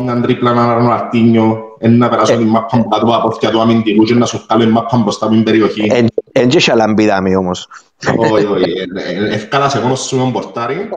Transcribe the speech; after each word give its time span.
Μια 0.00 0.20
τρίπλα 0.20 0.52
να 0.52 0.66
ράνω 0.74 0.90
αρτίνιο, 0.90 1.76
να 1.80 2.08
περάσω 2.08 2.36
την 2.36 2.46
μάπα 2.46 2.76
μου 2.76 2.88
κάτω 2.88 3.06
από 3.06 3.28
αυτιά 3.28 3.50
του 3.50 3.60
αμυντικού 3.60 4.04
και 4.04 4.14
να 4.14 4.26
σου 4.26 4.44
βγάλω 4.46 4.62
την 4.62 4.72
μάπα 4.72 4.96
μπροστά 4.96 5.26
από 5.26 5.34
την 5.34 5.44
περιοχή. 5.44 6.08
Εν 6.32 6.48
και 6.48 6.60
σαλαμπίδαμε 6.60 7.36
όμως. 7.36 7.68
Όχι, 8.16 8.44
όχι. 8.44 8.72
Ευκάλασε 9.30 9.80
μόνος 9.80 10.00
σου 10.00 10.16
με 10.16 10.30
πορτάρι. 10.32 10.88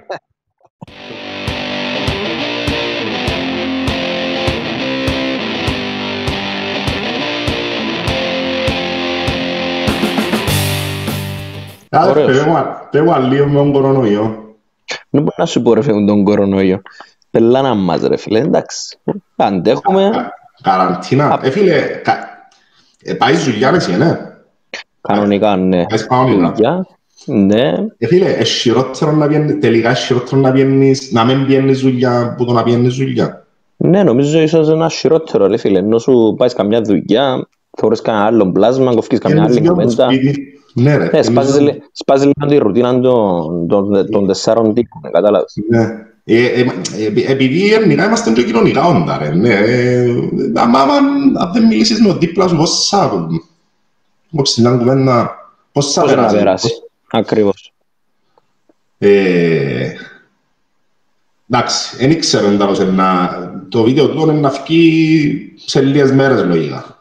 Πέγω 12.91 13.17
λίγο 13.19 13.47
με 13.47 13.55
τον 13.55 13.71
κορονοϊό. 13.71 14.43
Δεν 15.09 15.21
μπορεί 15.21 15.35
να 15.37 15.45
σου 15.45 15.61
πω 15.61 15.73
ρε 15.73 15.81
φίλε 15.81 16.05
τον 16.05 16.23
κορονοϊό. 16.23 16.81
Πελάνα 17.35 17.73
μας 17.73 18.01
ρε 18.01 18.17
φίλε, 18.17 18.39
εντάξει. 18.39 18.97
Αντέχουμε. 19.35 20.09
Καραντίνα. 20.61 21.39
Ε 21.43 21.49
φίλε, 21.49 22.01
πάει 23.17 23.35
δουλειά 23.35 23.69
εσύ, 23.69 23.97
ναι. 23.97 24.17
Κανονικά, 25.01 25.55
ναι. 25.55 25.85
Πάεις 25.85 26.07
κανονικά. 26.07 26.87
Ναι. 27.25 27.73
Ε 27.97 28.07
φίλε, 28.07 28.29
εσχυρότερο 28.29 29.11
να 29.11 29.27
πιένεις, 29.27 29.59
τελικά 29.59 29.89
εσχυρότερο 29.89 30.41
να 30.41 30.51
πιένεις, 30.51 31.11
να 31.11 31.25
μην 31.25 31.45
πιένεις 31.45 31.79
δουλειά 31.79 32.35
που 32.37 32.45
το 32.45 32.51
να 32.51 32.63
πιένεις 32.63 32.95
δουλειά. 32.95 33.45
Ναι, 33.77 34.03
νομίζω 34.03 34.39
ίσως 34.39 34.69
ένα 34.69 34.89
χειρότερο, 34.89 35.47
ρε 35.47 35.57
φίλε. 35.57 35.79
Ενώ 35.79 35.97
σου 35.97 36.35
πάεις 36.37 36.53
καμιά 36.53 36.81
δουλειά, 36.81 37.47
θεωρείς 37.77 38.01
κανένα 38.01 38.25
άλλο 38.25 38.51
πλάσμα, 38.51 38.93
κοφκείς 38.93 39.19
καμιά 39.19 39.43
άλλη 39.43 39.67
κουβέντα. 39.67 40.07
Ναι, 40.73 40.97
ρε. 40.97 41.09
Ναι, 41.11 41.21
σπάζει 41.91 42.25
λίγο 42.25 42.47
τη 42.47 42.57
ρουτίνα 42.57 42.99
των 44.11 44.27
τεσσάρων 44.27 44.73
τύπων, 44.73 45.11
κατάλαβες. 45.11 45.53
Ναι. 45.69 46.13
Ε, 46.27 46.45
ε, 46.45 46.61
ε, 46.97 47.31
επειδή 47.31 47.57
γενικά 47.57 48.05
είμαστε 48.05 48.31
και 48.31 48.43
κοινωνικά 48.43 48.85
όντα, 48.85 49.17
ρε. 49.17 49.33
Ναι. 49.33 49.55
Αν 50.53 51.51
δεν 51.53 51.65
μιλήσεις 51.65 52.01
με 52.01 52.07
τον 52.07 52.19
δίπλας 52.19 52.49
σου, 52.49 52.55
πώς 52.55 52.87
θα... 52.89 53.27
Πώς 54.31 54.53
θα 54.53 54.69
κουβέντα... 54.69 55.35
Πώς 55.71 55.93
θα 55.93 56.03
περάσει. 56.31 56.69
Ακριβώς. 57.11 57.73
Εντάξει, 61.49 61.97
δεν 61.97 62.11
ήξερα 62.11 62.47
εντάλλως 62.47 62.79
το 63.69 63.83
βίντεο 63.83 64.09
του 64.09 64.21
είναι 64.21 64.33
να 64.33 64.49
βγει 64.49 65.53
σε 65.55 65.81
λίγες 65.81 66.11
μέρες 66.11 66.43
λογικά. 66.43 66.99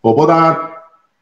Οπότε 0.00 0.34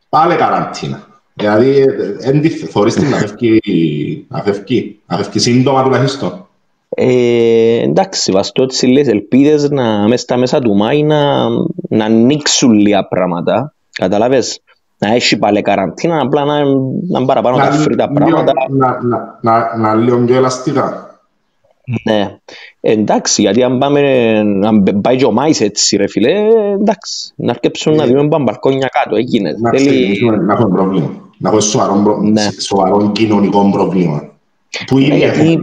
πάλι 0.09 0.36
καραντίνα. 0.36 1.06
Δηλαδή, 1.34 1.84
δεν 2.19 2.41
τη 2.41 2.48
θεωρείς 2.48 2.94
την 2.94 3.09
να 3.09 3.16
φεύγει, 3.16 4.27
να 4.28 4.42
φεύγει, 4.42 5.00
να 5.06 5.16
φεύγει 5.16 5.38
σύντομα 5.38 5.83
τουλάχιστον. 5.83 6.45
Ε, 6.98 7.83
εντάξει, 7.83 8.33
βαστώ 8.33 8.62
έτσι 8.62 8.86
λες 8.86 9.08
ελπίδες 9.08 9.70
να 9.70 10.08
μέσα 10.08 10.22
στα 10.22 10.36
μέσα 10.36 10.58
του 10.58 10.77
Μάη 10.77 11.03
να, 11.03 11.48
να 11.88 12.05
ανοίξουν 12.05 12.72
λίγα 12.72 13.08
πράγματα. 13.08 13.75
Καταλάβες, 13.92 14.61
να 14.98 15.14
έχει 15.14 15.38
πάλι 15.38 15.62
καραντίνα, 15.62 16.20
απλά 16.20 16.44
να, 16.44 16.64
να 17.08 17.25
παραπάνω 17.25 17.56
τα 17.56 17.70
φρύτα 17.70 18.08
πράγματα. 18.12 18.53
Να, 18.70 19.00
να, 19.03 19.38
να, 19.42 19.77
να 19.77 19.94
λίγο 19.94 20.19
πιο 20.19 20.36
ελαστικά. 20.36 21.11
Ναι, 22.05 22.36
εντάξει, 22.80 23.42
γιατί 23.42 23.62
αν 23.62 23.78
πάμε, 23.78 24.00
αν 24.64 25.00
πάει 25.00 25.16
και 25.16 25.25
ο 25.25 25.33
Μάης 25.33 25.60
έτσι 25.60 25.97
ρε 25.97 26.08
φίλε, 26.08 26.31
εντάξει, 26.81 27.33
να 27.36 27.50
αρκέψουν 27.50 27.94
να 27.94 28.06
δούμε 28.06 28.28
πάνω 28.28 28.44
μπαλκόνια 28.44 28.88
κάτω, 28.88 29.16
έγινε. 29.16 29.56
Να 29.60 29.70
ξεκινήσουμε 29.70 30.36
να 30.36 30.53
έχουμε 30.53 30.77
πρόβλημα, 30.77 31.10
να 31.38 31.48
έχουμε 31.48 31.62
σοβαρό, 31.62 32.20
ναι. 32.22 32.48
σοβαρό 32.58 33.10
κοινωνικό 33.12 33.70
πρόβλημα. 33.72 34.31
Που 34.86 34.98
είναι 34.98 35.16
γιατί, 35.16 35.58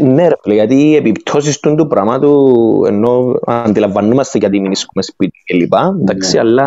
ναι 0.00 0.28
ρε 0.28 0.34
φίλε, 0.42 0.54
γιατί 0.54 0.74
οι 0.74 0.96
επιπτώσεις 0.96 1.60
του 1.60 1.86
πράγματου, 1.88 2.54
ενώ 2.86 3.38
αντιλαμβανόμαστε 3.46 4.38
γιατί 4.38 4.60
μην 4.60 4.70
είσαι 4.70 4.86
σπίτι 4.98 5.38
κλπ, 5.44 5.72
εντάξει, 6.00 6.34
ναι. 6.34 6.40
αλλά 6.40 6.64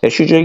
έχει 0.00 0.24
και, 0.24 0.36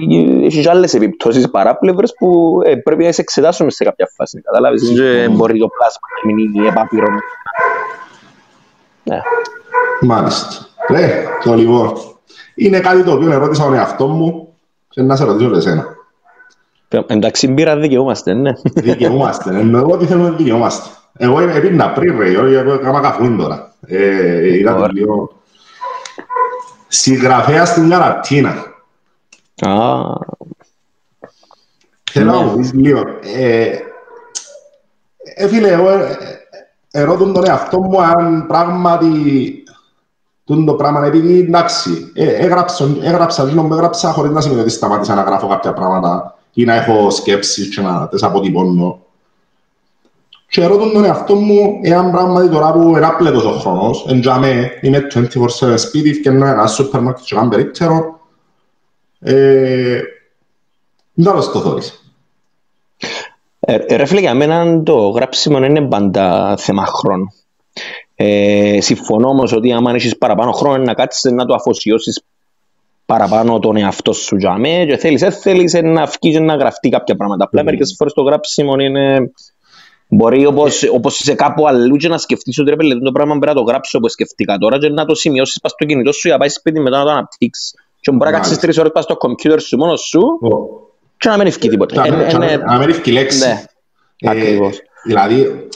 έχεις 0.45 0.64
και 0.64 0.70
άλλες 0.70 0.94
επιπτώσεις 0.94 1.50
παράπλευρες 1.50 2.14
που 2.17 2.59
ε, 2.66 2.76
πρέπει 2.76 3.04
να 3.04 3.12
σε 3.12 3.22
εξετάσουμε 3.22 3.71
σε 3.71 3.83
κάποια 3.83 4.10
φάση. 4.16 4.42
Καταλάβεις, 4.42 4.94
δεν 4.94 5.32
μπορεί 5.32 5.60
το 5.60 5.67
πλάσμα 5.67 6.08
να 6.23 6.33
μείνει 6.33 6.67
επάπειρο. 6.67 7.08
Ναι. 9.04 9.20
Μάλιστα. 10.02 10.48
Ναι, 10.92 11.23
το 11.44 11.54
λοιπόν. 11.54 11.94
Είναι 12.55 12.80
κάτι 12.80 13.04
το 13.04 13.11
οποίο 13.11 13.32
ερώτησα 13.32 13.64
τον 13.64 13.73
εαυτό 13.73 14.08
μου 14.08 14.54
και 14.89 15.02
να 15.02 15.16
σε 15.16 15.23
ρωτήσω 15.23 15.55
εσένα. 15.55 15.95
Εντάξει, 17.08 17.48
μπήρα 17.48 17.77
δικαιούμαστε, 17.77 18.33
ναι. 18.33 18.52
Δικαιούμαστε, 18.73 19.52
ναι. 19.52 19.77
Εγώ 19.77 19.98
τι 19.98 20.05
θέλω 20.05 20.21
να 20.21 20.30
δικαιούμαστε. 20.30 20.89
Εγώ 21.17 21.39
έπινα 21.39 21.92
πριν, 21.92 22.20
ρε, 22.20 22.32
εγώ 22.32 22.73
έκανα 22.73 23.00
καφούν 23.00 23.38
τώρα. 23.38 23.73
Ε, 23.88 24.58
είδα 24.58 24.76
το 24.76 24.86
λίγο. 24.86 25.32
Συγγραφέα 26.88 27.66
στην 27.66 27.89
Καρατίνα. 27.89 28.55
Θέλω 32.11 32.32
να 32.32 32.39
μου 32.39 32.58
πεις 32.58 32.73
λίγο. 32.73 33.04
Ε, 33.36 33.70
ε, 35.36 35.48
φίλε, 35.48 35.72
εγώ 35.72 35.89
ερώτουν 36.92 37.33
τον 37.33 37.45
εαυτό 37.45 37.82
μου 37.82 38.02
αν 38.02 38.48
πράγματι 38.48 39.64
το 40.66 40.73
πράγμα, 40.73 41.06
επειδή 41.06 41.39
εντάξει, 41.39 42.11
έγραψα, 42.16 42.98
έγραψα, 43.02 43.44
λίγο, 43.44 43.70
έγραψα 43.72 44.11
χωρίς 44.11 44.32
να 44.32 44.42
σημαίνει 44.42 44.61
ότι 44.61 44.70
σταμάτησα 44.70 45.16
να 45.16 45.22
γράφω 45.22 45.48
κάποια 45.48 45.73
πράγματα 45.73 46.38
ή 46.54 46.66
να 46.66 46.73
έχω 46.73 47.10
σκέψεις 47.10 47.76
και 47.76 47.82
να 47.82 48.08
τις 48.08 48.23
αποτυπώνω. 48.23 49.00
Και 50.49 50.61
ερώτουν 50.61 50.91
τον 50.91 51.05
εαυτό 51.05 51.35
μου 51.35 51.80
εάν 51.81 52.11
πράγματι 52.11 52.49
τώρα 52.49 52.71
που 52.71 52.80
είναι 52.80 53.05
άπλετος 53.05 53.45
ο 53.45 53.52
χρόνος, 53.52 54.05
εν 54.08 54.21
τζάμε, 54.21 54.71
είμαι 54.81 55.08
24-7 55.61 55.73
σπίτι, 55.77 56.21
και 56.21 56.30
ένα 56.30 56.67
σούπερ 56.67 57.02
μάρκετ 57.02 57.25
και 57.25 57.35
κάνω 57.35 57.49
περίπτερο, 57.49 58.19
ε, 59.19 60.02
να 61.13 61.33
το 61.33 61.41
θωρείς. 61.41 62.13
Ε, 63.59 63.95
ρε 63.95 64.05
φίλε, 64.05 64.19
για 64.19 64.33
μένα 64.33 64.83
το 64.83 65.09
γράψιμο 65.09 65.58
είναι 65.58 65.81
πάντα 65.81 66.55
θέμα 66.58 66.85
χρόνου. 66.85 67.33
Ε, 68.15 68.77
συμφωνώ 68.81 69.29
όμως 69.29 69.52
ότι 69.53 69.73
άμα 69.73 69.91
έχεις 69.91 70.17
παραπάνω 70.17 70.52
χρόνο 70.52 70.83
να 70.83 70.93
κάτσεις 70.93 71.31
να 71.31 71.45
το 71.45 71.53
αφοσιώσεις 71.53 72.23
παραπάνω 73.05 73.59
τον 73.59 73.77
εαυτό 73.77 74.14
σου 74.14 74.35
για 74.35 74.58
μέ 74.58 74.85
και 74.85 74.97
θέλεις, 74.97 75.21
ε, 75.21 75.29
θέλεις 75.29 75.73
να 75.73 76.05
βγεις 76.05 76.35
και 76.35 76.39
να 76.39 76.55
γραφτεί 76.55 76.89
κάποια 76.89 77.15
πράγματα. 77.15 77.43
Απλά 77.43 77.61
mm. 77.61 77.65
μερικές 77.65 77.95
φορές 77.97 78.14
το 78.14 78.21
γράψιμο 78.21 78.73
είναι... 78.79 79.31
Μπορεί 80.08 80.45
όπως, 80.45 80.84
ε. 80.84 80.90
όπως 80.90 81.20
είσαι 81.20 81.34
κάπου 81.34 81.68
αλλού 81.68 81.95
και 81.95 82.08
να 82.08 82.18
σκεφτείς 82.18 82.60
ότι 82.60 82.70
ρε 82.70 82.76
παιδί 82.76 83.02
το 83.02 83.12
πράγμα 83.12 83.38
πρέπει 83.38 83.56
να 83.56 83.62
το 83.62 83.68
γράψω 83.68 83.98
όπως 83.98 84.12
σκεφτήκα 84.12 84.58
τώρα 84.58 84.78
και 84.78 84.90
να 84.90 85.06
το 85.06 85.16
σημειώσεις 85.16 85.60
πας 85.62 85.72
στο 85.72 85.86
κινητό 85.86 86.12
σου 86.12 86.28
για 86.28 86.38
πάει 86.38 86.50
σπίτι 86.50 86.80
μετά 86.80 86.98
να 86.98 87.04
το 87.04 87.10
αναπτύξεις. 87.10 87.73
Και 88.00 88.12
μπορεί 88.12 88.32
να 88.32 88.38
κάτσεις 88.38 88.58
τρεις 88.58 88.78
ώρες 88.78 88.92
πας 88.92 89.04
στο 89.04 89.18
κομπιούτερ 89.18 89.62
σου 89.62 89.78
μόνος 89.78 90.02
σου 90.02 90.22
και 91.18 91.30
να 91.30 91.38
μην 91.38 91.48
ευκεί 91.48 91.70
τίποτα. 91.70 92.08
Να 92.66 92.78
μην 92.78 92.90
ευκεί 92.90 93.12
λέξη. 93.12 93.40
Ναι, 93.40 93.64
ε, 94.20 94.30
ακριβώς. 94.30 94.80
Δηλαδή, 95.06 95.68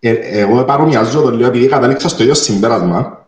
ε, 0.00 0.12
εγώ 0.12 0.64
παρομοιάζω 0.64 1.20
το 1.20 1.30
λίγο, 1.30 1.46
επειδή 1.46 1.66
κατάληξα 1.66 2.08
στο 2.08 2.22
ίδιο 2.22 2.34
συμπέρασμα 2.34 3.26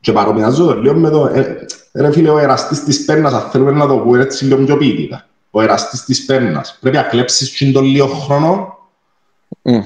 και 0.00 0.12
παρομοιάζω 0.12 0.64
το 0.64 0.80
λίγο 0.80 0.94
με 0.94 1.10
το... 1.10 1.26
Ε, 1.26 1.66
ρε 1.94 2.12
φίλε, 2.12 2.30
ο 2.30 2.38
εραστής 2.38 2.84
της 2.84 3.04
πέρνας, 3.04 3.32
αν 3.32 3.40
θέλουμε 3.40 3.70
να 3.70 3.86
το 3.86 3.96
πούμε 3.96 4.22
έτσι 4.22 4.44
λίγο 4.44 4.64
πιο 4.64 4.76
ποιητικά. 4.76 5.26
Ο 5.50 5.60
εραστής 5.60 6.04
της 6.04 6.24
πέρνας. 6.24 6.78
Πρέπει 6.80 6.96
να 6.96 7.02
κλέψεις 7.02 7.72
τον 7.72 7.84
λίγο 7.84 8.06
χρόνο 8.06 8.75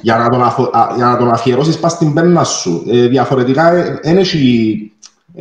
για 0.02 0.16
να 0.16 0.28
τον, 0.28 0.42
αφο, 0.42 0.70
για 0.96 1.06
να 1.06 1.16
τον 1.16 1.30
αφιερώσεις 1.30 1.78
πας 1.78 1.92
στην 1.92 2.14
πέρνα 2.14 2.44
σου. 2.44 2.84
Ε, 2.88 3.06
διαφορετικά, 3.06 3.72
δεν 4.02 4.16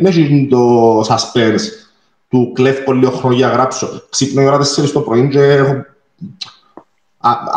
έχει 0.05 0.47
το 0.49 0.99
suspense 0.99 1.89
του 2.29 2.51
κλέφω 2.53 2.91
λίγο 2.91 3.11
χρόνο 3.11 3.35
για 3.35 3.47
να 3.47 3.53
γράψω. 3.53 3.87
Ξύπνω 4.09 4.41
η 4.41 4.45
ώρα 4.45 4.59
4 4.59 4.89
το 4.93 4.99
πρωί 4.99 5.27
και 5.27 5.41
έχω... 5.41 5.85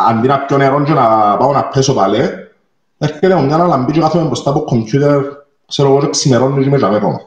Αντί 0.09 0.27
να 0.27 0.39
πιω 0.39 0.57
νερό 0.57 0.83
και 0.83 0.91
να 0.91 1.37
πάω 1.37 1.51
να 1.51 1.63
πέσω 1.63 1.93
πάλι, 1.93 2.17
έρχεται 2.97 3.35
μου 3.35 3.45
μια 3.45 3.57
λαμπή 3.57 3.91
και 3.91 3.99
κάθομαι 3.99 4.25
μπροστά 4.25 4.49
από 4.49 4.59
κομπιούτερ, 4.59 5.21
ξέρω 5.67 5.89
εγώ 5.89 5.99
και 5.99 6.09
ξημερώνω 6.09 6.63
και 6.63 6.69
με 6.69 6.77
τζαμέ 6.77 6.95
ακόμα. 6.95 7.21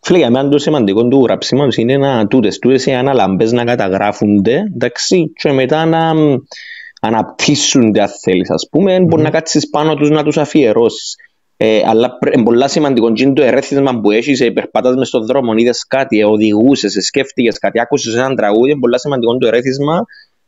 Φίλε, 0.00 0.18
για 0.18 0.30
μένα 0.30 0.48
το 0.48 0.58
σημαντικό 0.58 1.08
του 1.08 1.22
γραψίματος 1.24 1.76
είναι 1.76 1.96
να 1.96 2.26
τούτες, 2.26 2.58
τούτες 2.58 2.86
οι 2.86 2.92
αναλαμπές 2.92 3.52
να 3.52 3.64
καταγράφονται, 3.64 4.64
εντάξει, 4.74 5.32
και 5.36 5.52
μετά 5.52 5.84
να 5.84 6.12
αναπτύσσονται, 7.00 8.02
αν 8.02 8.08
θέλεις, 8.22 8.50
ας 8.50 8.68
πούμε, 8.70 8.96
mm. 8.96 9.06
μπορεί 9.06 9.22
να 9.22 9.30
κάτσεις 9.30 9.70
πάνω 9.70 9.94
τους 9.94 10.10
να 10.10 10.22
τους 10.22 10.38
αφιερώσεις. 10.38 11.16
Ε, 11.56 11.82
αλλά 11.86 12.18
είναι 12.34 12.42
πολύ 12.42 12.68
σημαντικό 12.68 13.12
και 13.12 13.28
το 13.28 13.42
ερέθισμα 13.42 14.00
που 14.00 14.10
έχεις, 14.10 14.40
ε, 14.40 14.50
περπατάς 14.50 14.96
μες 14.96 15.08
στον 15.08 15.26
δρόμο, 15.26 15.52
είδες 15.56 15.86
κάτι, 15.86 16.18
ε, 16.18 16.24
οδηγούσες, 16.24 16.96
ε, 16.96 17.00
σκέφτηκες 17.00 17.58
κάτι, 17.58 17.80
άκουσες 17.80 18.14
έναν 18.14 18.36
τραγούδι, 18.36 18.70
είναι 18.70 18.80
πολύ 18.80 19.00
σημαντικό 19.00 19.36
το 19.36 19.46
ερέθισμα 19.46 20.04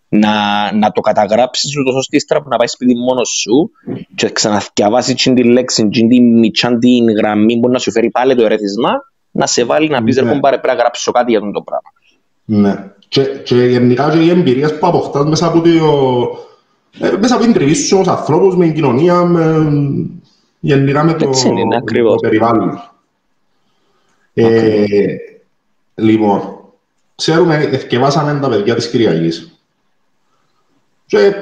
να, 0.09 0.33
να 0.73 0.93
το 0.93 1.01
καταγράψεις 1.01 1.79
ούτως 1.79 1.95
ώστε 1.95 2.17
ύστερα 2.17 2.43
που 2.43 2.49
να 2.49 2.57
πάει 2.57 2.67
σπίτι 2.67 2.95
μόνος 2.95 3.29
σου 3.29 3.71
και 4.15 4.31
ξαναθιαβάσεις 4.31 5.15
την 5.15 5.37
λέξη, 5.37 5.89
την 5.89 6.39
μητσάν 6.39 6.79
την 6.79 7.11
γραμμή 7.11 7.61
που 7.61 7.69
να 7.69 7.79
σου 7.79 7.91
φέρει 7.91 8.11
πάλι 8.11 8.35
το 8.35 8.45
ερέθισμα, 8.45 8.91
να 9.31 9.47
σε 9.47 9.65
βάλει 9.65 9.89
να 9.89 10.03
πεις, 10.03 10.17
ναι. 10.17 10.41
πρέπει 10.41 10.67
να 10.67 10.75
γράψω 10.75 11.13
κάτι 11.13 11.31
για 11.31 11.41
το 11.41 11.63
πράγμα. 11.63 11.93
Ναι. 12.45 12.93
Και, 13.13 13.23
και 13.23 13.55
γενικά 13.55 14.11
και 14.11 14.19
οι 14.19 14.31
εμπειρίες 14.31 14.79
που 14.79 14.87
αποκτάς 14.87 15.25
μέσα 15.25 15.47
από, 15.47 15.61
το, 15.61 15.69
ε, 17.07 17.17
μέσα 17.21 17.35
από 17.35 17.45
την 17.45 17.53
τριβή 17.53 17.75
σου 17.75 17.99
ως 17.99 18.09
ανθρώπους, 18.09 18.57
με 18.57 18.65
την 18.65 18.75
κοινωνία, 18.75 19.25
με, 19.25 19.67
γενικά 20.61 21.05
με 21.05 21.15
το, 21.15 21.31
είναι, 21.47 21.83
το 21.85 22.15
περιβάλλον. 22.21 22.81
Ε, 24.35 24.85
λοιπόν, 25.95 26.43
ξέρουμε, 27.15 27.69
εθκευάσαμε 27.73 28.41
τα 28.41 28.49
παιδιά 28.49 28.75
της 28.75 28.91
Κυριακής. 28.91 29.59
Και 31.07 31.35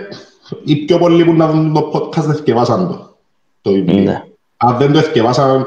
οι 0.65 0.77
πιο 0.77 0.99
πολλοί 0.99 1.25
που 1.25 1.33
να 1.33 1.49
δουν 1.51 1.73
το 1.73 1.91
podcast 1.93 2.29
εθκευάσαν 2.29 2.89
το, 2.89 3.17
το 3.63 3.73
βιβλίο. 3.73 4.03
Ναι. 4.03 4.25
Αν 4.57 4.77
δεν 4.77 4.93
το 4.93 4.99
εθκευάσαν, 4.99 5.67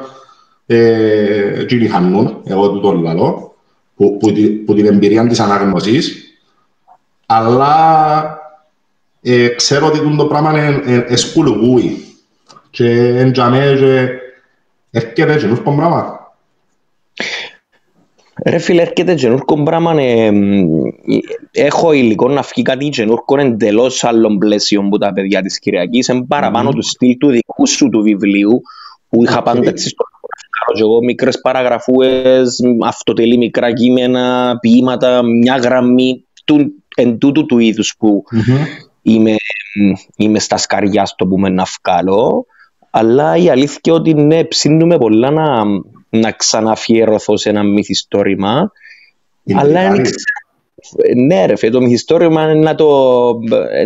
ε, 0.65 1.65
και 1.67 1.87
χανούν, 1.87 2.41
εγώ 2.43 2.69
του 2.69 2.79
τον 2.79 3.01
λαλό, 3.01 3.52
που, 3.95 4.17
που, 4.17 4.33
που, 4.65 4.73
την 4.73 4.85
εμπειρία 4.85 5.27
της 5.27 5.39
ανάγνωσης, 5.39 6.23
αλλά 7.25 8.37
ε, 9.21 9.47
ξέρω 9.47 9.87
ότι 9.87 10.15
το 10.17 10.25
πράγμα 10.25 10.51
είναι 10.51 11.05
εσκουλουγούι 11.07 12.05
και 12.69 12.89
εντιαμέ 13.17 13.75
και 13.79 14.99
έρχεται 14.99 15.37
και 15.37 15.47
νουρκο 15.47 15.75
πράγμα. 15.75 16.23
Ρε 18.45 18.57
φίλε, 18.57 18.81
έρχεται 18.81 19.15
καινούργιο 19.15 19.63
πράγμα. 19.63 20.01
Ε, 20.01 20.31
έχω 21.51 21.91
υλικό 21.91 22.27
να 22.29 22.43
φύγει 22.43 22.61
κάτι 22.61 22.89
καινούργιο 22.89 23.37
εντελώς 23.37 24.03
άλλων 24.03 24.37
πλαίσιων 24.37 24.89
που 24.89 24.97
τα 24.97 25.13
παιδιά 25.13 25.41
της 25.41 25.59
Κυριακής. 25.59 26.07
Είναι 26.07 26.25
παραπάνω 26.27 26.69
mm. 26.69 26.73
του 26.73 26.81
στυλ 26.81 27.17
του 27.17 27.29
δικού 27.29 27.67
σου 27.67 27.89
του 27.89 28.01
βιβλίου 28.01 28.61
που 29.09 29.23
είχα 29.23 29.39
okay. 29.39 29.43
πάντα 29.43 29.69
έτσι 29.69 29.89
στο 29.89 30.03
κάνω 30.65 30.77
και 30.77 30.81
εγώ 30.81 31.03
μικρές 31.03 31.41
παραγραφούες, 31.41 32.59
αυτοτελή 32.85 33.37
μικρά 33.37 33.73
κείμενα, 33.73 34.57
ποίηματα, 34.59 35.21
μια 35.23 35.55
γραμμή 35.55 36.25
του, 36.45 36.73
εν 36.95 37.17
τούτου 37.17 37.45
του 37.45 37.59
είδους 37.59 37.95
που 37.97 38.23
mm-hmm. 38.31 38.65
είμαι, 39.01 39.35
είμαι 40.15 40.39
στα 40.39 40.57
σκαριά 40.57 41.05
στο 41.05 41.27
που 41.27 41.39
με 41.39 41.49
να 41.49 41.65
βγάλω. 41.81 42.45
Αλλά 42.89 43.37
η 43.37 43.49
αλήθεια 43.49 43.79
είναι 43.83 43.95
ότι 43.95 44.13
ναι, 44.13 44.43
ψήνουμε 44.43 44.97
πολλά 44.97 45.31
να, 45.31 45.63
να 46.09 46.31
ξαναφιερωθώ 46.31 47.37
σε 47.37 47.49
ένα 47.49 47.63
μυθιστόρημα. 47.63 48.71
Αλλά 49.55 49.83
είναι 49.83 50.09
ναι 51.15 51.45
ρε 51.45 51.55
φίλε, 51.55 51.71
το 51.71 51.81
μυθιστόρημα 51.81 52.43
είναι 52.43 52.53
να 52.53 52.75
το 52.75 52.87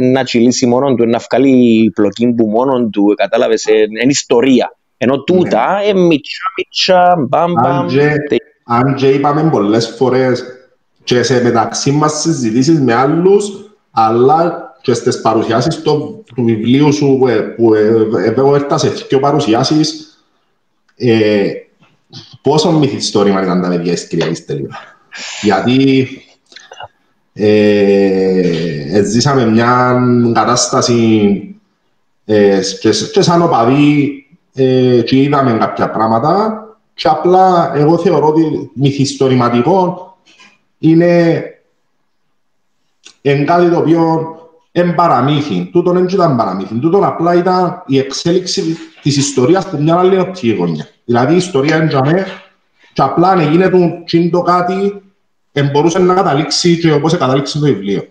να 0.02 0.24
τσιλήσει 0.24 0.66
μόνο 0.66 0.96
του, 0.96 1.06
να 1.06 1.22
βγάλει 1.30 1.92
πλοκή 1.96 2.28
που 2.28 2.48
μόνο 2.48 2.90
του, 2.90 3.14
κατάλαβες, 3.16 3.66
είναι 3.66 4.06
ιστορία. 4.08 4.78
Ενώ 4.98 5.24
τούτα 5.24 5.84
είναι 5.88 6.00
μίτσα, 6.00 6.42
μίτσα, 6.58 7.16
μπαμ, 7.28 7.52
μπαμ. 7.52 7.88
Αν 8.66 8.96
και 8.96 9.10
είπαμε 9.10 9.50
πολλές 9.50 9.88
φορές 9.88 10.44
και 11.04 11.24
σε 11.24 11.44
μεταξύ 11.44 11.92
μας 11.92 12.22
συζητήσεις 12.22 12.80
με 12.80 12.94
άλλους, 12.94 13.70
αλλά 13.92 14.68
και 14.82 14.94
στις 14.94 15.22
παρουσιάσεις 15.22 15.82
του, 15.82 16.24
του 16.36 16.44
βιβλίου 16.44 16.94
σου 16.94 17.20
που 17.56 17.74
εγώ 18.36 18.56
έρθα 18.56 18.78
σε 18.78 18.90
δύο 18.90 19.20
παρουσιάσεις, 19.20 20.18
ε, 20.96 21.50
πόσο 22.42 22.72
μυθιστόρημα 22.72 23.44
ήταν 23.44 23.62
τα 23.62 23.70
παιδιά 23.70 23.94
της 23.94 24.08
Κυριακής 24.08 24.46
τελείως. 24.46 24.76
Γιατί 25.42 26.08
ε, 27.34 29.02
ζήσαμε 29.04 29.46
μια 29.46 30.00
κατάσταση 30.34 31.40
ε, 32.26 32.60
και, 32.80 32.90
και 33.12 33.22
σαν 33.22 33.42
οπαδοί 33.42 34.27
ε, 34.60 35.02
και 35.02 35.22
είδαμε 35.22 35.58
κάποια 35.58 35.90
πράγματα 35.90 36.62
και 36.94 37.08
απλά 37.08 37.72
εγώ 37.76 37.98
θεωρώ 37.98 38.28
ότι 38.28 38.72
μυθιστορηματικό 38.74 40.18
είναι 40.78 41.44
εν 43.22 43.46
κάτι 43.46 43.70
το 43.70 43.78
οποίο 43.78 44.36
εν 44.72 44.96
παραμύθι. 44.96 45.70
Τούτον 45.72 45.94
δεν 45.94 46.06
ήταν 46.06 46.36
παραμύθι. 46.36 46.76
Τούτον 46.76 47.04
απλά 47.04 47.34
ήταν 47.34 47.84
η 47.86 47.98
εξέλιξη 47.98 48.78
της 49.02 49.18
ιστορίας 49.18 49.70
που 49.70 49.78
μια 49.82 49.98
άλλη 49.98 50.20
οπτική 50.20 50.52
γωνιά. 50.54 50.88
Δηλαδή 51.06 51.34
η 51.34 51.38
ιστορία 51.38 51.76
είναι 51.76 52.26
και 52.94 53.02
απλά 53.02 53.30
αν 53.30 53.40
έγινε 53.40 53.70
το 54.32 54.42
κάτι 54.42 55.02
μπορούσε 55.72 56.00
να 56.00 56.14
καταλήξει 56.14 56.80
και 56.80 56.92
όπως 56.92 57.18
καταλήξει 57.18 57.60
το 57.60 57.66
βιβλίο. 57.66 58.08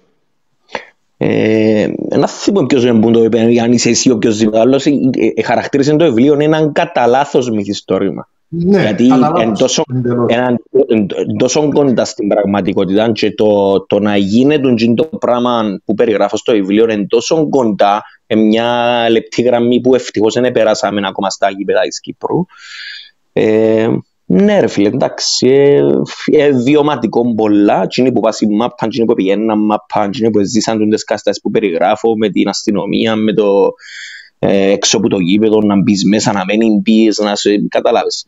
Ε, 1.19 1.89
ένα 2.09 2.27
θυμό 2.27 2.67
ποιος 2.67 2.85
είναι 2.85 3.01
που 3.01 3.11
το 3.11 3.23
είπε, 3.25 3.41
αν 3.63 3.73
είσαι 3.73 3.89
εσύ 3.89 4.11
ο 4.11 4.19
ποιος 4.19 4.49
άλλος, 4.53 4.87
ε, 4.87 4.91
ε, 5.35 5.43
χαρακτήρισε 5.43 5.97
το 5.97 6.05
βιβλίο 6.05 6.37
έναν 6.41 6.73
κατά 6.73 7.07
λάθος 7.07 7.51
μυθιστόρημα. 7.51 8.29
Ναι, 8.49 8.81
Γιατί 8.81 9.05
είναι 9.05 9.53
τόσο, 9.59 9.83
τόσο 11.39 11.69
κοντά 11.69 12.05
στην 12.05 12.29
πραγματικότητα 12.29 13.13
και 13.13 13.35
το, 13.35 13.81
το 13.87 13.99
να 13.99 14.17
γίνεται 14.17 14.95
το 14.95 15.05
πράγμα 15.05 15.81
που 15.85 15.95
περιγράφω 15.95 16.37
στο 16.37 16.53
βιβλίο 16.53 16.91
είναι 16.91 17.07
τόσο 17.07 17.49
κοντά 17.49 18.03
με 18.27 18.37
μια 18.41 19.07
λεπτή 19.11 19.43
γραμμή 19.43 19.81
που 19.81 19.95
ευτυχώς 19.95 20.35
δεν 20.35 20.53
περάσαμε 20.53 21.01
ακόμα 21.07 21.31
στα 21.31 21.51
γήπεδα 21.51 21.81
της 21.81 22.01
Κύπρου. 22.01 22.45
Ε, 23.33 23.89
ναι 24.27 24.61
ρε 24.61 24.67
φίλε, 24.67 24.89
εντάξει, 24.89 25.49
ε, 25.49 25.81
ε, 26.27 26.51
βιωματικό 26.51 27.35
πολλά, 27.35 27.83
εκείνοι 27.83 28.13
που 28.13 28.21
πάσει 28.21 28.47
μάπα, 28.47 28.87
εκείνοι 28.87 29.07
που 29.07 29.15
πηγαίνουν 29.15 29.65
μάπα, 29.65 30.05
εκείνοι 30.05 30.31
που 30.31 30.45
ζήσαν 30.45 30.91
τις 30.91 31.05
κάστες 31.05 31.41
που 31.41 31.51
περιγράφω 31.51 32.17
με 32.17 32.29
την 32.29 32.49
αστυνομία, 32.49 33.17
με 33.17 33.33
το 33.33 33.73
ε, 34.39 34.71
έξω 34.71 34.97
από 34.97 35.09
το 35.09 35.19
γήπεδο, 35.19 35.61
να 35.61 35.83
μπεις 35.83 36.05
μέσα, 36.05 36.33
να 36.33 36.45
μένει 36.45 36.81
μπεις, 36.83 37.19
να 37.19 37.37
σε 37.37 37.67
καταλάβεις. 37.69 38.27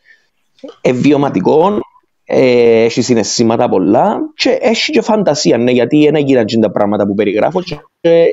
Ε, 0.81 0.93
βιωματικό, 0.93 1.81
ε, 2.25 2.83
έχει 2.83 3.03
συναισθήματα 3.03 3.69
πολλά 3.69 4.19
και 4.35 4.59
έχει 4.61 4.93
και 4.93 5.01
φαντασία, 5.01 5.59
ναι, 5.59 5.71
γιατί 5.71 6.05
δεν 6.05 6.15
έγιναν 6.15 6.47
τα 6.61 6.71
πράγματα 6.71 7.07
που 7.07 7.15
περιγράφω 7.15 7.63
και 7.63 8.27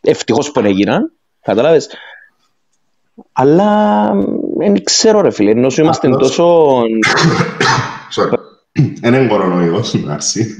ευτυχώς 0.00 0.50
που 0.50 0.60
έγιναν, 0.60 1.12
καταλάβεις. 1.42 1.88
Αλλά 3.32 4.12
δεν 4.58 4.84
ξέρω 4.84 5.20
ρε 5.20 5.30
φίλε, 5.30 5.50
ενώ 5.50 5.68
είμαστε 5.78 6.08
τόσο... 6.08 6.82
Είναι 9.04 9.26
κορονοϊός, 9.26 9.94
εντάξει. 9.94 10.56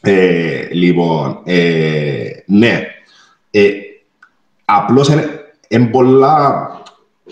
ε, 0.00 0.68
λοιπόν, 0.72 1.40
ε, 1.44 2.30
ναι, 2.46 2.86
ε, 3.50 3.70
απλώς 4.64 5.08
είναι 5.68 5.86
πολλά, 5.86 6.68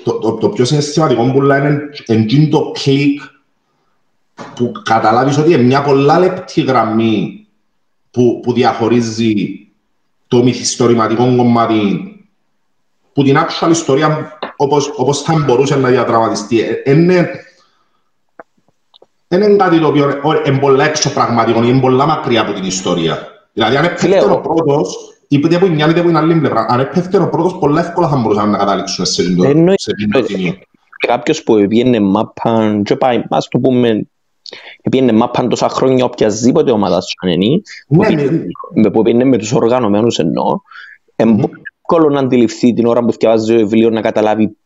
το, 0.03 0.19
το, 0.19 0.33
το 0.33 0.49
πιο 0.49 0.65
συναισθηματικό 0.65 1.33
πολλά 1.33 1.59
είναι 1.59 1.81
εντύν 2.07 2.51
το 2.51 2.73
κλικ 2.83 3.21
που 4.55 4.73
καταλάβεις 4.85 5.39
ότι 5.39 5.53
είναι 5.53 5.63
μια 5.63 5.83
πολλά 5.83 6.19
λεπτή 6.19 6.61
γραμμή 6.61 7.47
που, 8.11 8.41
που 8.43 8.53
διαχωρίζει 8.53 9.69
το 10.29 10.43
μυθιστορηματικό 10.43 11.37
κομμάτι 11.37 12.18
που 13.19 13.25
την 13.25 13.37
actual 13.37 13.71
ιστορία 13.71 14.39
όπως, 14.57 14.93
όπως 14.97 15.23
θα 15.23 15.45
μπορούσε 15.47 15.77
να 15.77 15.89
διατραματιστεί. 15.89 16.61
Ε, 16.61 16.91
είναι, 16.93 17.31
είναι 19.29 19.57
κάτι 19.57 19.81
το 19.81 19.87
οποίο 19.87 20.21
είναι 20.47 20.59
πολλά 20.59 20.85
έξω 20.85 21.13
πραγματικό, 21.13 21.63
είναι 21.63 21.81
πολλά 21.81 22.07
μακριά 22.07 22.41
από 22.41 22.53
την 22.53 22.65
ιστορία. 22.65 23.19
Δηλαδή 23.53 23.77
αν 23.77 23.85
έπεφτε 23.85 24.25
ο 24.31 24.41
πρώτος, 24.41 24.97
είπε 25.29 25.55
από 25.55 25.67
μια 25.67 25.89
είτε 25.89 25.99
από 25.99 26.09
την 26.09 26.17
άλλη 26.17 26.35
πλευρά, 26.35 26.67
αν 26.69 26.81
έπεφτε 26.81 27.19
ο 27.19 27.29
πρώτος, 27.29 27.59
πολλά 27.59 27.81
εύκολα 27.81 28.09
θα 28.09 28.17
μπορούσαν 28.17 28.51
να 28.51 28.59
καταλήξουν 28.59 29.07
σε 29.07 29.23
την 29.95 30.25
τιμή. 30.27 30.59
Κάποιος 31.07 31.43
που 31.43 31.67
πήγαινε 31.69 32.01
μάπαν, 32.01 32.83
και 32.83 32.97
πάει, 32.97 33.23
ας 33.29 33.49
το 33.49 33.59
πούμε, 33.59 34.07
πήγαινε 34.91 35.13
μάπαν 35.13 35.49
τόσα 35.49 35.69
χρόνια 35.69 36.05
οποιασδήποτε 36.05 36.71
ομάδα 36.71 37.01
σου 37.01 37.15
αν 37.23 37.31
είναι, 37.31 37.61
που 38.93 39.03
πήγαινε 39.03 39.25
με 39.25 39.39
τους 39.39 39.53
οργανωμένους 39.53 40.19
εννοώ, 40.19 40.61
εύκολο 41.91 42.15
να 42.15 42.21
αντιληφθεί 42.21 42.73
την 42.73 42.87
ώρα 42.87 43.01
που 43.01 43.13
διαβάζει 43.19 43.53
το 43.53 43.59
βιβλίο 43.59 43.91
να 43.91 44.01
καταλάβει 44.01 44.57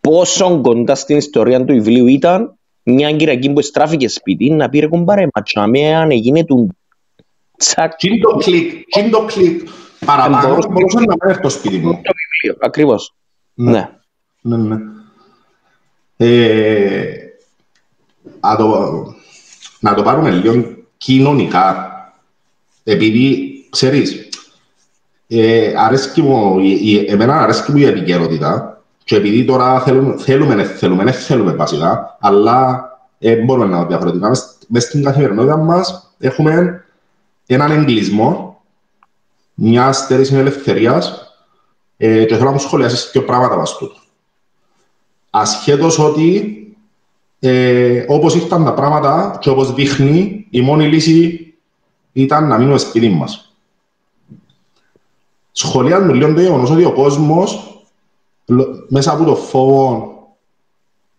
πόσο 0.00 0.60
κοντά 0.60 0.94
στην 0.94 1.16
ιστορία 1.16 1.64
του 1.64 1.72
βιβλίου 1.72 2.06
ήταν 2.06 2.58
μια 2.82 3.12
Κυριακή 3.12 3.52
που 3.52 3.62
στράφηκε 3.62 4.08
σπίτι 4.08 4.50
να 4.50 4.68
πήρε 4.68 4.86
κομπάρε 4.86 5.26
ματσάμε 5.34 5.94
αν 5.94 6.10
έγινε 6.10 6.44
του 6.44 6.76
τσακ. 7.56 7.96
Τι 7.96 8.20
το 8.20 8.36
κλικ, 8.36 8.84
τι 8.88 9.10
το 9.10 9.24
κλικ. 9.24 9.68
Παραπάνω 10.06 10.66
μπορούσε 10.70 10.98
να 11.06 11.16
πάρει 11.16 11.40
το 11.40 11.48
σπίτι 11.48 11.76
μου. 11.76 11.92
Το 11.92 12.12
βιβλίο, 12.20 12.58
ακριβώς. 12.60 13.14
Ναι. 13.54 13.90
Ναι, 14.40 14.56
ναι. 14.56 14.74
ναι. 14.74 14.80
Ε, 16.16 17.16
το, 18.58 19.14
να 19.80 19.94
το 19.94 20.02
πάρουμε 20.02 20.30
λίγο 20.30 20.76
κοινωνικά. 20.96 21.88
Επειδή, 22.84 23.52
ξέρεις, 23.70 24.23
ε, 25.40 25.74
αρέσκει 25.76 26.22
μου, 26.22 26.58
η, 26.58 27.04
εμένα 27.08 27.42
αρέσκει 27.42 27.72
μου 27.72 27.78
η 27.78 27.84
επικαιρότητα 27.84 28.82
και 29.04 29.16
επειδή 29.16 29.44
τώρα 29.44 29.80
θέλουμε, 29.80 30.16
θέλουμε, 30.18 30.62
θέλουμε, 30.62 31.12
θέλουμε 31.12 31.52
βασικά, 31.52 32.16
αλλά 32.20 32.88
ε, 33.18 33.36
μπορούμε 33.36 33.66
να 33.66 33.84
διαφορετικά. 33.84 34.30
Μες 34.68 34.82
στην 34.82 35.04
καθημερινότητα 35.04 35.56
μας 35.56 36.14
έχουμε 36.18 36.84
έναν 37.46 37.70
εγκλισμό, 37.70 38.62
μια 39.54 39.92
στέρηση 39.92 40.34
ελευθερίας 40.34 41.34
ε, 41.96 42.24
και 42.24 42.34
θέλω 42.34 42.46
να 42.46 42.52
μου 42.52 42.58
σχολιάσεις 42.58 43.10
δύο 43.12 43.22
πράγματα 43.22 43.56
βάσει 43.56 43.76
τούτο. 43.78 43.96
Ασχέτως 45.30 45.98
ότι 45.98 46.58
ε, 47.38 48.04
όπως 48.08 48.34
ήρθαν 48.34 48.64
τα 48.64 48.74
πράγματα 48.74 49.38
και 49.40 49.50
όπως 49.50 49.74
δείχνει, 49.74 50.46
η 50.50 50.60
μόνη 50.60 50.86
λύση 50.86 51.54
ήταν 52.12 52.48
να 52.48 52.58
μείνουμε 52.58 52.78
σπίτι 52.78 53.08
μας 53.08 53.53
σχολιάζουμε 55.56 56.12
λίγο 56.12 56.34
το 56.34 56.40
γεγονός 56.40 56.70
ότι 56.70 56.84
ο 56.84 56.92
κόσμος 56.92 57.78
μέσα 58.88 59.12
από 59.12 59.24
το 59.24 59.36
φόβο 59.36 60.12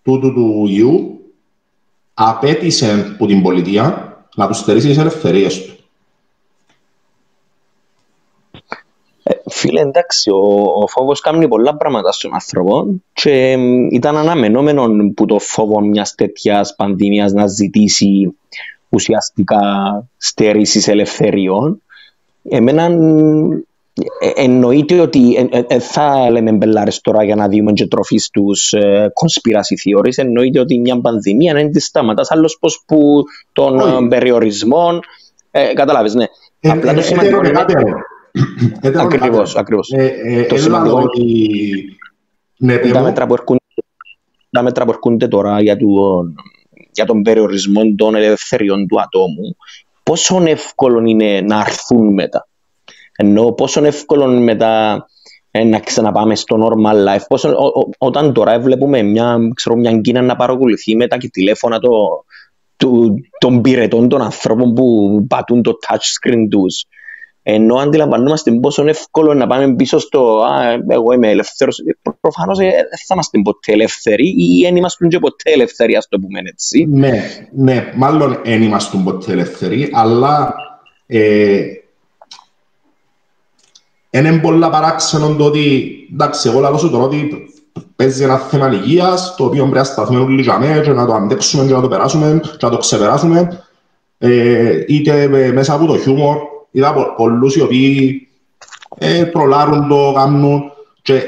του, 0.04 0.20
του, 0.20 0.34
του 0.34 0.66
ιού 0.68 1.20
απέτησε 2.14 3.12
από 3.14 3.26
την 3.26 3.42
πολιτεία 3.42 4.18
να 4.36 4.48
τους 4.48 4.58
στερήσει 4.58 4.88
τις 4.88 4.98
ελευθερίες 4.98 5.66
του. 5.66 5.74
Ε, 9.24 9.34
φίλε, 9.50 9.82
εντάξει, 9.82 10.30
ο, 10.30 10.62
ο 10.82 10.88
φόβος 10.88 11.20
κάνει 11.20 11.48
πολλά 11.48 11.76
πράγματα 11.76 12.12
στον 12.12 12.34
άνθρωπο 12.34 13.02
και 13.14 13.52
ήταν 13.92 14.18
αναμενόμενο 14.18 15.14
που 15.16 15.26
το 15.26 15.40
φόβο 15.40 15.80
μιας 15.80 16.16
τέτοιας 16.16 16.76
πανδημίας 16.76 17.32
να 17.32 17.48
ζητήσει 17.48 18.36
ουσιαστικά 18.90 19.60
στέρηση 20.18 20.92
ελευθεριών. 20.92 21.82
Εμένα 22.50 22.84
ε, 22.84 23.66
εννοείται 24.36 25.00
ότι 25.00 25.50
ε, 25.52 25.62
ε, 25.68 25.80
θα 25.80 26.30
λέμε 26.32 26.52
μπελάρες 26.52 27.02
τώρα 27.02 27.24
για 27.24 27.36
να 27.36 27.48
δούμε 27.50 27.72
και 27.72 27.88
τροφή 27.88 28.18
στους 28.18 28.74
conspiracy 29.22 30.00
theories 30.00 30.18
εννοείται 30.18 30.60
ότι 30.60 30.80
μια 30.80 31.02
πανδημία 31.02 31.54
δεν 31.54 31.72
τη 31.72 31.80
σταματάς 31.80 32.32
άλλος 32.32 32.58
πως 32.60 32.84
που 32.88 33.24
των 33.54 34.08
περιορισμών 34.10 35.00
ε, 35.52 35.74
καταλάβεις 35.74 36.14
ναι 36.14 36.26
απλά 36.60 36.94
το 36.94 37.02
σημαντικό 37.02 37.42
είναι 37.46 37.66
ακριβώς, 38.96 39.56
ακριβώς 39.56 39.92
το 40.50 40.58
σημαντικό 40.58 41.02
είναι 42.58 42.78
τα 42.78 43.02
μέτρα 43.02 43.26
που 43.26 43.34
έρχονται 43.34 43.60
τα 44.50 44.64
μέτρα 44.64 44.86
που 44.86 44.92
έρχονται 44.92 45.28
τώρα 45.28 45.62
για 45.62 45.78
τον, 45.78 46.36
για 46.92 47.06
τον 47.06 47.22
περιορισμό 47.22 47.82
των 47.98 48.16
ελευθεριών 48.16 48.88
του 48.88 49.02
ατόμου 49.02 49.56
πόσο 50.04 50.44
εύκολο 50.46 51.04
είναι 51.06 51.42
να 51.42 51.60
έρθουν 51.60 52.14
μετά 52.14 52.48
ενώ 53.16 53.52
πόσο 53.52 53.86
εύκολο 53.86 54.28
μετά 54.28 55.06
ε, 55.52 55.64
να 55.64 55.80
ξαναπάμε 55.80 56.36
στο 56.36 56.58
normal 56.62 57.08
life. 57.08 57.24
Πόσο, 57.28 57.50
ο, 57.50 57.80
ο, 57.80 57.90
όταν 57.98 58.34
τώρα 58.34 58.60
βλέπουμε 58.60 59.02
μια, 59.02 59.38
ξέρω, 59.54 59.76
μια 59.76 59.98
Κίνα 59.98 60.22
να 60.22 60.36
παρακολουθεί 60.36 60.96
μετά 60.96 61.18
και 61.18 61.30
τηλέφωνα 61.30 61.80
το, 61.80 61.90
του, 62.78 63.16
των 63.40 63.62
πυρετών 63.62 64.10
των 64.10 64.22
ανθρώπων 64.22 64.74
που 64.74 64.86
πατούν 65.30 65.62
το 65.62 65.78
touchscreen 65.88 66.48
τους. 66.50 66.86
Ενώ 67.48 67.76
αντιλαμβανόμαστε 67.76 68.52
πόσο 68.52 68.88
εύκολο 68.88 69.34
να 69.34 69.48
πάμε 69.48 69.76
πίσω 69.76 70.00
στο 70.00 70.38
«Α, 70.38 70.80
εγώ 70.88 71.12
είμαι 71.14 71.30
ελεύθερος». 71.30 71.78
Προφανώς 72.22 72.58
δεν 72.58 72.72
θα 73.08 73.14
είμαστε 73.14 73.42
ποτέ 73.44 73.72
ελεύθεροι 73.72 74.28
ή 74.28 74.62
δεν 74.64 74.76
είμαστε 74.76 75.08
και 75.08 75.20
ποτέ 75.20 75.52
ελεύθεροι, 75.52 75.96
ας 75.96 76.08
το 76.08 76.20
πούμε 76.20 76.40
έτσι. 76.44 76.86
Ναι, 76.90 77.24
ναι, 77.52 77.92
μάλλον 77.96 78.42
δεν 78.44 78.62
είμαστε 78.62 78.98
ποτέ 79.04 79.32
ελεύθεροι, 79.32 79.90
αλλά 79.94 80.56
ε, 81.08 81.62
είναι 84.20 84.40
πολλά 84.40 84.70
παράξενο 84.70 85.36
το 85.36 85.46
ότι, 85.46 85.94
εντάξει, 86.14 86.50
εγώ 86.50 86.60
λαλώ 86.60 86.78
σου 86.78 86.90
τώρα 86.90 87.04
ότι 87.04 87.50
παίζει 87.96 88.24
ένα 88.24 88.38
θέμα 88.38 88.74
υγείας, 88.74 89.36
το 89.36 89.46
οποίο 89.46 89.62
πρέπει 89.62 89.78
να 89.78 89.84
σταθούμε 89.84 90.20
όλοι 90.20 90.42
για 90.42 90.60
μένα 90.60 90.82
και 90.82 90.92
να 90.92 91.06
το 91.06 91.14
αντέξουμε 91.14 91.66
και 91.66 91.74
να 91.74 91.82
το 91.82 91.88
περάσουμε 91.88 92.40
και 92.58 92.66
να 92.66 92.70
το 92.70 92.78
ξεπεράσουμε, 92.78 93.64
ε, 94.18 94.84
είτε 94.88 95.28
μέσα 95.54 95.74
από 95.74 95.86
το 95.86 95.98
χιούμορ, 95.98 96.38
είδα 96.72 96.94
πολλούς 97.18 97.56
οι 97.56 97.62
οποίοι 97.62 98.28
ε, 98.98 99.26
τρολάρουν 99.26 99.88
το, 99.88 100.12
κάνουν 100.16 100.72
και 101.02 101.24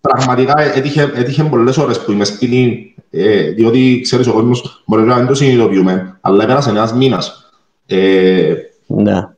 πραγματικά 0.00 0.60
έτυχε, 0.60 1.12
έτυχε 1.14 1.42
πολλές 1.42 1.76
ώρες 1.76 2.00
που 2.00 2.12
είμαι 2.12 2.24
σπίτι, 2.24 2.94
ε, 3.10 3.50
διότι 3.50 4.00
ξέρεις 4.02 4.26
ο 4.26 4.32
κόσμος 4.32 4.82
μπορεί 4.86 5.02
να 5.02 5.16
μην 5.16 5.26
το 5.26 5.34
συνειδητοποιούμε, 5.34 6.18
αλλά 6.20 6.46
πέρασε 6.46 6.70
ένας 6.70 6.92
μήνας. 6.92 7.50
Ε, 7.86 8.54
ναι. 8.86 9.28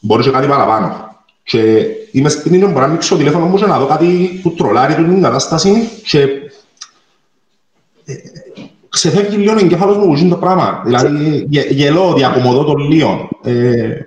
Μπορεί 0.00 0.22
και 0.22 0.30
κάτι 0.30 0.46
παραπάνω. 0.46 1.05
Και 1.48 1.86
είμαι 2.12 2.28
σπίτι 2.28 2.58
μου, 2.58 2.66
μπορώ 2.66 2.80
να 2.80 2.84
ανοίξω 2.84 3.12
το 3.12 3.16
τηλέφωνο 3.16 3.46
μου 3.46 3.56
και 3.56 3.66
να 3.66 3.78
δω 3.78 3.86
κάτι 3.86 4.40
που 4.42 4.52
τρολάρει 4.52 4.94
την 4.94 5.22
κατάσταση 5.22 5.88
και 6.04 6.20
ε, 8.04 8.14
ξεφεύγει 8.88 9.36
λίγο 9.36 9.52
ο 9.52 9.58
εγκέφαλος 9.58 9.96
μου 9.96 10.06
που 10.06 10.14
γίνει 10.14 10.30
το 10.30 10.36
πράγμα. 10.36 10.82
Δηλαδή 10.84 11.46
γελώ, 11.48 12.12
διακομωδώ 12.14 12.64
το 12.64 12.74
λίγο. 12.74 13.28
Ε, 13.44 13.98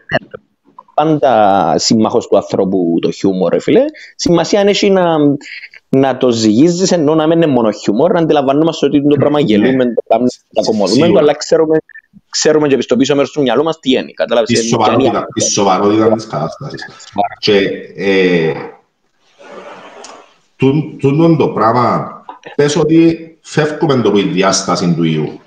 πάντα 0.94 1.74
σύμμαχος 1.78 2.28
του 2.28 2.38
ανθρώπου 2.38 2.98
το 3.02 3.12
χιούμορ, 3.12 3.54
ρε 3.54 3.60
φίλε. 3.60 3.84
Σημασία 4.16 4.62
έχει 4.62 4.90
να, 4.90 5.04
να 5.90 6.18
το 6.18 6.32
ζυγίζεις 6.32 6.92
ενώ 6.92 7.16
να 7.16 7.28
μην 7.28 7.42
είναι 7.42 7.52
μόνο 7.52 7.72
χιούμορ, 7.72 8.12
να 8.12 8.20
αντιλαμβανόμαστε 8.20 8.86
ότι 8.86 9.08
το 9.08 9.16
πράγμα 9.16 9.40
ναι. 9.40 9.46
γελούμε, 9.46 9.86
το 9.86 10.02
πράγμα 10.08 10.28
ακομωδούμε, 10.62 11.20
αλλά 11.20 11.34
ξέρουμε 11.34 11.78
ξέρουμε 12.30 12.68
και 12.68 12.82
στο 12.82 12.96
πίσω 12.96 13.16
μέρος 13.16 13.32
του 13.32 13.42
μυαλού 13.42 13.64
μας 13.64 13.80
τι 13.80 13.92
είναι. 13.92 14.12
Κατάλαβες, 14.14 14.50
η 14.50 14.68
σοβαρότητα, 14.68 15.28
η 15.34 15.42
σοβαρότητα 15.42 16.14
της 16.14 16.28
κατάστασης. 16.28 16.86
Και 17.38 17.58
ε, 17.96 18.54
τούτο 21.00 21.36
το 21.36 21.48
πράγμα, 21.48 22.24
πες 22.56 22.76
ότι 22.76 23.38
φεύγουμε 23.42 24.02
το 24.02 24.18
η 24.18 24.22
διάσταση 24.22 24.94
του 24.94 25.04
ιού 25.04 25.40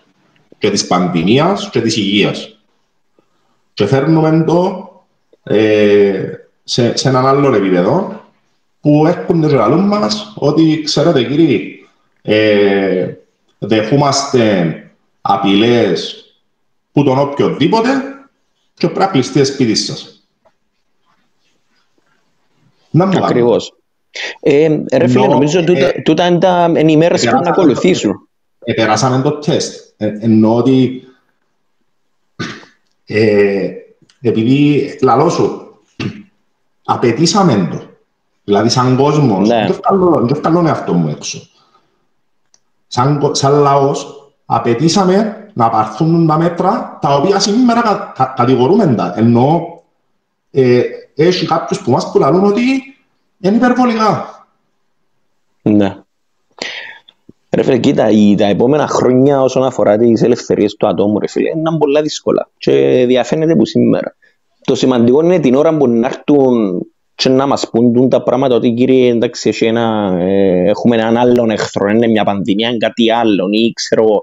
και 0.59 0.71
της 0.71 0.87
πανδημίας 0.87 1.71
και 1.71 1.81
της 1.81 1.97
υγείας. 1.97 2.59
Και 3.75 3.87
φέρνουμε 3.87 4.45
το 4.47 4.91
ε, 5.43 6.23
σε, 6.65 6.97
σε 6.97 7.09
έναν 7.09 7.27
άλλο 7.27 7.55
επίπεδο 7.55 8.21
που 8.81 9.07
έρχονται 9.07 9.49
και 9.49 9.55
λαλούν 9.55 9.87
μας 9.87 10.33
ότι, 10.37 10.83
ξέρετε 10.85 11.23
κύριοι, 11.23 11.87
ε, 12.23 13.15
δεχούμαστε 13.59 14.77
απειλές 15.21 16.22
που 16.93 17.05
τον 17.05 17.19
οποιοδήποτε 17.19 17.89
και 18.75 18.87
πρέπει 18.87 18.99
να 18.99 19.07
κλειστεί 19.07 19.45
σπίτι 19.45 19.75
σας. 19.75 20.27
Ακριβώς. 22.99 23.75
Ε, 24.41 24.79
ρε 24.93 25.09
φίλε, 25.09 25.27
νομίζω 25.27 25.61
ότι 25.61 25.73
ε, 25.73 26.03
τούτα 26.03 26.27
είναι 26.27 26.39
τα 26.39 26.73
ενημέρωση 26.75 27.31
που 27.31 27.41
να 27.43 27.51
ακολουθήσουν. 27.51 28.29
Επεράσαμε 28.65 29.23
το 29.23 29.31
τεστ. 29.39 29.95
Ε, 29.97 30.13
εννοώ 30.21 30.57
ότι 30.57 31.03
ε, 33.05 33.71
επειδή 34.21 34.99
λαλό 35.03 35.29
σου, 35.29 35.77
απαιτήσαμε 36.85 37.69
το. 37.71 37.91
Δηλαδή 38.45 38.69
σαν 38.69 38.97
κόσμος, 38.97 39.49
ναι. 39.49 39.67
δεν 40.27 40.41
βγάλω 40.43 40.71
αυτό 40.71 40.93
μου 40.93 41.09
έξω. 41.09 41.49
Σαν, 42.87 43.31
σαν 43.33 43.53
λαός, 43.53 44.31
απαιτήσαμε 44.47 45.42
να 45.53 45.71
πάρθουν 45.71 46.27
τα 46.27 46.39
μέτρα 46.39 46.99
τα 47.01 47.15
οποία 47.15 47.39
σήμερα 47.39 47.83
κα, 47.83 48.13
κα, 48.17 48.35
κατηγορούμε 48.37 48.95
τα. 48.95 49.15
Ενώ 49.17 49.81
ε, 50.51 50.83
έχει 51.15 51.47
κάποιους 51.47 51.81
που 51.83 51.91
μας 51.91 52.11
που 52.11 52.19
λαλούν 52.19 52.45
ότι 52.45 52.63
είναι 53.41 53.57
υπερβολικά. 53.57 54.47
Ναι. 55.63 55.97
Ρε 57.51 57.63
φίλε, 57.63 57.79
κοίτα, 57.79 58.09
τα 58.37 58.45
επόμενα 58.45 58.87
χρόνια 58.87 59.43
όσον 59.43 59.65
αφορά 59.65 59.97
τις 59.97 60.23
ελευθερίες 60.23 60.75
του 60.75 60.87
ατόμου, 60.87 61.19
ρε 61.19 61.29
φίλε, 61.29 61.49
είναι 61.49 61.79
πολλά 61.79 62.03
δύσκολα 62.03 62.49
και 62.59 63.05
διαφαίνεται 63.07 63.57
που 63.57 63.67
σήμερα. 63.67 64.17
Το 64.65 64.75
σημαντικό 64.75 65.23
είναι 65.23 65.39
την 65.39 65.55
ώρα 65.55 65.77
που 65.77 65.89
να 65.89 66.07
έρθουν 66.07 66.87
και 67.15 67.29
να 67.29 67.47
μας 67.47 67.71
πούν 67.71 68.09
τα 68.09 68.23
πράγματα 68.23 68.55
ότι 68.55 68.73
κύριε 68.73 69.11
εντάξει 69.11 69.57
ένα, 69.61 70.17
ε, 70.21 70.69
έχουμε 70.69 70.97
έναν 70.97 71.17
άλλον 71.17 71.51
εχθρό, 71.51 71.89
είναι 71.89 72.07
μια 72.07 72.25
πανδημία, 72.25 72.77
κάτι 72.77 73.11
άλλο 73.11 73.49
ή 73.51 73.73
ξέρω 73.73 74.05
ε, 74.05 74.09
ναι. 74.09 74.21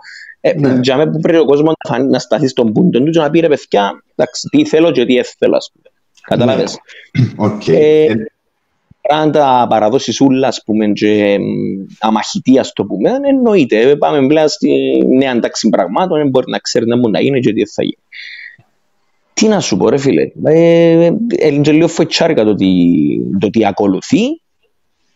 Για 0.81 0.98
μένα 0.98 1.12
που 1.12 1.19
πρέπει 1.19 1.39
ο 1.39 1.46
κόσμος 1.46 1.74
να, 1.89 2.03
να 2.03 2.19
σταθεί 2.19 2.48
στον 2.48 2.72
πούντο 2.72 3.00
του 3.00 3.12
και 3.12 3.19
να 3.19 3.29
πει 3.29 3.39
ρε 3.39 3.48
παιδιά, 3.48 4.03
εντάξει, 4.15 4.48
τι 4.50 4.65
θέλω 4.65 4.91
και 4.91 5.05
τι 5.05 5.17
έθελα, 5.17 5.58
ας 5.58 5.72
πούμε. 5.74 5.89
Κατάλαβες. 6.22 6.77
Okay. 7.38 7.74
Ε, 7.74 8.03
ε, 8.03 8.15
αν 9.10 9.31
τα 9.31 9.65
παραδόσεις 9.69 10.22
ούλα, 10.22 10.48
ας 10.48 10.63
πούμε, 10.65 10.88
και 10.88 11.38
αμαχητή, 12.00 12.60
ας 12.60 12.74
το 12.74 12.86
πούμε, 12.86 13.12
εννοείται. 13.24 13.96
Πάμε 13.96 14.27
πλέον 14.27 14.48
στη 14.48 15.03
νέα 15.17 15.39
τάξη 15.39 15.69
πραγμάτων, 15.69 16.29
μπορεί 16.29 16.51
να 16.51 16.58
ξέρει 16.58 16.86
να 16.86 16.98
μπορεί 16.98 17.12
να 17.12 17.22
γίνει 17.22 17.39
και 17.39 17.53
τι 17.53 17.65
θα 17.65 17.84
γίνει. 17.84 18.03
Τι 19.34 19.48
να 19.48 19.60
σου 19.60 19.77
πω 19.77 19.89
ρε 19.89 19.98
φίλε, 19.98 20.31
ε, 20.43 21.12
είναι 21.39 21.72
λίγο 21.72 21.88
φοητσάρικα 21.88 22.43
το, 22.43 22.55
το 23.39 23.50
τι 23.50 23.65
ακολουθεί 23.65 24.41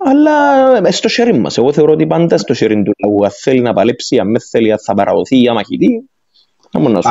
αλλά 0.06 0.92
στο 0.92 1.10
χέρι 1.10 1.40
μας. 1.40 1.58
Εγώ 1.58 1.74
θεωρώ 1.74 1.92
ότι 1.92 2.08
πάντα 2.08 2.38
στο 2.38 2.54
χέρι 2.54 2.84
του 2.84 2.92
λαού, 3.06 3.24
αν 3.26 3.32
θέλει 3.42 3.62
να 3.62 3.74
παλέψει, 3.74 4.18
αν 4.18 4.36
θέλει 4.50 4.76
θα 4.84 4.94
παραδοθεί 4.94 5.42
ή 5.42 5.48
αμαχητή, 5.48 6.10
να 6.72 6.80
μόνο 6.80 6.94
να 6.94 7.02
σου. 7.02 7.10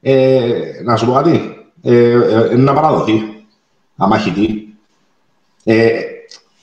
Ε, 0.00 0.82
να 0.84 0.96
σου 0.96 1.06
πω 1.06 1.12
κάτι, 1.12 1.56
ε, 1.82 2.10
ε, 2.50 2.56
να 2.56 2.72
παραδοθεί, 2.72 3.22
αμαχητή. 3.96 4.74
Ε, 5.64 5.90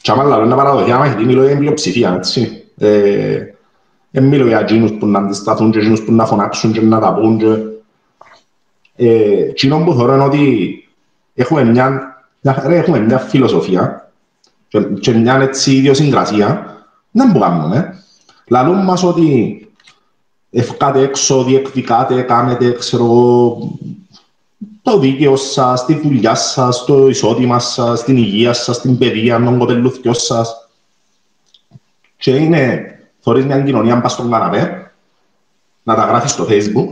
και 0.02 0.12
άμα 0.12 0.24
λέω 0.24 0.46
να 0.46 0.56
παραδοθεί 0.56 0.92
αμαχητή, 0.92 1.24
μιλώ 1.24 1.48
για 1.48 1.58
πλειοψηφία, 1.58 2.14
έτσι. 2.18 2.64
Ε, 2.78 3.40
δεν 4.12 4.24
μιλώ 4.24 4.48
για 4.48 4.60
εκείνους 4.60 4.92
που 4.94 5.08
να 5.08 5.20
αντισταθούν 5.20 5.72
και 5.72 5.80
εκείνους 5.80 6.04
που 6.04 6.12
να 6.12 6.26
φωνάξουν 6.26 6.72
και 6.72 6.82
να 6.82 7.00
τα 7.00 7.14
πούν. 7.14 7.38
Και... 7.38 7.46
Ε, 8.96 9.44
εκείνο 9.44 9.84
που 9.84 9.94
θεωρώ 9.94 10.14
είναι 10.14 10.24
ότι 10.24 10.74
έχουμε 11.34 11.64
μια, 11.64 12.16
έχουμε 12.70 13.00
μια 13.00 13.18
φιλοσοφία 13.18 14.01
και 15.00 15.12
μια 15.12 15.36
έτσι 15.36 15.76
ιδιοσυγκρασία, 15.76 16.78
δεν 17.12 17.32
μπορούμε. 17.32 18.04
Λαλούν 18.48 18.84
μας 18.84 19.04
ότι 19.04 19.56
ευκάτε 20.50 21.02
έξω, 21.02 21.44
διεκδικάτε, 21.44 22.22
κάνετε, 22.22 22.72
ξέρω, 22.72 23.58
το 24.82 25.00
δίκαιο 25.00 25.36
σας, 25.36 25.86
τη 25.86 25.94
δουλειά 25.94 26.36
σας, 26.36 26.86
το 26.86 27.08
εισόδημα 27.08 27.60
σας, 27.60 28.04
την 28.04 28.18
υγεία 28.18 28.54
σας, 28.54 28.82
την 28.82 28.98
παιδεία, 28.98 29.44
τον 29.44 29.60
κοπελούθιο 29.60 30.14
σας. 30.14 30.70
Και 32.18 32.36
είναι, 32.36 32.86
θωρείς 33.20 33.46
μια 33.46 33.62
κοινωνία 33.62 33.96
μπας 33.96 34.12
στον 34.12 34.32
καναπέ 34.32 34.92
να 35.84 35.96
τα 35.96 36.06
γράφεις 36.06 36.32
στο 36.32 36.48
facebook 36.50 36.88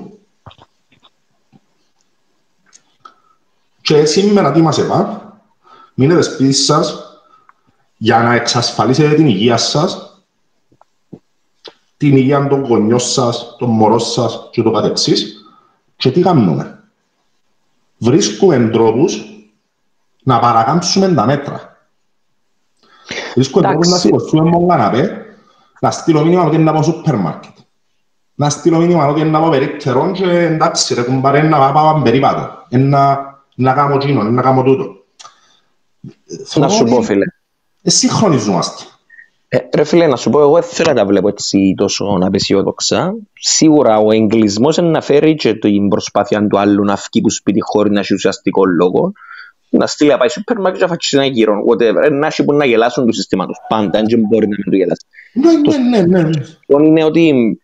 και 3.81 4.05
σήμερα 4.05 4.51
τι 4.51 4.61
μας 4.61 4.77
είπα, 4.77 5.23
μείνετε 5.93 6.21
σπίτι 6.21 6.53
σας 6.53 7.08
για 8.01 8.17
να 8.17 8.33
εξασφαλίσετε 8.33 9.15
την 9.15 9.27
υγεία 9.27 9.57
σας, 9.57 10.21
την 11.97 12.17
υγεία 12.17 12.47
των 12.47 12.63
γονιών 12.63 12.99
σας, 12.99 13.55
των 13.57 13.69
μωρών 13.69 13.99
σας 13.99 14.47
και 14.51 14.61
το 14.61 14.71
καθεξής 14.71 15.45
και 15.95 16.11
τι 16.11 16.21
κάνουμε; 16.21 16.83
Βρίσκουμε 17.97 18.69
τρόπους 18.69 19.23
να 20.23 20.39
παρακάμψουμε 20.39 21.13
τα 21.13 21.25
μέτρα. 21.25 21.77
Βρίσκουμε 23.33 23.67
τρόπους 23.67 23.87
να 23.87 23.97
σηκωθούμε 23.97 24.49
μόνο 24.49 24.67
καναπέ, 24.67 25.25
να 25.79 25.91
στείλω 25.91 26.23
μήνυμα 26.23 26.43
ότι 26.43 26.55
είναι 26.55 26.63
να 26.63 26.73
πάω 26.73 26.83
σούπερ 26.83 27.15
μάρκετ. 27.15 27.57
Να 28.35 28.49
στείλω 28.49 28.79
μήνυμα 28.79 29.07
ότι 29.07 29.19
είναι 29.19 29.29
να 29.29 29.39
πάω 29.39 29.49
περίπτερον 29.49 30.13
και 30.13 30.23
εντάξει 30.23 30.93
ρε 30.93 31.01
κουμπάρε 31.01 31.41
να 31.41 31.71
πάω 31.71 32.01
περίπατο. 32.01 32.65
Να 33.55 33.73
κάνω 33.73 33.95
εκείνο, 33.95 34.23
να 34.23 34.41
κάνω 34.41 34.63
τούτο. 34.63 35.03
Να 36.55 36.69
σου 36.69 36.83
πω 36.83 37.01
φίλε. 37.01 37.25
Συγχρονιζόμαστε. 37.89 38.83
Ε, 39.47 39.57
ρε 39.75 39.83
φίλε, 39.83 40.07
να 40.07 40.15
σου 40.15 40.29
πω, 40.29 40.39
εγώ 40.39 40.53
δεν 40.53 40.63
θέλω 40.63 40.89
να 40.89 40.95
τα 40.95 41.05
βλέπω 41.05 41.27
έτσι 41.27 41.73
τόσο 41.77 42.17
απεσιόδοξα. 42.21 43.15
Σίγουρα 43.33 43.97
ο 43.97 44.11
εγκλισμός 44.11 44.77
είναι 44.77 44.89
να 44.89 45.01
φέρει 45.01 45.35
και 45.35 45.53
την 45.53 45.87
προσπάθεια 45.87 46.47
του 46.47 46.59
άλλου 46.59 46.83
να 46.83 46.95
φύγει 46.95 47.21
που 47.21 47.29
σπίτι 47.29 47.59
χωρίς 47.61 47.91
να 47.91 47.99
έχει 47.99 48.13
ουσιαστικό 48.13 48.65
λόγο. 48.65 49.11
Να 49.69 49.87
στείλει 49.87 50.09
να 50.09 50.17
πάει 50.17 50.29
σούπερ 50.29 50.57
μάρκετ 50.57 50.77
και 50.77 50.83
να 50.83 50.89
φάξει 50.89 51.17
ένα 51.17 51.25
γύρο. 51.25 51.63
Whatever. 51.69 52.11
Να 52.11 52.27
έχει 52.27 52.43
που 52.43 52.53
να 52.53 52.65
γελάσουν 52.65 53.05
του 53.05 53.13
συστήματος. 53.13 53.57
Πάντα, 53.67 54.01
δεν 54.01 54.19
μπορεί 54.19 54.47
να 54.47 54.55
μην 54.55 54.69
το 54.69 54.75
γελάσει. 54.75 55.05
Ναι, 55.33 55.97
ναι, 55.97 56.05
ναι. 56.05 56.29
ναι. 56.29 56.41
Το 56.67 56.77
είναι 56.77 57.03
ότι 57.03 57.57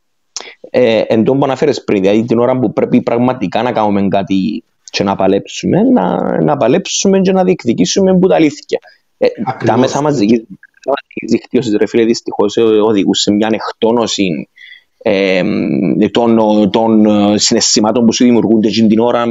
ε, 0.70 1.02
εν 1.08 1.24
τω 1.24 1.36
που 1.36 1.44
αναφέρες 1.44 1.84
πριν, 1.84 2.02
δηλαδή 2.02 2.26
την 2.26 2.40
ώρα 2.40 2.60
που 2.60 2.74
πρέπει 2.74 3.02
πραγματικά 3.02 3.62
να 3.62 3.72
κάνουμε 3.72 4.08
κάτι 4.08 4.64
και 4.90 5.04
να 5.04 5.16
παλέψουμε, 5.16 5.82
να, 5.82 6.38
να 6.44 6.58
παλέψουμε 6.58 7.20
και 7.20 7.32
να 7.32 7.44
διεκδικήσουμε 7.44 8.18
που 8.18 8.28
τα 8.28 8.36
αλήθεια. 8.36 8.80
Ε, 9.18 9.28
τα 9.66 9.78
μέσα 9.78 10.02
μαζικής 10.02 10.46
δικτύωσης, 11.28 11.76
ρε 11.78 11.88
φίλε, 11.88 12.06
δυστυχώς 12.06 12.56
ε, 12.56 12.62
οδηγούν 12.62 13.14
σε 13.14 13.32
μια 13.32 13.50
εκτόνωση 13.52 14.50
ε, 14.98 15.44
των, 16.12 16.38
των 16.72 17.06
συναισθημάτων 17.40 18.06
που 18.06 18.14
σου 18.14 18.24
δημιουργούνται 18.24 18.70
την 18.70 19.00
ώρα. 19.00 19.26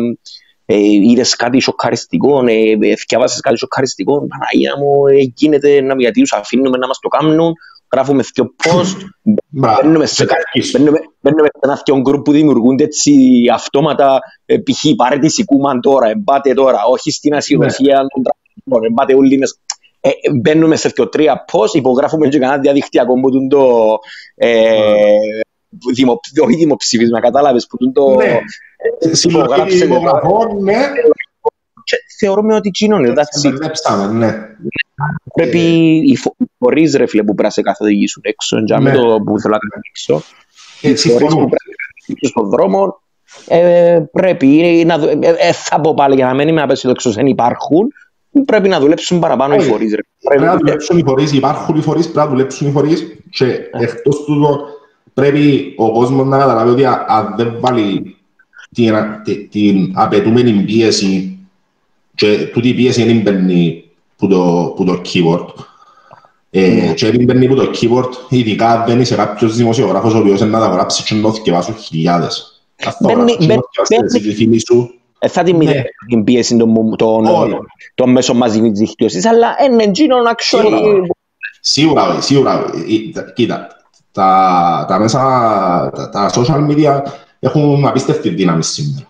Ε, 0.66 0.76
είδες 0.78 1.36
κάτι 1.36 1.60
σοκαριστικό, 1.60 2.44
ε, 2.46 2.94
θυκιάβασες 2.96 3.40
κάτι 3.40 3.58
σοκαριστικό, 3.58 4.26
Παναγία 4.26 4.76
μου, 4.78 5.06
ε, 5.06 5.32
γίνεται 5.34 5.80
να 5.80 5.94
γιατί 5.98 6.20
τους 6.20 6.32
αφήνουμε 6.32 6.76
να 6.76 6.86
μας 6.86 6.98
το 6.98 7.08
κάνουν, 7.08 7.52
γράφουμε 7.92 8.22
δύο 8.34 8.54
post, 8.62 8.96
μπαίνουμε 9.48 10.06
σε 10.06 10.26
ένα 11.60 11.82
δύο 11.84 12.00
γκρουπ 12.00 12.24
που 12.24 12.32
δημιουργούνται 12.32 12.84
έτσι 12.84 13.12
αυτόματα, 13.52 14.18
π.χ. 14.44 14.94
πάρε 14.96 15.18
τη 15.18 15.28
σικούμαν 15.28 15.80
τώρα, 15.80 16.08
εμπάτε 16.08 16.54
τώρα, 16.54 16.84
όχι 16.84 17.10
στην 17.10 17.34
ασυδοσία 17.34 17.96
των 17.96 18.22
τραγικών, 18.22 18.90
εμπάτε 18.90 19.14
όλοι 19.14 19.38
μέσα. 19.38 19.54
Ε, 20.06 20.11
μπαίνουμε 20.40 20.76
σε 20.76 20.88
δύο 20.88 21.08
τρία 21.08 21.44
post, 21.52 21.75
υπογράφουμε 21.75 22.28
και 22.28 22.38
κανένα 22.38 22.61
διαδικτυακό 22.61 23.20
που 23.20 23.30
το 23.49 23.99
δημο, 25.94 26.20
όχι 26.46 26.56
δημοψήφισμα, 26.56 27.20
κατάλαβες 27.20 27.66
που 27.66 27.92
το 27.92 28.16
υπογράψε 29.23 29.87
ναι. 30.62 30.76
θεωρούμε 32.18 32.54
ότι 32.54 32.70
κοινωνεί. 32.70 33.12
ναι. 34.12 34.34
Πρέπει 35.34 35.58
οι 36.06 36.18
φορείς 36.58 36.94
ρε 36.94 37.06
φίλε 37.06 37.23
που 37.23 37.34
πρέπει 37.34 37.42
να 37.42 37.50
σε 37.50 37.62
καθοδηγήσουν 37.62 38.23
έξω, 38.25 38.58
για 38.58 38.80
με 38.80 38.90
το 38.90 39.02
που 39.25 39.40
θέλω 39.40 39.54
να 39.54 39.58
κάνω 39.58 39.82
έξω. 39.90 40.23
Οι 40.80 40.96
φορείς 40.96 41.34
που 41.34 41.49
πρέπει 41.49 41.75
να 42.06 42.28
στον 42.28 42.49
δρόμο 42.49 43.02
πρέπει 44.12 44.83
να 44.87 44.94
ε, 45.38 45.52
θα 45.52 45.81
πω 45.81 45.94
πάλι 45.94 46.14
για 46.14 46.26
να 46.26 46.35
μένει 46.35 46.52
με 46.52 46.62
απεσιοδοξός, 46.62 47.14
δεν 47.14 47.26
υπάρχουν, 47.26 47.92
πρέπει 48.44 48.68
να 48.68 48.81
δουλέψουν 48.81 49.18
παραπάνω 49.18 49.55
οι 49.55 49.61
φορείς. 49.61 49.94
Πρέπει 50.29 50.42
να 50.44 50.57
δουλέψουν 50.57 50.99
οι 50.99 51.03
φορείς, 51.07 51.33
υπάρχουν 51.33 51.77
οι 51.77 51.81
φορείς, 51.81 52.05
πρέπει 52.05 52.27
να 52.27 52.33
δουλέψουν 52.33 52.68
οι 52.68 52.70
φορείς 52.70 53.16
και 53.31 53.47
εκτός 53.73 54.25
τούτο 54.25 54.66
πρέπει 55.14 55.75
ο 55.77 55.92
κόσμος 55.92 56.27
να 56.27 56.38
καταλάβει 56.38 56.70
ότι 56.70 56.85
αν 56.85 57.35
δεν 57.37 57.57
βάλει 57.61 58.16
την, 58.75 58.94
την 59.51 59.92
απαιτούμενη 59.94 60.53
πίεση 60.53 61.38
και 62.14 62.51
τούτη 62.53 62.68
η 62.68 62.75
πίεση 62.75 63.05
δεν 63.05 63.20
μπαίνει 63.20 63.85
που 64.16 64.29
το, 64.29 64.73
που 64.77 64.85
το 64.85 65.01
keyboard. 65.05 65.47
Ε, 66.51 66.92
και 66.94 67.11
δεν 67.11 67.25
μπαίνει 67.25 67.49
που 67.49 67.55
το 67.55 67.70
keyboard, 67.81 68.11
ειδικά 68.29 68.85
δεν 68.87 69.01
είσαι 69.01 69.14
κάποιος 69.14 69.57
δημοσιογράφος 69.57 70.14
ο 70.14 70.18
οποίος 70.18 70.40
να 70.40 70.59
τα 70.59 70.66
γράψει 70.66 71.03
και 71.03 71.14
να 71.14 71.33
θυκευάσουν 71.33 71.75
χιλιάδες. 71.77 72.62
Αυτό 72.87 73.09
γράψει, 73.09 73.49
στη 74.09 74.35
φίλη 74.35 74.61
σου. 74.66 74.94
Ε, 75.24 75.28
θα 75.28 75.42
την 75.42 75.56
μείνει 75.56 75.82
την 76.08 76.24
πίεση 76.24 76.56
των 77.94 78.10
μέσων 78.10 78.37
μαζικής 78.37 78.78
δικτύωσης, 78.78 79.26
αλλά 79.26 79.56
είναι 79.70 79.82
εκείνο 79.82 80.20
να 80.20 80.34
ξέρει... 80.34 80.70
Σίγουρα, 81.60 82.20
σίγουρα. 82.20 82.64
Κοίτα, 83.34 83.66
τα, 84.12 84.84
τα 84.88 84.98
μέσα, 84.98 85.20
τα, 85.94 86.08
τα 86.08 86.30
social 86.34 86.70
media 86.70 87.02
έχουν 87.38 87.87
απίστευτη 87.87 88.28
δύναμη 88.28 88.62
σήμερα. 88.62 89.06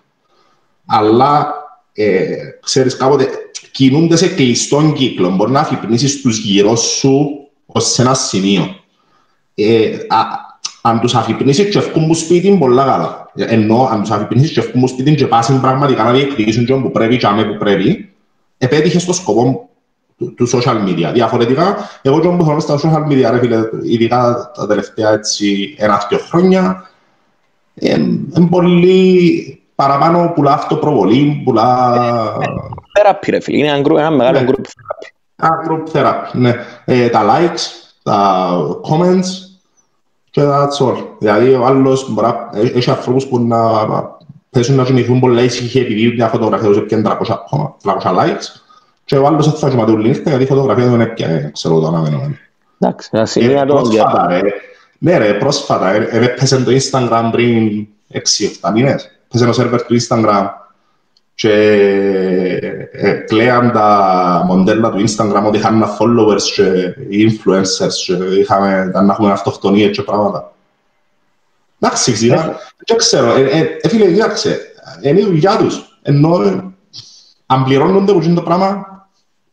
Αλλά, 0.86 1.54
ε, 1.92 2.36
ξέρεις, 2.62 2.96
κάποτε 2.96 3.28
κινούνται 3.70 4.16
σε 4.16 4.28
κλειστόν 4.28 4.92
κύκλο. 4.92 5.30
Μπορεί 5.30 5.50
να 5.50 5.60
αφυπνίσεις 5.60 6.20
τους 6.20 6.38
γύρω 6.38 6.76
σου 6.76 7.48
ως 7.66 7.92
σε 7.92 8.02
ένα 8.02 8.14
σημείο. 8.14 8.76
Ε, 9.54 9.96
α, 10.08 10.18
αν 10.86 11.00
τους 11.00 11.14
αφυπνίσεις 11.14 11.68
και 11.68 11.78
ευκούν 11.78 12.06
που 12.06 12.14
σπίτι, 12.14 12.56
πολλά 12.58 12.84
καλά. 12.84 13.30
Ενώ 13.34 13.88
αν 13.92 14.00
τους 14.00 14.10
αφυπνίσεις 14.10 14.52
και 14.52 14.60
ευκούν 14.60 14.80
που 14.80 14.88
σπίτι 14.88 15.14
και 15.14 15.26
πάσουν 15.26 15.60
πραγματικά 15.60 16.02
να 16.02 16.12
διεκδικήσουν 16.12 16.64
και 16.64 16.74
που 16.74 16.90
πρέπει 16.90 17.16
και 17.16 17.26
άμε 17.26 17.44
που 17.44 17.56
πρέπει, 17.58 18.12
επέτυχες 18.58 19.04
το 19.04 19.12
σκοπό 19.12 19.68
του, 20.18 20.34
του 20.34 20.48
social 20.48 20.88
media. 20.88 21.10
Διαφορετικά, 21.12 21.76
εγώ 22.02 22.20
και 22.20 22.28
που 22.28 22.44
θέλω 22.44 22.60
στα 22.60 22.78
social 22.78 23.12
media, 23.12 23.30
ρε 23.30 23.38
φίλε, 23.38 23.58
ειδικά 23.82 24.50
τα 24.54 24.66
τελευταία 24.66 25.12
έτσι 25.12 25.74
ένα-δυο 25.78 26.18
χρόνια, 26.18 26.90
είναι 27.74 28.46
πολύ 28.50 29.62
παραπάνω 29.74 30.32
πουλά 30.34 30.52
αυτοπροβολή, 30.52 31.42
πουλά... 31.44 31.94
Θεράπη 32.92 33.30
ρε 33.30 33.40
φίλε, 33.40 33.56
είναι 33.56 33.82
ένα 33.98 34.10
μεγάλο 34.10 34.38
group 34.38 34.64
therapy. 34.64 35.08
Ένα 35.36 35.64
group 35.68 35.96
therapy, 35.96 36.32
ναι. 36.32 36.54
Ε, 36.84 37.08
τα 37.08 37.22
likes, 37.24 37.60
τα 38.02 38.50
comments 38.90 39.53
και 40.34 40.42
that's 40.44 40.86
all. 40.86 40.96
Δηλαδή 41.18 41.54
ο 41.54 41.64
άλλος 41.66 42.12
μπορεί 42.12 42.28
έχει 42.74 42.90
ανθρώπους 42.90 43.26
που 43.26 43.38
να 43.38 43.58
πέσουν 44.50 44.74
να 44.76 44.84
κοιμηθούν 44.84 45.20
πολλά 45.20 45.42
ήσυχοι 45.42 45.78
επειδή 45.78 46.12
μια 46.12 46.28
φωτογραφία 46.28 46.68
τους 46.68 46.76
έπιανε 46.76 47.16
300 47.82 48.14
likes 48.14 48.60
και 49.04 49.16
ο 49.16 49.26
άλλος 49.26 49.58
θα 49.58 49.68
κοιμάται 49.68 49.92
όλη 49.92 50.08
νύχτα 50.08 50.28
γιατί 50.28 50.44
η 50.44 50.46
φωτογραφία 50.46 50.86
δεν 50.86 51.00
έπιανε, 51.00 51.50
ξέρω 51.52 51.80
το 51.80 51.86
αναμένο. 51.86 52.36
Εντάξει, 52.78 53.08
ας 53.12 53.36
είναι 53.36 53.52
για 53.52 53.66
τον 53.66 53.82
Ναι 54.98 55.18
ρε, 55.18 55.32
πρόσφατα, 55.32 55.90
έπαιζε 55.90 56.62
το 56.62 56.70
Instagram 56.70 57.28
πριν 57.32 57.86
6-7 58.12 58.18
μήνες. 58.74 59.10
Έπαιζε 59.26 59.46
το 59.46 59.52
σερβερ 59.52 59.82
του 59.82 59.96
Instagram 60.00 60.46
και 61.34 61.54
κλαίαν 63.26 63.72
τα 63.72 64.42
μοντέλα 64.46 64.90
του 64.90 65.04
Instagram 65.08 65.42
ότι 65.46 65.56
είχαν 65.56 65.84
followers 65.98 66.42
και 66.54 66.94
influencers 67.10 67.92
και 68.06 68.12
είχαμε 68.40 68.84
να 68.84 69.12
έχουμε 69.12 69.32
αυτοκτονίες 69.32 69.96
και 69.96 70.02
πράγματα. 70.02 70.52
Εντάξει, 71.78 72.12
ξήρα, 72.12 72.56
δεν 72.86 72.96
ξέρω, 72.96 73.32
φίλε, 73.88 74.12
κοιτάξε, 74.12 74.60
είναι 75.02 75.20
η 75.20 75.24
δουλειά 75.24 75.56
τους, 75.56 75.98
ενώ 76.02 76.40
αν 77.46 77.64
πληρώνονται 77.64 78.12
που 78.12 78.22
είναι 78.22 78.34
το 78.34 78.42
πράγμα 78.42 78.86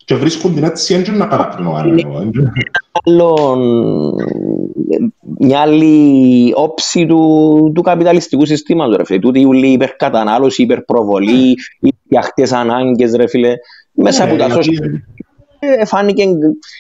και 0.05 0.15
βρίσκουν 0.15 0.53
την 0.53 0.63
έτσι 0.63 0.93
έντια 0.93 1.13
να 1.13 1.25
κατακρίνω 1.25 1.73
άλλο, 1.73 3.47
μια 5.37 5.59
άλλη 5.59 6.53
όψη 6.55 7.05
του, 7.05 7.71
του 7.75 7.81
καπιταλιστικού 7.81 8.45
συστήματος, 8.45 8.95
ρε 8.95 9.05
φίλε. 9.05 9.19
Τούτη 9.19 9.39
η 9.39 9.71
υπερκατανάλωση, 9.71 10.61
υπερπροβολή, 10.61 11.55
οι 11.79 11.93
φτιαχτές 12.05 12.51
ανάγκες, 12.51 13.15
ρε 13.15 13.27
φίλε. 13.27 13.53
Μέσα 13.91 14.23
από 14.23 14.35
τα 14.35 14.47
social 14.49 15.01
ε, 15.63 15.85
φάνηκε 15.85 16.23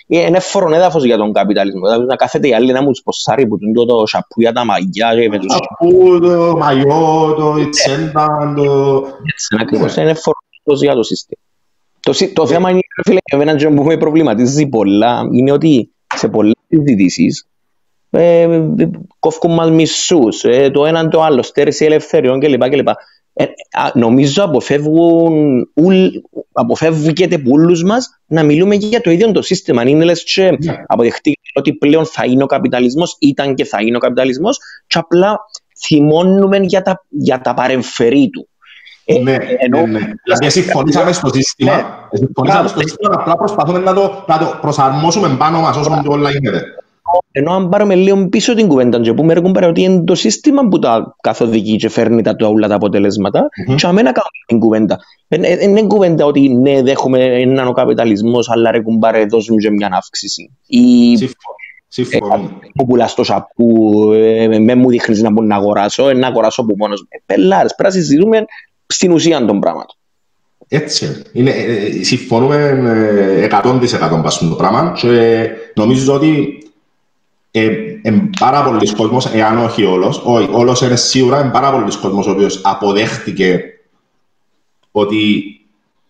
ένα 0.07 0.37
εύφορο 0.37 0.73
έδαφος 0.73 1.03
για 1.03 1.17
τον 1.17 1.33
καπιταλισμό. 1.33 1.85
Δηλαδή 1.85 2.05
να 2.05 2.15
κάθεται 2.15 2.47
η 2.47 2.53
άλλη 2.53 2.71
να 2.71 2.81
μου 2.81 2.95
σποσάρει 2.95 3.47
που 3.47 3.57
τον 3.57 3.87
το 3.87 4.05
σαπού 4.05 4.41
για 4.41 4.51
τα 4.51 4.65
μαγιά 4.65 5.15
και 5.15 5.29
με 5.29 5.39
τους... 5.39 5.53
Σαπού, 5.53 6.19
το 6.19 6.57
μαγιό, 6.57 7.33
το 7.37 7.69
τσέντα, 7.69 8.53
το... 8.55 8.97
Έτσι, 9.31 9.57
ακριβώς, 9.61 9.95
είναι 9.95 10.09
εύφορο 10.09 10.37
για 10.63 10.93
το 10.93 11.03
σύστημα. 11.03 11.41
Το, 11.99 12.13
το 12.33 12.47
θέμα 12.47 12.69
είναι, 12.69 12.79
φίλε, 13.03 13.19
εμένα 13.31 13.73
που 13.75 13.83
με 13.83 13.97
προβληματίζει 13.97 14.67
πολλά, 14.67 15.27
είναι 15.31 15.51
ότι 15.51 15.91
σε 16.15 16.27
πολλές 16.27 16.55
συζητήσεις 16.67 17.45
ε, 18.11 18.61
κόφκουν 19.19 19.53
μας 19.53 19.71
μισούς, 19.71 20.43
ε, 20.43 20.69
το 20.69 20.85
έναν 20.85 21.09
το 21.09 21.21
άλλο, 21.21 21.43
στέρηση 21.43 21.85
ελευθεριών 21.85 22.39
κλπ. 22.39 22.69
κλπ. 22.69 22.87
ε, 23.33 23.45
νομίζω 23.93 24.43
αποφεύγουν, 24.43 25.67
αποφεύγεται 26.51 27.35
από 27.35 27.51
όλους 27.51 27.83
μας 27.83 28.19
να 28.25 28.43
μιλούμε 28.43 28.75
για 28.75 29.01
το 29.01 29.11
ίδιο 29.11 29.31
το 29.31 29.41
σύστημα. 29.41 29.87
Είναι 29.87 30.03
λες 30.03 30.23
και 30.23 30.49
yeah. 30.49 30.57
Ναι. 30.59 30.83
αποδεχτεί 30.87 31.39
ότι 31.53 31.73
πλέον 31.73 32.05
θα 32.05 32.25
είναι 32.25 32.43
ο 32.43 32.45
καπιταλισμός, 32.45 33.15
ήταν 33.19 33.55
και 33.55 33.65
θα 33.65 33.81
είναι 33.81 33.95
ο 33.95 33.99
καπιταλισμός 33.99 34.59
και 34.87 34.97
απλά 34.97 35.39
θυμώνουμε 35.85 36.57
για 36.57 36.81
τα, 36.81 37.05
για 37.09 37.41
τα 37.41 37.53
παρεμφερή 37.53 38.29
του. 38.29 38.45
Ε, 39.05 39.19
ναι, 39.19 39.37
ενώ... 39.57 39.77
ναι, 39.77 39.99
ναι. 39.99 39.99
Δηλαδή 40.23 40.49
συμφωνήσαμε 40.49 41.11
στο 41.11 41.29
σύστημα, 41.33 41.75
ναι. 41.75 41.83
συμφωνήσαμε 42.11 42.67
στο 42.67 42.79
σύστημα, 42.79 43.13
απλά 43.13 43.35
προσπαθούμε 43.35 43.79
να 43.79 43.93
το, 43.93 44.23
να 44.27 44.37
το 44.37 44.57
προσαρμόσουμε 44.61 45.35
πάνω 45.37 45.59
μας 45.59 45.77
όσο 45.77 46.03
όλα 46.05 46.31
γίνεται. 46.31 46.63
Ενώ 47.31 47.51
αν 47.53 47.69
πάρουμε 47.69 47.95
λίγο 47.95 48.27
πίσω 48.27 48.53
την 48.53 48.67
κουβέντα 48.67 48.99
και 49.01 49.13
πούμε 49.13 49.33
ρε 49.33 49.39
κουμπάρε 49.39 49.65
ότι 49.65 49.81
είναι 49.81 50.03
το 50.03 50.15
σύστημα 50.15 50.67
που 50.67 50.79
τα 50.79 51.15
καθοδηγεί 51.21 51.75
και 51.75 51.89
φέρνει 51.89 52.21
τα 52.21 52.35
όλα 52.39 52.67
τα 52.67 52.75
αποτελέσματα 52.75 53.41
mm-hmm. 53.41 53.75
και 53.75 53.87
αμένα 53.87 54.11
κάνουμε 54.11 54.45
την 54.45 54.59
κουβέντα. 54.59 54.99
Δεν 55.27 55.43
είναι 55.43 55.81
κουβέντα 55.81 56.25
ότι 56.25 56.49
ναι 56.49 56.81
δέχομαι 56.81 57.25
έναν 57.25 57.67
ο 57.67 57.71
καπιταλισμός 57.71 58.49
αλλά 58.49 58.71
ρε 58.71 58.81
κουμπάρε 58.81 59.25
δώσουμε 59.25 59.57
και 59.57 59.69
μια 59.69 59.89
αύξηση. 59.91 60.51
Ή... 60.67 61.17
Συμφωνώ. 61.93 62.33
Ε, 62.33 62.69
που 62.75 62.85
πουλάς 62.85 63.13
το 63.13 63.23
σαπού, 63.23 64.11
ε, 64.13 64.59
με 64.59 64.75
μου 64.75 64.89
δείχνεις 64.89 65.21
να 65.21 65.31
μπορώ 65.31 65.47
να 65.47 65.55
αγοράσω, 65.55 66.13
να 66.13 66.27
αγοράσω 66.27 66.61
από 66.61 66.73
μόνος. 66.77 67.05
Ε, 67.09 67.17
πελάρες, 67.25 67.75
πρέπει 67.75 67.95
να 67.95 68.01
συζητούμε 68.01 68.45
στην 68.87 69.11
ουσία 69.11 69.45
των 69.45 69.59
πράγματων. 69.59 69.95
Έτσι. 70.67 71.21
Είναι, 71.33 71.49
ε, 71.49 72.03
συμφωνούμε 72.03 73.47
100% 73.51 74.21
πας 74.23 74.37
το 74.37 74.55
πράγμα 74.55 74.93
και 75.01 75.47
νομίζω 75.75 76.13
ότι 76.13 76.57
ε, 77.51 77.65
ε, 78.01 78.29
πάρα 78.39 78.63
πολλοίς 78.63 78.95
κόσμος, 78.95 79.25
εάν 79.25 79.57
όχι 79.57 79.83
όλος, 79.83 80.21
όχι, 80.25 80.49
όλος 80.51 80.81
είναι 80.81 80.95
σίγουρα 80.95 81.41
είναι 81.41 81.51
πάρα 81.51 81.71
πολλοίς 81.71 81.97
κόσμος 81.97 82.27
ο 82.27 82.31
οποίος 82.31 82.61
αποδέχτηκε 82.63 83.63
ότι 84.91 85.43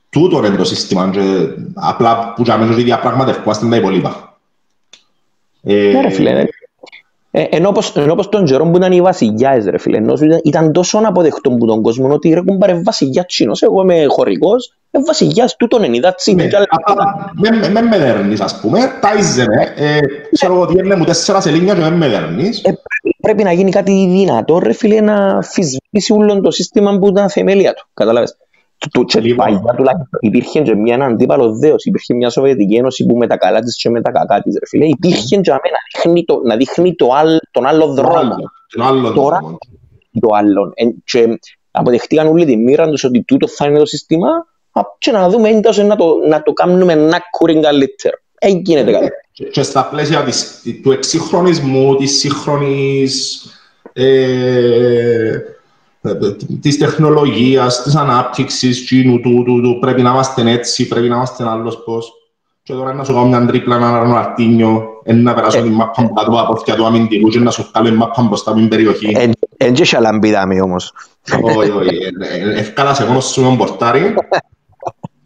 τούτο 0.10 0.46
είναι 0.46 0.56
το 0.56 0.64
σύστημα 0.64 1.10
και 1.10 1.48
απλά 1.74 2.34
που 2.34 2.42
για 2.42 2.58
μένα 2.58 2.72
ότι 2.72 2.84
διαπραγματευκόμαστε 2.84 3.70
τα 3.70 3.76
υπολείπα. 3.76 4.38
Ε, 5.64 5.92
ναι 5.94 6.02
ρε 6.02 6.10
φίλε, 6.10 6.32
ναι. 6.34 6.44
Ε, 7.32 7.44
ενώ 7.50 7.70
όπως, 7.70 7.96
ενώ 7.96 8.12
όπως 8.12 8.30
τον 8.30 8.46
καιρό 8.46 8.70
που 8.70 8.78
ήταν 8.78 8.92
οι 8.92 9.02
βασιλιάες 9.02 9.66
ρε 9.66 9.78
φίλε, 9.78 9.98
ενώ 9.98 10.14
ήταν, 10.14 10.42
ήταν 10.44 10.72
τόσο 10.72 10.98
αποδεκτό 10.98 11.52
που 11.52 11.66
τον 11.66 11.82
κόσμο 11.82 12.14
ότι 12.14 12.34
ρε 12.34 12.42
κουμπάρε 12.42 12.82
βασιλιά 12.82 13.26
τσίνος, 13.26 13.62
εγώ 13.62 13.82
είμαι 13.82 14.06
χωρικός, 14.06 14.74
ε, 14.92 15.00
βασιλιάς 15.06 15.56
τούτον 15.56 15.84
είναι, 15.84 15.98
είδα 15.98 16.16
τσίνο. 16.16 16.44
Με 17.72 17.82
με 17.82 17.98
δέρνεις 17.98 18.42
ας 18.42 18.60
πούμε, 18.60 18.80
τάιζε 19.02 19.46
ε, 19.76 20.00
ξέρω 20.32 20.62
ότι 20.62 20.76
έρνε 20.78 20.96
μου 20.96 21.04
τέσσερα 21.04 21.42
σελίνια 21.42 21.74
και 21.74 21.90
με 21.90 22.08
δέρνεις. 22.08 22.62
Πρέπει 23.22 23.44
να 23.44 23.52
γίνει 23.52 23.72
κάτι 23.72 24.08
δυνατό 24.10 24.60
ρε 24.60 24.74
φίλε 24.74 25.02
να 25.02 25.42
φυσβήσει 25.42 26.14
όλο 26.14 26.42
το 26.42 26.52
σύστημα 26.52 26.98
που 27.00 27.08
ήταν 27.08 27.30
θεμέλια 27.30 27.74
του, 27.74 27.88
καταλάβες 27.94 28.38
του 28.92 29.06
Τσελιβάγια 29.06 29.74
τουλάχιστον 29.76 30.20
υπήρχε 30.20 30.62
και 30.62 30.76
μια 30.76 30.96
αντίπαλο 30.96 31.56
δέος, 31.56 31.86
υπήρχε 31.86 32.14
μια 32.14 32.30
Σοβιετική 32.30 32.76
Ένωση 32.76 33.06
που 33.06 33.18
με 33.18 33.28
τα 33.28 33.38
καλά 33.38 33.60
της 33.60 33.76
και 33.82 33.90
με 33.90 34.02
τα 34.02 34.12
κακά 34.12 34.42
της, 34.42 34.54
ρε 34.54 34.66
φίλε. 34.68 34.86
Υπήρχε 34.86 35.38
και 35.38 35.52
αμένα 35.52 35.78
να 35.94 36.02
δείχνει, 36.04 36.26
το, 36.26 36.42
να 36.44 36.56
δείχνει 36.56 36.96
το 36.96 37.14
άλλ, 37.14 37.38
τον 37.52 37.66
άλλο 37.66 37.88
δρόμο. 37.88 38.36
Τον 38.68 38.86
άλλο 38.86 39.12
Τώρα, 39.12 39.38
δρόμο. 39.40 39.58
το 40.20 40.28
άλλο. 40.34 40.72
Ε, 40.76 40.86
και 41.04 41.40
αποδεχτήκαν 41.72 42.28
όλοι 42.28 42.46
τη 42.46 42.58
μοίρα 42.58 42.88
τους 42.90 43.04
ότι 43.04 43.24
τούτο 43.24 43.48
θα 43.48 43.66
είναι 43.66 43.80
το 43.80 43.86
σύστημα 43.86 44.30
και 44.98 45.12
να 45.12 45.30
δούμε 45.30 45.50
έντος 45.50 45.78
να 45.78 45.96
το, 45.96 46.16
να 46.28 46.44
το 46.44 46.54
κάνουμε 46.54 46.96
να 46.96 47.20
κουρήν 47.32 47.62
καλύτερο. 47.62 48.18
Δεν 48.40 48.58
γίνεται 48.58 48.92
κάτι. 48.92 49.10
Και 49.52 49.64
στα 49.64 49.86
πλαίσια 49.86 50.24
της, 50.24 50.62
του 50.84 50.92
εξυγχρονισμού, 50.92 51.96
της 51.96 52.18
σύγχρονης 52.18 53.46
ε, 53.94 55.38
της 56.62 56.78
τεχνολογίας, 56.78 57.84
της 57.84 57.96
ανάπτυξης, 57.96 58.86
του, 58.86 59.20
του, 59.22 59.44
του, 59.44 59.62
του, 59.62 59.78
πρέπει 59.80 60.02
να 60.02 60.10
είμαστε 60.10 60.52
έτσι, 60.52 60.88
πρέπει 60.88 61.10
να 61.10 61.16
είμαστε 61.16 61.48
άλλος 61.48 61.84
πώς. 61.84 62.12
Και 62.64 62.74
τώρα 62.74 62.94
να 62.94 63.04
σου 63.04 63.14
κάνω 63.14 63.26
μια 63.26 63.46
τρίπλα, 63.46 63.76
ένα 63.76 64.20
αρτίνιο, 64.20 64.84
να 65.06 65.34
περάσω 65.34 65.62
την 65.62 65.72
μάπα 65.72 66.02
από 66.02 66.14
κάτω 66.14 66.32
από 66.32 66.54
αυτιά 66.54 66.76
του 66.76 66.86
αμυντικού 66.86 67.30
και 67.30 67.40
να 67.40 67.52
σου 67.52 67.72
κάνω 67.72 67.88
την 67.88 67.96
μάπα 67.96 68.22
μπροστά 68.22 68.52
από 68.52 68.60
την 68.60 68.70
περιοχή. 68.70 69.32
Εν 69.58 69.74
και 69.74 69.86
σαλαμπίδαμε 69.86 70.62
όμως. 70.62 70.94
Όχι, 71.56 71.70
όχι. 71.70 71.98
Ευκάλα 72.56 72.94
σε 72.94 73.06
μόνος 73.06 73.26
σου 73.26 73.42
τον 73.42 73.58
πορτάρι. 73.58 74.14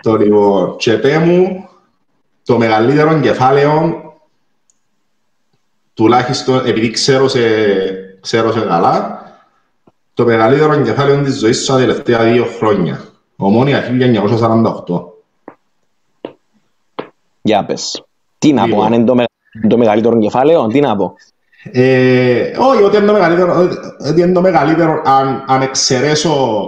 Το 0.06 0.16
λοιπόν, 0.16 0.76
και 0.78 0.94
πέ 0.94 1.18
μου, 1.18 1.70
το 2.46 2.58
μεγαλύτερο 2.58 3.20
κεφάλαιο, 3.20 4.04
τουλάχιστον 5.94 6.66
επειδή 6.66 6.90
ξέρω 6.90 7.28
σε, 7.28 7.40
ξέρω 8.22 8.52
σε 8.52 8.60
καλά, 8.60 9.24
το 10.14 10.26
μεγαλύτερο 10.26 10.74
εγκεφάλαιο 10.74 11.24
της 11.24 11.38
ζωής 11.38 11.58
σου 11.58 11.72
τα 11.72 11.78
τελευταία 11.78 12.24
δύο 12.24 12.46
χρόνια. 12.46 13.06
Ομόνια 13.36 13.84
1948. 14.88 15.04
Για 17.42 17.66
πες. 17.66 18.04
Τι 18.38 18.54
να 18.54 18.68
πω, 18.68 18.82
αν 18.82 18.94
είναι 18.94 19.06
το, 19.06 19.24
το 19.68 19.78
μεγαλύτερο 19.78 20.16
εγκεφάλαιο, 20.16 20.68
τι 20.68 20.80
να 20.80 20.96
πω. 20.96 21.14
Ε, 21.72 22.52
όχι, 22.58 22.84
ότι 22.84 22.98
είναι 22.98 23.06
το 23.06 23.14
μεγαλύτερο, 23.14 23.70
ότι 24.10 24.22
είναι 24.22 24.34
το 24.34 24.42
μεγαλύτερο 24.42 25.02
αν, 25.06 25.44
αν 25.48 25.62
εξαιρέσω 25.62 26.68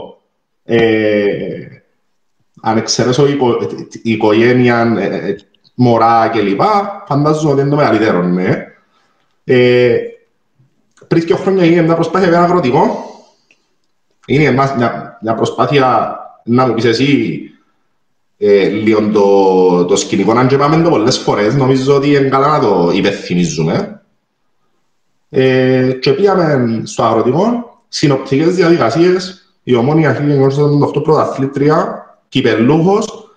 ε, 0.63 1.76
αν 2.67 2.77
εξαιρέσω 2.77 3.27
οικο, 3.27 3.57
οικογένεια, 4.03 4.95
ε, 4.99 5.35
μωρά 5.75 6.27
κλπ. 6.27 6.61
Φαντάζομαι 7.07 7.51
ότι 7.51 7.61
είναι 7.61 7.69
το 7.69 7.75
μεγαλύτερο, 7.75 8.23
ναι. 8.23 8.65
Ε, 9.43 9.97
πριν 11.07 11.25
και 11.25 11.35
χρόνια 11.35 11.63
έγινε 11.63 11.81
μια 11.81 11.95
προσπάθεια 11.95 12.27
για 12.27 12.37
ένα 12.37 12.45
αγροτικό 12.45 13.07
είναι 14.29 14.51
μια, 14.51 15.17
μια 15.21 15.33
προσπάθεια 15.33 16.17
να 16.43 16.67
μου 16.67 16.73
πεις 16.73 16.85
εσύ 16.85 17.41
ε, 18.37 18.67
λίγο 18.67 19.09
το, 19.09 19.85
το 19.85 19.95
σκηνικό, 19.95 20.31
αν 20.31 20.47
και 20.47 20.57
πάμε 20.57 20.83
το 20.83 20.89
πολλές 20.89 21.17
φορές, 21.17 21.55
νομίζω 21.55 21.95
ότι 21.95 22.09
είναι 22.09 22.29
καλά 22.29 22.47
να 22.47 22.59
το 22.59 22.91
υπευθυμίζουμε. 22.93 24.01
Ε, 25.29 25.91
και 26.01 26.13
πήγαμε 26.13 26.81
στο 26.83 27.03
αγροτικό, 27.03 27.77
συνοπτικές 27.87 28.55
διαδικασίες, 28.55 29.51
η 29.63 29.75
ομόνια 29.75 30.17
1988 30.95 31.03
πρωταθλήτρια, 31.03 32.05
κυπελούχος 32.29 33.31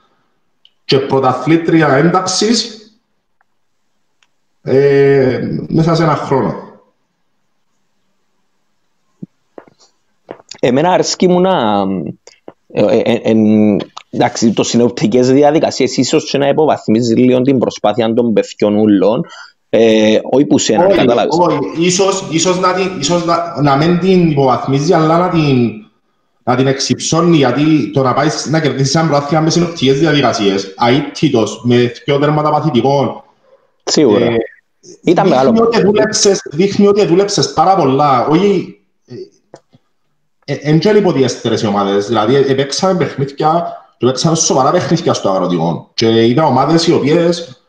και 0.85 0.99
πρωταθλήτρια 0.99 1.89
ένταξης 1.89 2.81
ε, 4.63 5.41
μέσα 5.69 5.95
σε 5.95 6.03
ένα 6.03 6.15
χρόνο. 6.15 6.69
Εμένα 10.61 10.93
αρέσκει 10.93 11.29
μου 11.29 11.41
να... 11.41 11.85
Ε, 12.73 12.99
ε, 12.99 13.21
ε, 13.23 13.35
εντάξει, 14.11 14.53
το 14.53 14.63
συνοπτικές 14.63 15.31
διαδικασίες 15.31 15.97
ίσως 15.97 16.31
και 16.31 16.39
να 16.39 16.49
υποβαθμίζει 16.49 17.15
λίγο 17.15 17.41
την 17.41 17.59
προσπάθεια 17.59 18.15
των 18.15 18.33
παιδιών 18.33 18.77
ούλων, 18.77 19.25
ε, 19.69 20.19
όχι 20.31 20.45
που 20.45 20.59
σε 20.59 20.77
να 20.77 20.87
καταλάβεις. 20.87 21.39
Όχι, 21.39 21.59
ίσως, 21.79 22.29
ίσως, 22.31 22.61
να, 22.61 22.69
ίσως 22.99 23.25
να, 23.25 23.61
να 23.63 23.77
μην 23.77 23.99
την 23.99 24.31
υποβαθμίζει, 24.31 24.93
αλλά 24.93 25.19
να 25.19 25.29
την, 25.29 25.71
να 26.51 26.57
την 26.57 26.67
εξυψώνει, 26.67 27.37
γιατί 27.37 27.91
το 27.91 28.03
να 28.03 28.15
πάεις 28.15 28.47
να 28.47 28.61
κερδίσεις 28.61 28.95
ένα 28.95 29.09
προάθλημα 29.09 29.43
μες 29.43 29.53
συνοπτικές 29.53 29.99
διαδικασίες, 29.99 30.75
αίτητος, 30.89 31.61
με 31.65 31.93
δυο 32.05 32.19
τέρματα 32.19 32.51
παθητικών, 32.51 33.23
Σίγουρα. 33.85 34.25
Ε, 34.25 34.37
Ήταν 35.03 35.25
δείχνει 35.25 35.41
μεγάλο. 35.41 35.63
Ότι 35.63 35.83
δούλεψες, 35.83 36.43
δείχνει 36.51 36.87
ότι 36.87 37.07
δούλεψες 37.07 37.53
πάρα 37.53 37.77
πολλά. 37.77 38.27
Όχι, 38.27 38.81
εν 40.45 40.79
και 40.79 40.89
υποτιέστερες 40.89 41.63
οι 41.63 41.67
ομάδες, 41.67 42.07
δηλαδή 42.07 42.35
έπαιξαμε 42.35 42.99
παιχνίδια 42.99 43.77
και 43.99 44.07
παίξαμε 44.07 44.37
σοβαρά 44.37 44.71
παιχνίδια 44.71 45.15
στο 45.15 45.31
αγροτικό 45.31 45.91
και 45.95 46.25
ήταν 46.25 46.45
ομάδες 46.45 46.87
οι 46.87 46.93
οποίες 46.93 47.65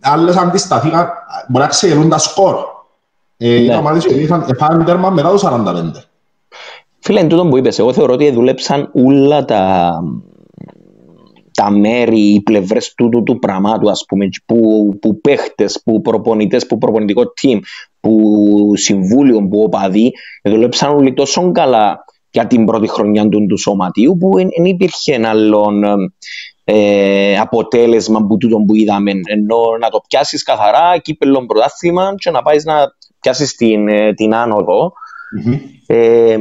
άλλες 0.00 0.36
αντισταθήκαν, 0.36 1.08
μπορεί 1.48 1.64
να 1.64 1.70
ξεγελούν 1.70 2.08
τα 2.08 2.18
σκορ. 2.18 2.56
Ε, 3.36 3.54
ήταν 3.54 3.78
ομάδες 3.78 4.04
οι 4.04 4.08
οποίες 4.08 4.30
έφαγαν 4.46 4.84
τέρμα 4.84 5.10
μετά 5.10 5.30
το 5.30 5.38
45. 5.38 6.04
Φίλε, 7.06 7.20
εν 7.20 7.28
τούτο 7.28 7.46
που 7.46 7.56
είπες, 7.56 7.78
εγώ 7.78 7.92
θεωρώ 7.92 8.12
ότι 8.12 8.30
δούλεψαν 8.30 8.90
όλα 8.94 9.44
τα, 9.44 9.92
τα 11.52 11.70
μέρη, 11.70 12.20
οι 12.20 12.40
πλευρές 12.40 12.94
του, 12.94 13.08
του, 13.08 13.22
του 13.22 13.38
πραγμάτου, 13.38 13.90
ας 13.90 14.04
πούμε, 14.08 14.28
που, 14.46 14.88
που 15.00 15.20
παίχτες, 15.20 15.82
που 15.84 16.00
προπονητές, 16.00 16.66
που 16.66 16.78
προπονητικό 16.78 17.22
team, 17.42 17.58
που 18.00 18.72
συμβούλιο, 18.74 19.48
που 19.48 19.62
οπαδοί, 19.62 20.12
δουλέψαν 20.42 20.96
όλοι 20.96 21.14
τόσο 21.14 21.52
καλά 21.52 22.04
για 22.30 22.46
την 22.46 22.64
πρώτη 22.64 22.88
χρονιά 22.88 23.28
του, 23.28 23.46
του 23.46 23.58
σωματείου, 23.58 24.16
που 24.20 24.34
δεν 24.34 24.64
υπήρχε 24.64 25.14
ένα 25.14 25.28
άλλο 25.28 25.72
ε, 26.64 27.38
αποτέλεσμα 27.38 28.26
που 28.26 28.36
τούτο 28.36 28.56
που 28.66 28.74
είδαμε. 28.74 29.10
Ενώ 29.10 29.76
να 29.80 29.88
το 29.88 30.00
πιάσεις 30.08 30.42
καθαρά, 30.42 30.98
κύπελο 30.98 31.46
πρωτάθλημα, 31.46 32.14
και 32.16 32.30
να 32.30 32.42
πάεις 32.42 32.64
να 32.64 32.74
πιάσεις 33.20 33.54
την, 33.54 33.88
ε, 33.88 34.14
την 34.14 34.34
άνοδο. 34.34 34.92
Mm-hmm. 35.38 35.58
Ε, 35.86 36.36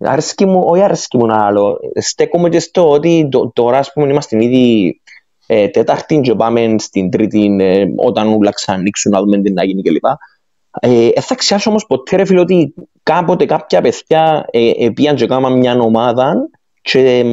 Αρέσκει 0.00 0.46
μου, 0.46 0.62
όχι 0.64 0.82
αρέσκει 0.82 1.16
μου 1.16 1.24
ένα 1.24 1.44
άλλο. 1.44 1.78
Στέκομαι 1.94 2.48
και 2.48 2.60
στο 2.60 2.90
ότι 2.90 3.28
τώρα 3.52 3.78
ας 3.78 3.92
πούμε 3.92 4.08
είμαστε 4.08 4.44
ήδη 4.44 5.00
ε, 5.46 5.68
τέταρτη 5.68 6.20
και 6.20 6.34
πάμε 6.34 6.74
στην 6.78 7.10
τρίτη 7.10 7.56
ε, 7.60 7.84
όταν 7.96 8.32
όλα 8.32 8.50
ξανοίξουν 8.50 9.12
να 9.12 9.20
δούμε 9.20 9.40
τι 9.40 9.52
να 9.52 9.64
γίνει 9.64 9.82
κλπ. 9.82 10.04
Ε, 10.80 11.20
θα 11.20 11.34
ξιάσω 11.34 11.70
όμως 11.70 11.86
ποτέ 11.86 12.16
ρε 12.16 12.24
φίλε 12.24 12.40
ότι 12.40 12.74
κάποτε 13.02 13.44
κάποια 13.44 13.80
παιδιά 13.80 14.46
ε, 14.50 14.70
ε, 14.70 14.90
πήγαν 14.90 15.16
και 15.16 15.26
κάναν 15.26 15.58
μια 15.58 15.78
ομάδα 15.78 16.48
και 16.82 17.24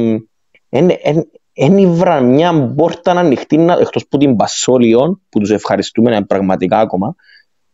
δεν 1.54 1.78
ήβρα 1.78 2.20
μια 2.20 2.72
πόρτα 2.76 3.12
ανοιχτή 3.12 3.66
εκτός 3.80 4.06
που 4.08 4.16
την 4.16 4.36
Πασόλιον 4.36 5.20
που 5.28 5.38
τους 5.38 5.50
ευχαριστούμε 5.50 6.24
πραγματικά 6.24 6.78
ακόμα 6.78 7.14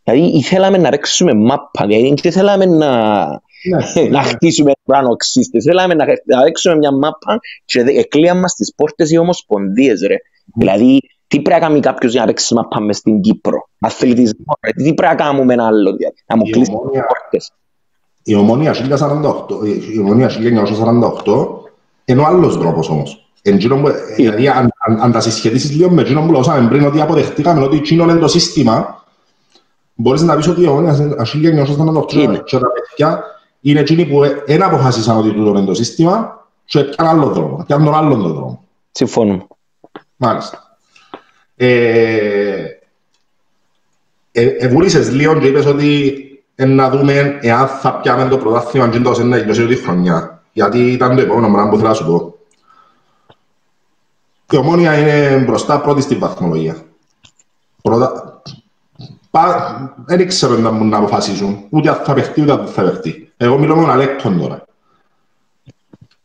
δηλαδή 0.03 0.37
ήθελαμε 0.37 0.77
να 0.77 0.89
ρίξουμε 0.89 1.33
μάπα 1.33 1.85
δηλαδή 1.85 2.13
δεν 2.21 2.31
θέλαμε 2.31 2.65
να, 2.65 3.23
ναι, 3.69 4.09
να 4.17 4.21
χτίσουμε 4.21 4.71
πάνω 4.85 5.09
οξύστες 5.09 5.63
θέλαμε 5.63 5.93
να, 5.93 6.05
να 6.25 6.43
ρίξουμε 6.43 6.75
μια 6.75 6.91
μάπα 6.91 7.39
και 7.65 7.79
εκλείαν 7.79 8.39
μας 8.39 8.53
τις 8.53 8.73
πόρτες 8.75 9.11
οι 9.11 9.17
ομοσπονδίες 9.17 10.01
ρε. 10.01 10.15
Δηλαδή 10.55 10.99
τι 11.27 11.41
πρέπει 11.41 11.61
να 11.61 11.67
κάνει 11.67 11.79
κάποιος 11.79 12.11
για 12.11 12.21
να 12.21 12.27
ρίξει 12.27 12.53
μάπα 12.53 12.79
μες 12.79 12.97
στην 12.97 13.21
Κύπρο; 13.21 13.69
Αθλητισμό 13.79 14.53
τι 14.75 14.93
πρέπει 14.93 15.15
να 15.15 15.15
κάνουμε 15.15 15.53
ένα 15.53 15.65
άλλο 15.65 15.95
δηλαδή, 15.95 16.15
να 16.27 16.37
μου 16.37 16.43
κλείσει 16.43 16.71
τις 16.71 17.01
πόρτες; 17.07 17.51
η 18.23 18.35
ομόνια 19.99 20.29
1948 21.25 21.63
είναι 22.05 22.21
ο 22.21 22.25
άλλος 22.25 22.57
τρόπος 22.57 22.89
όμως. 22.89 23.17
Δηλαδή, 24.15 24.47
αν, 24.47 24.69
αν, 24.87 25.01
αν 25.01 25.11
τα 25.11 25.19
συσχετήσεις 25.19 25.71
λίγο 25.71 25.89
με 25.89 26.01
εκείνο 26.01 26.21
που 26.21 26.31
λαούσαμε 26.31 26.69
πριν, 26.69 26.85
ότι 26.85 27.01
αποδεχτήκαμε 27.01 27.63
ότι 27.63 27.75
εκείνο 27.75 28.03
είναι 28.03 28.15
το 28.15 28.27
σύστημα, 28.27 29.02
μπορείς 30.03 30.21
να 30.21 30.35
πεις 30.35 30.47
ότι 30.47 30.61
η 30.61 30.67
ομόνια 30.67 30.95
1948 31.17 32.43
και 32.43 32.57
τα 32.57 32.67
παιδιά 32.71 33.23
είναι 33.61 33.79
εκείνοι 33.79 34.05
που 34.05 34.21
δεν 34.45 34.63
αποφάσισαν 34.63 35.17
ότι 35.17 35.31
τούτο 35.33 35.49
είναι 35.49 35.65
το 35.65 35.73
σύστημα 35.73 36.45
και 36.65 36.79
έπιαν 36.79 37.07
άλλο 37.07 37.27
δρόμο, 37.27 37.57
έπιαν 37.61 37.83
τον 37.83 37.95
άλλον 37.95 38.21
δρόμο. 38.21 38.63
Συμφωνώ. 38.91 39.47
Μάλιστα. 40.15 40.77
Ε, 41.55 42.65
ε, 44.31 44.45
εβούλησες 44.45 45.11
λίγο 45.11 45.39
και 45.39 45.47
είπες 45.47 45.65
ότι 45.65 46.13
να 46.55 46.89
δούμε 46.89 47.39
εάν 47.41 47.67
θα 47.67 47.99
πιάμε 47.99 48.29
το 48.29 48.37
πρωτάθλημα 48.37 48.89
και 48.89 48.99
τόσο 48.99 49.23
να 49.23 49.37
γινώσει 49.37 49.67
τη 49.67 49.75
χρονιά. 49.75 50.43
Γιατί 50.51 50.91
ήταν 50.91 51.15
το 51.15 51.21
επόμενο 51.21 51.53
πράγμα 51.53 51.69
που 51.69 51.75
θέλω 51.75 51.87
να 51.87 51.93
σου 51.93 52.05
πω. 52.05 52.37
Η 54.51 54.57
ομόνια 54.57 54.97
είναι 54.97 55.43
μπροστά 55.45 55.81
πρώτη 55.81 56.01
στην 56.01 56.19
βαθμολογία. 56.19 56.75
Πρώτα... 57.81 58.32
Πα... 59.33 59.95
Δεν 60.05 60.27
ξέρω 60.27 60.57
να 60.57 60.71
μπορούν 60.71 60.89
να 60.89 60.97
αποφασίσουν. 60.97 61.65
Ούτε 61.69 61.89
αν 61.89 61.95
θα 61.95 62.13
παιχτεί, 62.13 62.41
ούτε 62.41 62.51
αν 62.51 62.67
θα 62.67 62.81
παιχτεί. 62.83 63.31
Εγώ 63.37 63.57
μιλώ 63.57 63.75
με 63.75 63.81
τον 63.81 63.91
Αλέκτον 63.91 64.39
τώρα. 64.39 64.65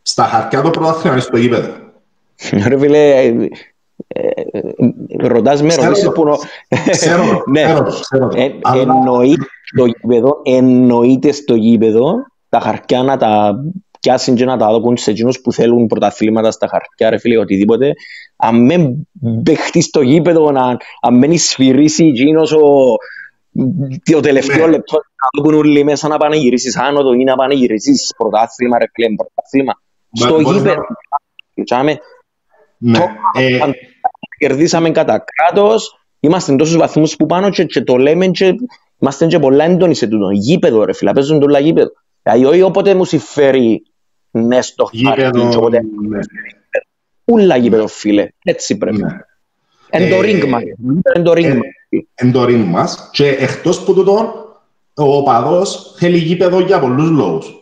Στα 0.03 0.25
χαρτιά 0.25 0.63
το 0.63 0.71
πρωτάθλημα 0.71 1.13
είναι 1.13 1.23
στο 1.23 1.37
γήπεδο. 1.37 1.73
Ρε 2.67 2.79
φίλε, 2.79 3.33
ρωτάς 5.19 5.63
με 5.63 5.75
ερωτήσεις 5.75 6.13
που... 6.13 6.25
Ξέρω, 6.91 7.43
ναι. 7.47 7.77
ξέρω, 8.01 8.31
Εννοείται 10.43 11.33
στο 11.33 11.55
γήπεδο 11.55 12.15
τα 12.49 12.61
χαρτιά 12.61 13.03
να 13.03 13.17
τα 13.17 13.61
πιάσουν 14.09 14.35
και 14.35 14.45
να 14.45 14.57
τα 14.57 14.71
δοκούν 14.71 14.97
σε 14.97 15.11
εκείνους 15.11 15.41
που 15.41 15.53
θέλουν 15.53 15.87
πρωταθλήματα 15.87 16.51
στα 16.51 16.69
χαρτιά, 16.69 17.11
ρε 17.11 17.19
φίλε, 17.19 17.39
οτιδήποτε. 17.39 17.93
Αν 18.37 18.65
με 18.65 18.97
παιχτεί 19.43 19.81
στο 19.81 20.01
γήπεδο, 20.01 20.53
αν 21.01 21.19
με 21.19 21.37
σφυρίσει 21.37 22.05
εκείνος 22.05 22.53
ο, 22.53 22.97
το 24.13 24.21
τελευταίο 24.21 24.67
ναι. 24.67 24.71
λεπτό 24.71 24.97
να 24.97 25.43
δοκούν 25.43 25.59
όλοι 25.59 25.85
μέσα 25.85 26.09
να 26.09 26.17
πάνε 26.17 26.37
γυρίσεις 26.37 26.77
άνοδο 26.77 27.13
ή 27.13 27.25
να 27.25 27.35
πάνε 27.35 27.55
γυρίσεις 27.55 28.15
πρωτάθλημα, 28.17 28.79
ρε 28.79 28.85
φίλε, 28.93 29.09
πρωτάθλημα. 29.15 29.73
Στο 30.13 30.41
γήπεδο. 30.41 30.83
Ναι. 32.79 32.99
Ε, 33.35 33.59
κερδίσαμε 34.39 34.91
κατά 34.91 35.25
κράτος, 35.25 35.99
είμαστε 36.21 36.57
τόσου 36.57 36.79
βαθμούς 36.79 37.17
που 37.17 37.27
πάνω 37.27 37.51
και, 37.51 37.65
και, 37.65 37.81
το 37.81 37.97
λέμε 37.97 38.27
και 38.27 38.55
είμαστε 38.99 39.27
και 39.27 39.39
πολλά 39.39 39.65
έντονοι 39.65 39.95
σε 39.95 40.07
τούτο. 40.07 40.31
Γήπεδο, 40.31 40.85
ρε 40.85 40.93
φίλε, 40.93 41.13
παίζουν 41.13 41.41
το 41.41 41.59
γήπεδο. 41.59 41.91
Δηλαδή, 42.23 42.45
όχι 42.45 42.63
όποτε 42.63 42.95
μου 42.95 43.05
συμφέρει 43.05 43.83
ναι 44.31 44.63
στο 44.63 44.91
χάρτη, 45.05 45.57
όποτε. 45.57 45.81
Ναι. 46.09 46.19
Ούλα 47.25 47.57
γήπεδο, 47.57 47.87
φίλε. 47.87 48.29
Έτσι 48.45 48.77
πρέπει. 48.77 49.03
Ναι. 49.03 49.19
Εν 49.91 50.11
το 50.11 50.15
ε, 50.15 50.21
ρίγκ 50.21 50.45
μας. 50.45 50.63
Εν 51.03 51.23
το 51.23 51.33
ρίγκ 51.33 51.45
ε, 51.45 51.55
μας. 51.55 51.67
Εν 52.15 52.33
το 52.33 52.45
ρίγκ 52.45 52.67
μας. 52.67 53.09
Και 53.13 53.29
εκτός 53.29 53.85
που 53.85 53.95
τούτο, 53.95 54.47
ο 54.95 55.17
οπαδός 55.17 55.95
θέλει 55.97 56.17
γήπεδο 56.17 56.61
για 56.61 56.79
πολλούς 56.79 57.11
λόγους. 57.11 57.53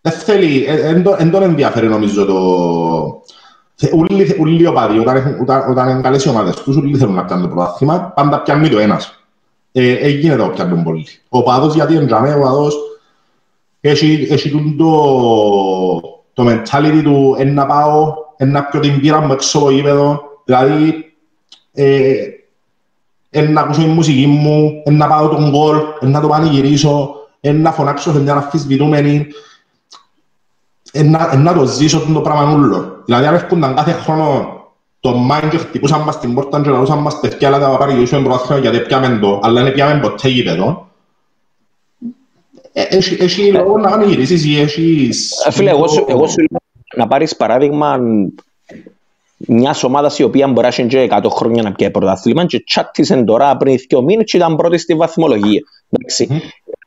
Δεν 0.00 0.12
θέλει, 0.12 0.64
εν 1.18 1.30
τον 1.30 1.42
ενδιαφέρει 1.42 1.88
νομίζω 1.88 2.24
το, 2.24 3.22
Ούλοι 4.38 4.66
οπαδοί, 4.66 4.98
όταν 5.68 5.88
είναι 5.88 6.00
καλές 6.00 6.24
οι 6.24 6.28
ομάδες 6.28 6.54
τους, 6.54 6.76
ούλοι 6.76 6.96
θέλουν 6.96 7.14
να 7.14 7.24
πιάνουν 7.24 7.48
το 7.48 7.54
πρωτάθλημα, 7.54 8.12
πάντα 8.14 8.42
πιάνουν 8.42 8.70
το 8.70 8.78
ένας. 8.78 9.24
Έγινε 9.72 10.34
ε, 10.34 10.36
το 10.36 10.48
πιάνουν 10.48 10.82
πολύ. 10.82 11.06
Ο 11.28 11.38
οπαδός 11.38 11.74
γιατί 11.74 11.96
εντράμε, 11.96 12.34
ο 12.34 12.38
οπαδός 12.38 12.76
έχει 13.90 14.74
το, 14.78 16.00
το 16.32 16.44
mentality 16.46 17.00
του 17.02 17.36
«εν 17.38 17.54
να 17.54 17.66
πάω, 17.66 18.14
εν 18.36 18.50
να 18.50 18.64
πιω 18.64 18.80
την 18.80 19.00
πύρα 19.00 19.20
μου 19.20 19.32
έξω 19.32 19.58
από 19.58 19.70
γήπεδο», 19.70 20.22
δηλαδή 20.44 21.14
«εν 23.30 23.52
να 23.52 23.60
ακούσω 23.60 23.82
η 23.82 23.86
μουσική 23.86 24.26
μου, 24.26 24.82
εν 24.84 24.96
να 24.96 25.06
πάω 25.06 25.28
τον 25.28 25.50
γκολ, 25.50 25.76
εν 26.00 26.10
να 26.10 26.20
το 26.20 26.28
πανηγυρίσω, 26.28 27.14
εν 27.40 27.60
να 27.60 27.72
φωνάξω 27.72 28.12
σε 28.12 28.20
μια 28.20 28.34
αφισβητούμενη» 28.34 29.26
να, 31.02 31.36
να 31.36 31.54
το 31.54 31.64
ζήσω 31.64 32.00
το 32.12 32.20
πράγμα 32.20 32.52
όλο. 32.52 33.02
Δηλαδή 33.04 33.26
αν 33.26 33.34
έρχονταν 33.34 33.74
κάθε 33.74 33.92
χρόνο 33.92 34.58
το 35.00 35.14
μάιν 35.14 35.48
και 35.48 35.58
χτυπούσαν 35.58 36.00
μας 36.00 36.20
την 36.20 36.34
πόρτα 36.34 36.60
και 36.60 36.70
λαλούσαν 36.70 36.98
μας 36.98 37.20
παιδιά 37.20 37.48
αλλά 37.48 37.58
θα 37.58 37.76
πάρει 37.76 37.92
γυρίσουμε 37.92 38.22
πρωτάθλημα 38.22 38.60
γιατί 38.60 38.78
πιάμε 38.78 39.18
το, 39.18 39.40
αλλά 39.42 39.62
δεν 39.62 39.72
πιάμε 39.72 40.00
ποτέ 40.00 40.28
γήπεδο. 40.28 40.88
Ε, 42.76 42.96
έχει 43.18 43.52
λόγο 43.52 43.78
να 43.78 43.90
κάνει 43.90 44.04
γυρίσεις 44.04 44.44
ή 44.44 44.60
έχεις... 44.60 45.44
Ε, 45.46 45.50
φίλε, 45.50 45.70
εγώ 45.70 45.88
σου 45.88 46.04
λέω 46.06 46.60
να 46.96 47.06
πάρεις 47.06 47.36
παράδειγμα 47.36 47.98
μιας 49.36 49.84
ομάδας 49.84 50.18
η 50.18 50.22
οποία 50.22 50.48
μπορεί 50.48 50.68
να 50.76 50.98
έχει 50.98 51.08
100 51.10 51.30
χρόνια 51.30 51.62
να 51.62 51.72
πιάει 51.72 51.90
πρωτάθλημα 51.90 52.46
και 52.46 52.64
τσάτισαν 52.66 53.24
τώρα 53.24 53.56
πριν 53.56 53.76
δύο 53.88 54.02
μήνες 54.02 54.30
και 54.30 54.36
ήταν 54.36 54.56
πρώτη 54.56 54.78
στη 54.78 54.94
βαθμολογία. 54.94 55.60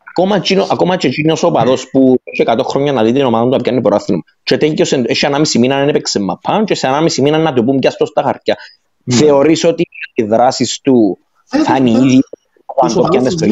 Ακόμα, 0.10 0.42
ακόμα 0.72 0.96
και 0.96 1.08
εκείνος 1.08 1.44
ο 1.44 1.52
παδός 1.52 1.90
που 1.90 2.22
έχει 2.24 2.44
100 2.46 2.60
χρόνια 2.64 2.92
να 2.92 3.04
δει 3.04 3.12
την 3.12 3.26
ομάδα 3.26 3.44
του 3.44 3.50
να 3.50 3.58
πιάνει 3.58 3.82
πρωτάθλημα. 3.82 4.24
Και 4.44 4.58
τέτοιος 4.58 4.92
έχει 4.92 5.26
ανάμιση 5.26 5.60
μήνα 5.60 5.84
να 5.84 5.90
έπαιξε 5.90 6.20
μαπά 6.20 6.64
και 6.64 6.76
σε 6.76 6.88
ανάμιση 6.88 7.22
μήνα 7.22 7.38
να 7.38 7.54
το 7.54 7.64
πούμε 7.64 7.80
πια 7.80 7.92
στα 7.92 8.22
χαρτιά. 8.24 8.56
Mm. 8.56 9.14
Θεωρείς 9.14 9.64
ότι 9.64 9.88
οι 10.14 10.24
δράσεις 10.24 10.82
του 10.82 11.18
ε, 11.52 11.64
θα 11.64 11.78
είναι 11.78 11.90
ήδη 11.90 12.20
όταν 12.66 12.94
το 12.94 13.08
πιάνεις 13.10 13.34
στο 13.34 13.46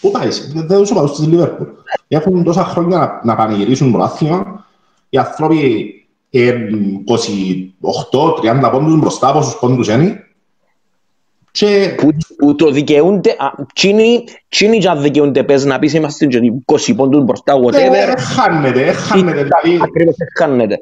Πού 0.00 0.10
πάει, 0.10 0.28
δεν 0.54 0.86
σου 0.86 0.94
πάω 0.94 1.06
στη 1.06 1.22
Λίβερπουλ. 1.22 1.68
Έχουν 2.08 2.44
τόσα 2.44 2.64
χρόνια 2.64 2.98
να, 2.98 3.20
να 3.24 3.36
πανηγυρίσουν 3.36 3.92
πρωτάθλημα. 3.92 4.66
Οι 5.08 5.18
άνθρωποι 5.18 5.94
28-30 6.32 8.70
πόντους 8.72 8.98
μπροστά 8.98 9.28
από 9.28 9.38
όσους 9.38 9.58
πόντους 9.58 9.88
είναι 9.88 10.24
και... 11.50 11.94
Που, 11.96 12.08
που 12.36 12.54
το 12.54 12.70
δικαιούνται, 12.70 13.36
τσίνοι 14.48 14.78
και 14.78 14.88
αν 14.88 15.02
δικαιούνται 15.02 15.44
πες 15.44 15.64
να 15.64 15.78
πεις 15.78 15.94
είμαστε 15.94 16.26
και 16.26 16.40
20 16.66 16.92
πόντους 16.96 17.24
μπροστά, 17.24 17.54
whatever. 17.54 17.72
Ε, 17.72 18.16
χάνεται, 18.16 18.92
χάνεται. 18.92 19.42
Δηλαδή. 19.42 19.78
Ακριβώς, 19.82 20.14
χάνεται. 20.38 20.78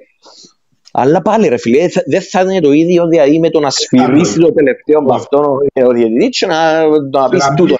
Αλλά 0.92 1.22
πάλι 1.22 1.48
ρε 1.48 1.56
φίλε, 1.56 1.86
δεν 2.06 2.22
θα 2.22 2.40
είναι 2.40 2.60
το 2.60 2.72
ίδιο 2.72 3.06
δηλαδή 3.06 3.38
με 3.38 3.50
το 3.50 3.60
να 3.60 3.70
σφυρίσεις 3.70 4.34
το 4.34 4.52
τελευταίο 4.52 4.98
από 4.98 5.14
αυτόν 5.14 5.44
ο 5.86 5.92
διαιτητής 5.92 6.38
και 6.38 6.46
να, 6.46 6.86
να 7.10 7.28
πεις 7.28 7.52
τούτο. 7.56 7.76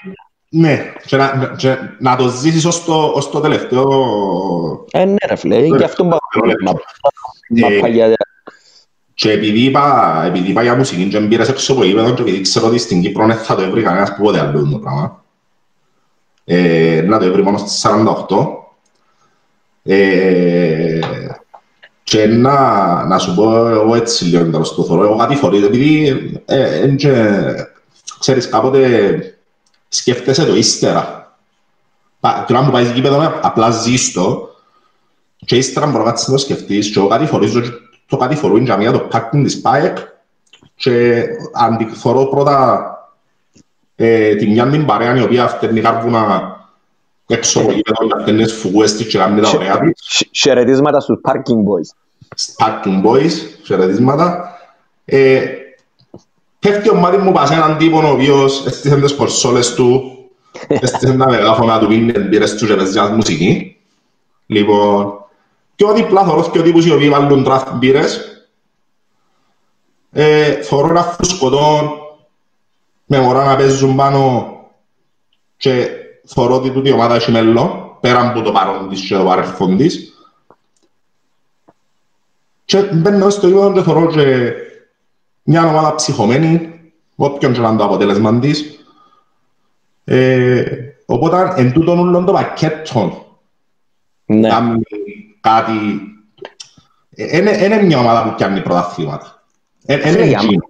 Ναι, 0.51 0.93
και 1.05 1.17
να, 1.17 1.53
και 1.57 1.77
να 1.99 2.15
το 2.15 2.27
ζήσεις 2.27 2.65
ως 2.65 2.85
το, 2.85 3.11
ως 3.15 3.29
το 3.29 3.39
τελευταίο... 3.39 3.85
Ε, 4.91 5.05
ναι 5.05 5.15
ρε 5.27 5.35
φίλε, 5.35 5.55
γι' 5.55 5.83
αυτό 5.83 6.03
μπορούμε 6.03 6.53
να 7.49 7.81
πάει 7.81 8.15
και 9.19 9.31
επειδή 9.31 9.59
είπα, 9.59 10.23
επειδή 10.25 10.49
είπα 10.49 10.61
για 10.61 10.75
μουσική 10.75 11.07
και 11.07 11.19
μπήρες 11.19 11.49
έξω 11.49 11.73
από 11.73 11.83
γήπεδο 11.83 12.13
και 12.13 12.21
επειδή 12.21 12.41
ξέρω 12.41 12.67
ότι 12.67 12.77
στην 12.77 13.01
Κύπρο 13.01 13.25
δεν 13.25 13.37
θα 13.37 13.55
το 13.55 13.61
έβρει 13.61 13.81
κανένας 13.81 14.15
που 14.15 14.23
ποτέ 14.23 14.39
άλλο 14.39 14.69
το 14.71 14.77
πράγμα. 14.77 15.23
Ε, 16.45 17.01
να 17.05 17.19
το 17.19 17.25
έβρει 17.25 17.43
μόνος 17.43 17.61
στις 17.61 17.85
48. 17.85 18.47
Ε, 19.83 20.99
και 22.03 22.25
να, 22.27 23.05
να 23.05 23.17
σου 23.17 23.35
πω 23.35 23.67
εγώ 23.67 23.95
έτσι 23.95 24.25
λίγο 24.25 24.49
τέλος 24.49 24.75
το 24.75 24.83
θωρώ. 24.83 25.03
Εγώ 25.03 25.15
κάτι 25.15 25.35
φορείς, 25.35 25.63
επειδή 25.63 26.07
ε, 26.45 26.81
ε, 26.81 26.95
ξέρεις 28.19 28.49
κάποτε 28.49 29.38
σκέφτεσαι 29.89 30.45
το 30.45 30.55
ύστερα. 30.55 31.33
Και 32.21 32.53
όταν 32.53 32.63
μου 32.65 32.71
πάει 32.71 32.91
γήπεδο 32.91 33.39
απλά 33.41 33.69
ζεις 33.69 34.11
το 34.11 34.55
και 35.35 35.55
ύστερα 35.55 35.85
μπορώ 35.85 36.03
να 36.03 36.13
το 36.13 36.37
σκεφτείς 36.37 36.91
και 36.91 36.99
εγώ 36.99 37.07
κάτι 37.07 37.25
φορείς 37.25 37.53
το 38.05 38.17
κατηφορούν 38.17 38.63
για 38.63 38.77
μία 38.77 38.91
το 38.91 38.99
πάρκινγκ 38.99 39.45
της 39.45 39.61
ΠΑΕΚ 39.61 39.97
και 40.75 41.25
αντιθωρώ 41.53 42.25
πρώτα 42.25 42.87
ε, 43.95 44.35
τη 44.35 44.47
μια 44.47 44.69
την 44.69 44.85
παρέα 44.85 45.17
η 45.17 45.21
οποία 45.21 45.47
φταίνει 45.47 45.81
κάρβουνα 45.81 46.57
έξω 47.27 47.59
από 47.59 47.71
γήπεδο 47.71 48.05
να 48.05 48.21
φταίνει 48.21 48.43
τις 48.43 48.53
φουγούες 48.53 48.95
της 48.95 49.07
και 49.07 49.17
κάνει 49.17 49.41
τα 49.41 49.49
ωραία 49.49 49.79
της. 49.79 50.29
Χαιρετίσματα 50.31 50.99
στους 50.99 51.19
parking 51.23 51.37
boys. 51.37 51.89
Parking 52.65 53.05
boys, 53.05 53.31
χαιρετίσματα. 53.63 54.57
Ε, 55.05 55.45
πέφτει 56.59 56.89
ο 56.89 56.95
μάτι 56.95 57.17
μου 57.17 57.31
πας 57.31 57.51
έναν 57.51 57.77
τύπο 57.77 58.07
ο 58.07 58.11
οποίος 58.11 58.65
έστησαν 58.65 59.01
τις 59.01 59.13
κορσόλες 59.15 59.73
του 59.73 60.13
Έστησε 60.67 61.13
τα 61.13 61.29
μεγάφωνα 61.29 61.79
του 61.79 61.87
πίνε 61.87 62.19
μπήρες 62.19 62.55
του 62.55 62.65
και 62.65 62.75
παίζεις 62.75 63.01
μουσική. 63.01 63.77
Λοιπόν, 64.45 65.25
και 65.75 65.85
ο 65.85 65.93
διπλά 65.93 66.23
θωρός 66.23 66.49
και 66.49 66.59
ο 66.59 66.61
τύπους 66.61 66.85
οι 66.85 66.91
οποίοι 66.91 67.09
βάλουν 67.09 67.43
τράφ 67.43 67.73
μπήρες. 67.73 68.43
Ε, 70.11 70.61
θωρώ 70.61 70.89
ένα 70.89 71.03
φουσκωτό 71.03 71.97
με 73.05 73.19
μωρά 73.19 73.45
να 73.45 73.55
παίζουν 73.55 73.95
πάνω 73.95 74.53
και 75.57 75.89
θωρώ 76.25 76.55
ότι 76.55 76.71
τούτη 76.71 76.91
ομάδα 76.91 77.15
έχει 77.15 77.31
μέλλον, 77.31 77.97
πέρα 77.99 78.29
από 78.29 78.41
το 78.41 78.51
παρόν 78.51 78.89
της 78.89 79.07
και 79.07 79.15
το 79.15 79.23
παρελθόν 79.23 79.77
της. 79.77 80.13
Και 82.65 82.81
μπαίνω 82.81 83.29
στο 83.29 83.47
γήπεδο 83.47 83.73
και 83.73 83.81
θωρώ 83.81 84.07
και 84.07 84.53
μια 85.49 85.65
ομάδα 85.67 85.95
ψυχωμένη, 85.95 86.69
όποιον 87.15 87.53
και 87.53 87.59
να 87.59 87.75
το 87.75 87.83
αποτέλεσμα 87.83 88.39
της. 88.39 88.85
Ε, 90.03 90.63
οπότε, 91.05 91.53
εν 91.55 91.73
τούτον 91.73 91.99
ούλον 91.99 92.25
το 92.25 92.31
πακέτο, 92.31 93.25
Ναι. 94.25 94.49
κάνει 94.49 94.81
κάτι... 95.39 95.73
Είναι 97.09 97.81
μια 97.81 97.99
ομάδα 97.99 98.23
που 98.23 98.35
πιάνει 98.35 98.61
πρωταθλήματα. 98.61 99.43
Ε, 99.85 99.93
Είναι 99.93 100.09
Φίλε, 100.09 100.25
για, 100.25 100.39
εκείνο. 100.43 100.69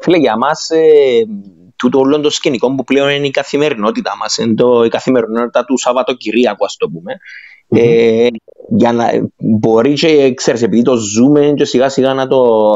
φίλε, 0.00 0.16
για 0.16 0.36
μας 0.36 0.70
ε, 0.70 1.26
τούτο 1.76 1.98
όλο 1.98 2.20
το 2.20 2.30
σκηνικό 2.30 2.74
που 2.74 2.84
πλέον 2.84 3.08
είναι 3.08 3.26
η 3.26 3.30
καθημερινότητά 3.30 4.16
μας, 4.16 4.36
είναι 4.36 4.54
το, 4.54 4.84
η 4.84 4.88
καθημερινότητα 4.88 5.64
του 5.64 5.78
Σαββατοκυριακού, 5.78 6.64
ας 6.64 6.76
το 6.76 6.88
πούμε. 6.90 7.16
Ε, 7.68 8.26
για 8.68 8.92
να 8.92 9.06
μπορεί 9.36 9.92
και 9.92 10.34
ξέρεις, 10.34 10.62
επειδή 10.62 10.82
το 10.82 10.96
ζούμε 10.96 11.52
και 11.56 11.64
σιγά 11.64 11.88
σιγά 11.88 12.14
να 12.14 12.26
το, 12.26 12.70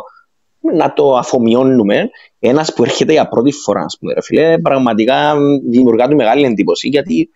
να 0.61 0.93
το 0.93 1.17
αφομοιώνουμε, 1.17 2.11
ένας 2.39 2.73
που 2.75 2.83
έρχεται 2.85 3.13
για 3.13 3.29
πρώτη 3.29 3.53
φορά, 3.53 3.81
ας 3.83 3.97
πούμε, 4.01 4.13
ρε 4.13 4.23
φίλε, 4.23 4.59
πραγματικά 4.59 5.35
δημιουργά 5.71 6.09
του 6.09 6.17
μεγάλη 6.17 6.45
εντύπωση, 6.45 6.89
γιατί 6.89 7.31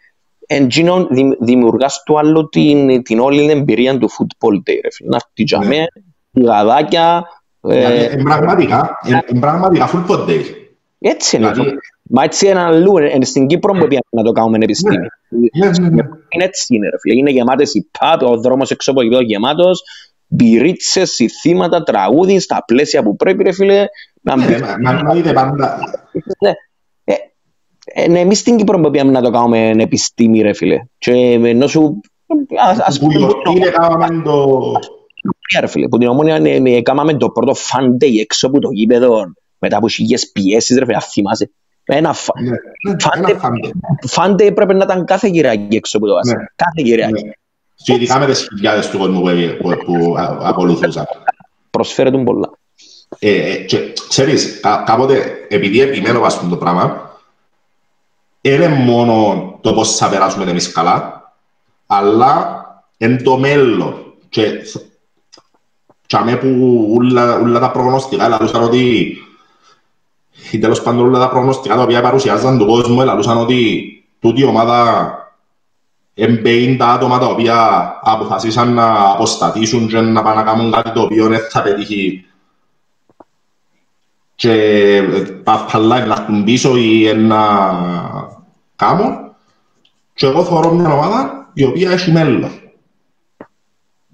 εντζήνων 0.46 1.08
δημιουργάς 1.40 2.02
του 2.06 2.18
άλλο 2.18 2.48
την, 2.48 3.02
την 3.02 3.18
όλη 3.18 3.50
εμπειρία 3.50 3.98
του 3.98 4.08
football 4.10 4.54
day, 4.54 4.78
ρε 4.82 4.90
φίλε. 4.92 5.08
Να 5.08 5.16
έρθει 5.16 5.28
για 5.34 5.58
Ναι. 5.58 5.66
μέ, 5.66 5.86
γαδάκια, 6.46 7.24
ε, 7.68 7.74
Δηλαδή, 7.76 7.98
ε, 8.18 8.22
πραγματικά, 8.22 8.98
ε, 9.04 9.34
ε, 9.34 9.38
πραγματικά 9.38 9.90
football 9.92 10.28
day. 10.28 10.40
έτσι 10.98 11.36
είναι. 11.36 11.50
Δηλαδή- 11.52 11.74
Μα 12.14 12.22
έτσι 12.22 12.46
είναι 12.48 12.60
αλλού, 12.60 12.98
είναι 12.98 13.24
στην 13.24 13.46
Κύπρο 13.46 13.72
που 13.72 13.78
πήγαμε 13.78 14.00
να 14.10 14.22
το 14.22 14.32
κάνουμε 14.32 14.58
επιστήμη. 14.60 14.96
Ναι, 15.28 15.66
ναι, 15.66 15.88
ναι. 15.88 16.02
Είναι 16.28 16.44
έτσι 16.44 16.74
είναι 16.74 16.88
ρε 16.88 16.98
φίλε. 17.00 17.14
Είναι 17.18 17.30
γεμάτες 17.30 17.74
οι 17.74 17.90
pub, 17.98 18.18
ο 18.30 18.36
δρόμος 18.36 18.70
έξω 18.70 18.90
από 18.90 19.02
γήπεδο 19.02 19.22
γεμάτος, 19.22 19.82
μπυρίτσες, 20.32 21.10
συθήματα, 21.10 21.82
τραγούδι, 21.82 22.40
στα 22.40 22.64
πλαίσια 22.66 23.02
που 23.02 23.16
πρέπει 23.16 23.42
ρε 23.42 23.52
φίλε. 23.52 23.84
Να 24.22 24.36
μπει. 24.36 24.42
Ναι, 24.46 24.58
μα- 24.58 24.92
μα- 24.92 25.02
μα 25.02 25.14
είδε 25.16 25.32
πάντα. 25.32 25.78
Ναι. 26.40 26.50
Ε, 27.04 27.14
ε, 27.84 28.08
ναι, 28.08 28.20
εμείς 28.20 28.38
στην 28.38 28.56
Κύπρο 28.56 28.80
που 28.80 28.90
πήγαμε 28.90 29.10
να 29.10 29.20
το 29.22 29.30
κάνουμε 29.30 29.70
επιστήμη 29.70 30.40
ρε 30.42 30.52
φίλε. 30.52 30.80
Και 30.98 31.12
ενώ 31.44 31.66
σου... 31.66 32.00
Ας, 32.60 32.78
ας 32.78 32.98
Που 32.98 33.06
πούμε, 33.06 33.18
γιορτή 33.18 33.66
έκαναμε 33.66 34.22
το... 34.24 34.60
ρε 35.60 35.66
φίλε, 35.66 35.88
που 35.88 35.98
την 35.98 36.08
ομόνια 36.08 36.38
ναι, 36.38 36.58
ναι, 36.58 36.82
κάναμε 36.82 37.14
το 37.14 37.30
πρώτο 37.30 37.52
fan 37.52 38.04
day 38.04 38.18
έξω 38.20 38.46
από 38.46 38.58
το 38.58 38.68
γήπεδο 38.70 39.24
μετά 39.58 39.76
από 39.76 39.88
χιλιές 39.88 40.30
πιέσεις 40.32 40.78
ρε 40.78 40.84
φίλε, 40.84 40.96
αν 40.96 41.02
θυμάσαι. 41.02 41.50
Ένα 41.84 42.12
φα... 42.12 42.32
Ναι, 42.40 42.50
ναι, 42.90 42.98
Φάντε- 43.00 43.30
ένα 43.30 43.38
φάντε. 43.38 43.70
fan 44.16 44.32
day 44.42 44.46
έπρεπε 44.50 44.72
να 44.74 44.84
ήταν 44.84 45.04
κάθε 45.04 45.28
Κυριακή 45.30 45.76
έξω 45.76 45.96
από 45.96 46.06
το 46.06 46.14
Βάσο. 46.14 46.32
Ναι. 46.36 46.44
Κάθε 46.56 46.82
Κυριακή. 46.82 47.30
Ναι. 47.88 47.96
Και 47.96 48.02
ειδικά 48.02 48.18
με 48.18 48.26
τις 48.26 48.48
χιλιάδες 48.54 48.90
του 48.90 48.98
κόσμου 48.98 49.20
που, 49.20 49.30
που, 49.62 49.76
που 49.84 50.14
α- 50.18 50.38
ακολουθούσαν. 50.42 51.04
Προσφέρεται 51.70 52.18
πολλά. 52.18 52.50
Ε, 53.18 53.50
ε, 53.52 53.56
και 53.56 53.92
ξέρεις, 54.08 54.60
κα- 54.60 54.82
κάποτε, 54.86 55.46
επειδή 55.48 55.80
επιμένω 55.80 56.20
βάσει 56.20 56.36
αυτό 56.36 56.48
το 56.48 56.56
πράγμα, 56.56 57.10
είναι 58.40 58.68
μόνο 58.68 59.44
το 59.60 59.72
πώς 59.72 59.96
θα 59.96 60.08
περάσουμε 60.08 60.50
εμείς 60.50 60.72
καλά, 60.72 61.32
αλλά 61.86 62.60
εν 62.96 63.22
το 63.24 63.38
μέλλον. 63.38 64.14
Και, 64.28 64.52
και 66.06 66.16
αμέ 66.16 66.36
που 66.36 66.92
όλα, 66.98 67.34
όλα 67.38 67.60
τα 67.60 67.70
προγνωστικά 67.70 68.28
λαλούσαν 68.28 68.62
ότι 68.62 69.16
ή 70.50 70.58
τέλος 70.58 70.82
πάντων 70.82 71.06
όλα 71.06 71.18
τα 71.18 71.28
προγνωστικά 71.28 71.74
τα 71.74 71.82
οποία 71.82 72.02
παρουσιάζαν 72.02 72.58
τον 72.58 72.66
κόσμο 72.66 73.04
λαλούσαν 73.04 73.36
ότι 73.36 73.82
τούτη 74.20 74.40
η 74.40 74.44
ομάδα 74.44 75.16
εμπέιν 76.14 76.78
τα 76.78 76.86
άτομα 76.86 77.18
τα 77.18 77.26
οποία 77.26 77.90
αποφασίσαν 78.02 78.74
να 78.74 79.10
αποστατήσουν 79.10 79.88
και 79.88 80.00
να 80.00 80.22
πάνε 80.22 80.36
να 80.36 80.42
κάνουν 80.42 80.72
κάτι 80.72 80.92
το 80.92 81.00
οποίο 81.00 81.26
δεν 81.28 81.40
θα 81.50 81.62
πετύχει 81.62 82.26
και 84.34 85.02
τα 85.42 85.66
παλά 85.72 86.06
να 86.06 86.14
έρθουν 86.14 86.44
πίσω 86.44 86.76
ή 86.76 87.14
να 87.16 87.38
κάνουν 88.76 89.34
και 90.14 90.26
εγώ 90.26 90.44
θεωρώ 90.44 90.72
μια 90.72 90.92
ομάδα 90.92 91.50
η 91.52 91.64
οποία 91.64 91.90
έχει 91.90 92.10
μέλλον. 92.10 92.50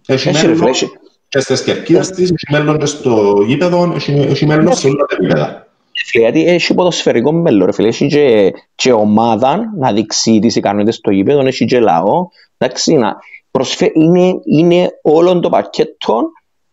Έχει 0.06 0.28
Έχει, 0.28 0.30
ρε 0.30 0.42
μέλλον 0.42 0.56
φίλε, 0.56 0.70
έχει. 0.70 0.90
και 1.28 1.40
στις 1.40 1.62
κερκίδες 1.62 2.10
της, 2.10 2.30
έχει 2.30 2.52
μέλλον 2.52 2.78
και 2.78 2.86
στο 2.86 3.42
γήπεδο, 3.46 3.92
έχει, 3.94 4.12
έχει 4.12 4.46
μέλλον 4.46 4.74
σε 4.74 4.86
όλα 4.86 5.04
τα 5.04 5.16
επίπεδα. 5.18 5.67
Φίλε, 6.06 6.22
γιατί 6.22 6.46
έχει 6.46 6.74
ποδοσφαιρικό 6.74 7.32
μέλλον, 7.32 7.66
ρε 7.66 7.72
φίλε. 7.72 7.88
Έχει 7.88 8.06
και, 8.06 8.52
και 8.74 8.92
ομάδα 8.92 9.60
να 9.78 9.92
δείξει 9.92 10.38
τις 10.38 10.56
ικανότητες 10.56 10.94
στο 10.94 11.10
γήπεδο, 11.10 11.46
έχει 11.46 11.64
και 11.64 11.80
λαό. 11.80 12.26
Εντάξει, 12.58 12.94
να 12.94 13.16
προσφέ... 13.50 13.90
είναι, 13.94 14.32
είναι 14.44 14.88
όλο 15.02 15.40
το 15.40 15.48
πακέτο 15.48 16.22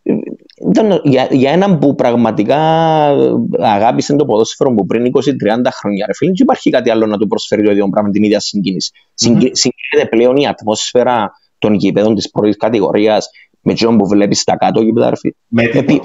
ε, 0.04 0.14
ήταν 0.72 1.02
για, 1.04 1.28
για 1.32 1.52
έναν 1.52 1.80
που 1.80 1.96
πραγματικά 1.96 2.58
αγάπησε 3.60 4.16
το 4.16 4.26
ποδόσφαιρο 4.26 4.74
που 4.74 4.86
πριν 4.86 5.06
20-30 5.06 5.10
χρόνια, 5.80 6.06
ρε 6.06 6.14
φίλε, 6.14 6.32
δεν 6.32 6.42
υπάρχει 6.42 6.70
κάτι 6.70 6.90
άλλο 6.90 7.06
να 7.06 7.18
του 7.18 7.28
προσφέρει 7.28 7.64
το 7.64 7.72
ίδιο 7.72 7.90
πράγμα 7.90 8.10
την 8.10 8.24
ίδια 8.24 8.40
συγκίνηση. 8.40 8.92
Συγκι- 9.14 9.56
Συγκίνεται 9.56 10.10
πλέον 10.10 10.36
η 10.36 10.48
ατμόσφαιρα 10.48 11.32
των 11.58 11.74
γήπεδων 11.74 12.16
της 12.16 12.30
πρώτης 12.30 12.58
κατηγορίας 12.58 13.30
με 13.62 13.72
εκείνον 13.72 13.98
που 13.98 14.08
βλέπεις 14.08 14.40
στα 14.40 14.58
κάτω 14.58 14.82
γήπεδα, 14.82 15.10
ρε 15.10 15.16
φίλε. 15.16 15.34
Με 15.48 15.64
Επί, 15.64 16.02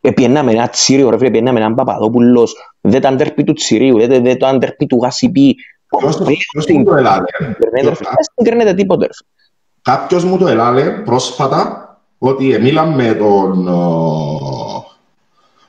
τίποτα. 0.00 0.08
επιέναμε 0.08 0.50
ένα 0.52 0.68
Τσίριο, 0.68 1.10
ρε 1.10 1.16
φίλε, 1.16 1.28
επιέναμε 1.28 1.60
έναν 1.60 1.74
Παπαδόπουλος, 1.74 2.54
δεν 2.80 2.98
ήταν 2.98 3.16
τερπί 3.16 3.44
του 3.44 3.52
Τσιρίου, 3.52 3.98
δεν 3.98 4.08
δεν 4.08 4.26
ήταν 4.26 4.58
τερπί 4.58 4.86
του 4.86 4.98
Γασιπί. 5.02 5.56
Ποιος 5.98 6.16
το- 6.16 6.24
ποιος 6.24 6.66
μου 6.66 6.84
το 6.84 6.94
ελάλε. 6.94 7.24
Δεν 7.82 7.94
συγκρίνεται 8.36 8.74
τίποτε, 8.74 9.06
ρε 9.06 9.12
φίλε. 9.12 9.28
Κάποιος 9.82 10.24
μου 10.24 10.38
το 10.38 10.46
ελάλε 10.46 10.90
πρόσφατα 10.90 11.84
ότι 12.18 12.58
μίλαμε 12.60 13.04
με 13.04 13.14
τον, 13.14 13.68
ο, 13.68 14.84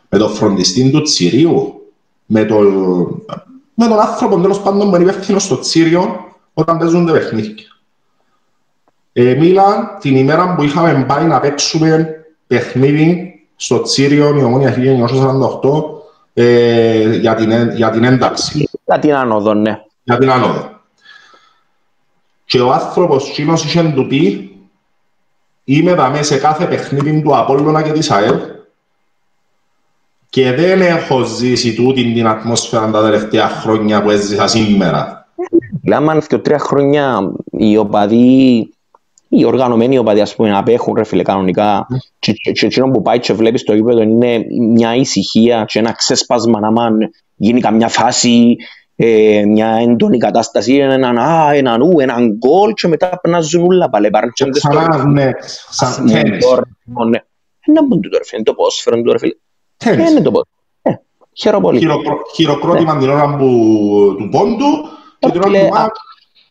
με 0.09 0.17
τον 0.17 0.29
φροντιστή 0.29 0.91
του 0.91 1.01
Τσιρίου, 1.01 1.85
με 2.25 2.43
τον, 2.43 2.65
με 3.73 3.87
τον 3.87 3.99
άνθρωπο 3.99 4.39
τέλος 4.39 4.61
πάντων 4.61 4.89
που 4.89 4.95
είναι 4.95 5.03
υπεύθυνος 5.11 5.43
στο 5.43 5.59
Τσίριο 5.59 6.25
όταν 6.53 6.77
παίζουν 6.77 7.05
τα 7.05 7.11
παιχνίδια. 7.11 7.65
Ε, 9.13 9.33
μίλαν 9.33 9.97
την 9.99 10.15
ημέρα 10.15 10.55
που 10.55 10.63
είχαμε 10.63 11.05
πάει 11.07 11.25
να 11.25 11.39
παίξουμε 11.39 12.15
παιχνίδι 12.47 13.30
στο 13.61 13.81
Τσίριο 13.81 14.37
η 14.37 14.43
Ομόνια 14.43 14.75
1948 15.61 15.69
ε, 16.33 17.17
για, 17.17 17.35
την, 17.35 17.51
έ- 17.51 17.73
για 17.75 17.89
την 17.89 18.03
ένταξη 18.03 18.69
Για 18.85 18.99
την 18.99 19.13
άνοδο, 19.13 19.53
ναι. 19.53 19.83
για 20.03 20.17
την 20.17 20.31
άνοδο. 20.31 20.69
Και 22.45 22.61
ο 22.61 22.71
άνθρωπος 22.71 23.29
εκείνος 23.29 23.63
είχε 23.63 23.91
του 23.95 24.07
πει 24.07 24.51
είμαι 25.63 25.93
δαμέ 25.93 26.21
σε 26.21 26.37
κάθε 26.37 26.65
παιχνίδι 26.65 27.21
του 27.21 27.37
Απόλλωνα 27.37 27.81
και 27.81 27.91
της 27.91 28.11
ΑΕΛ 28.11 28.39
και 30.29 30.51
δεν 30.51 30.81
έχω 30.81 31.23
ζήσει 31.23 31.75
τούτη 31.75 32.13
την 32.13 32.27
ατμόσφαιρα 32.27 32.91
τα 32.91 33.01
τελευταία 33.01 33.49
χρόνια 33.49 34.01
που 34.01 34.09
έζησα 34.09 34.47
σήμερα. 34.47 35.27
Δηλαδή, 35.81 36.03
άμα 36.03 36.21
και 36.27 36.37
τρία 36.37 36.59
χρόνια 36.59 37.33
οι 37.51 37.77
οπαδοί, 37.77 38.69
οι 39.33 39.45
οργανωμένοι 39.45 39.97
οπαδοί, 39.97 40.21
ας 40.21 40.35
πούμε, 40.35 40.57
απέχουν, 40.57 40.93
ρε 40.93 41.03
φίλε, 41.03 41.23
κανονικά, 41.23 41.87
και, 42.19 42.33
και, 42.33 42.51
και 42.51 42.65
εκείνο 42.65 42.89
που 42.91 43.01
πάει 43.01 43.19
και 43.19 43.33
βλέπεις 43.33 43.63
το 43.63 43.73
γήπεδο 43.73 44.01
είναι 44.01 44.45
μια 44.71 44.95
ησυχία 44.95 45.65
και 45.67 45.79
ένα 45.79 45.91
ξέσπασμα, 45.91 46.59
άμα 46.63 46.89
γίνει 47.35 47.59
καμιά 47.61 47.87
φάση, 47.87 48.55
ε, 48.95 49.43
μια 49.45 49.67
έντονη 49.81 50.17
κατάσταση, 50.17 50.75
έναν 50.75 51.17
α, 51.17 51.51
έναν 51.53 51.81
ου, 51.81 51.99
έναν 51.99 52.37
γκολ 52.37 52.73
και 52.73 52.87
μετά 52.87 53.19
περνάζουν 53.21 53.63
όλα 53.65 53.89
πάλι, 53.89 54.09
παράγονται 54.09 54.59
στο 54.59 54.69
Ξανά, 54.69 55.05
ναι, 55.05 55.29
σαν 55.69 56.05
τένις. 56.05 56.45
Ναι. 57.09 57.19
Ένα 57.65 57.87
που 57.87 57.99
τούτο, 57.99 58.17
ρε 58.17 58.23
φίλε, 58.23 58.35
είναι 58.35 58.43
το 58.43 58.53
ποδόσφαιρο 58.53 59.01
του, 59.01 59.11
ρε 59.11 59.17
φίλε. 59.17 59.33
Ε, 59.77 59.89
Τένις. 59.95 60.09
Είναι 60.11 60.21
το 60.21 60.31
ποδόσφαιρο. 60.31 60.61
Ε, 60.81 60.91
Χαίρομαι 61.41 61.63
πολύ. 61.63 61.79
Χειροκρό- 61.79 62.21
Χειροκρότημα 62.35 62.97
την 62.97 63.09
ώρα 63.09 63.35
που, 63.35 63.45
του 64.17 64.29
πόντου 64.31 64.71
και 65.19 65.29
την 65.31 65.41
ώρα 65.41 65.47
Φίλε, 65.51 65.59
του 65.67 65.73
μάτς. 65.73 65.99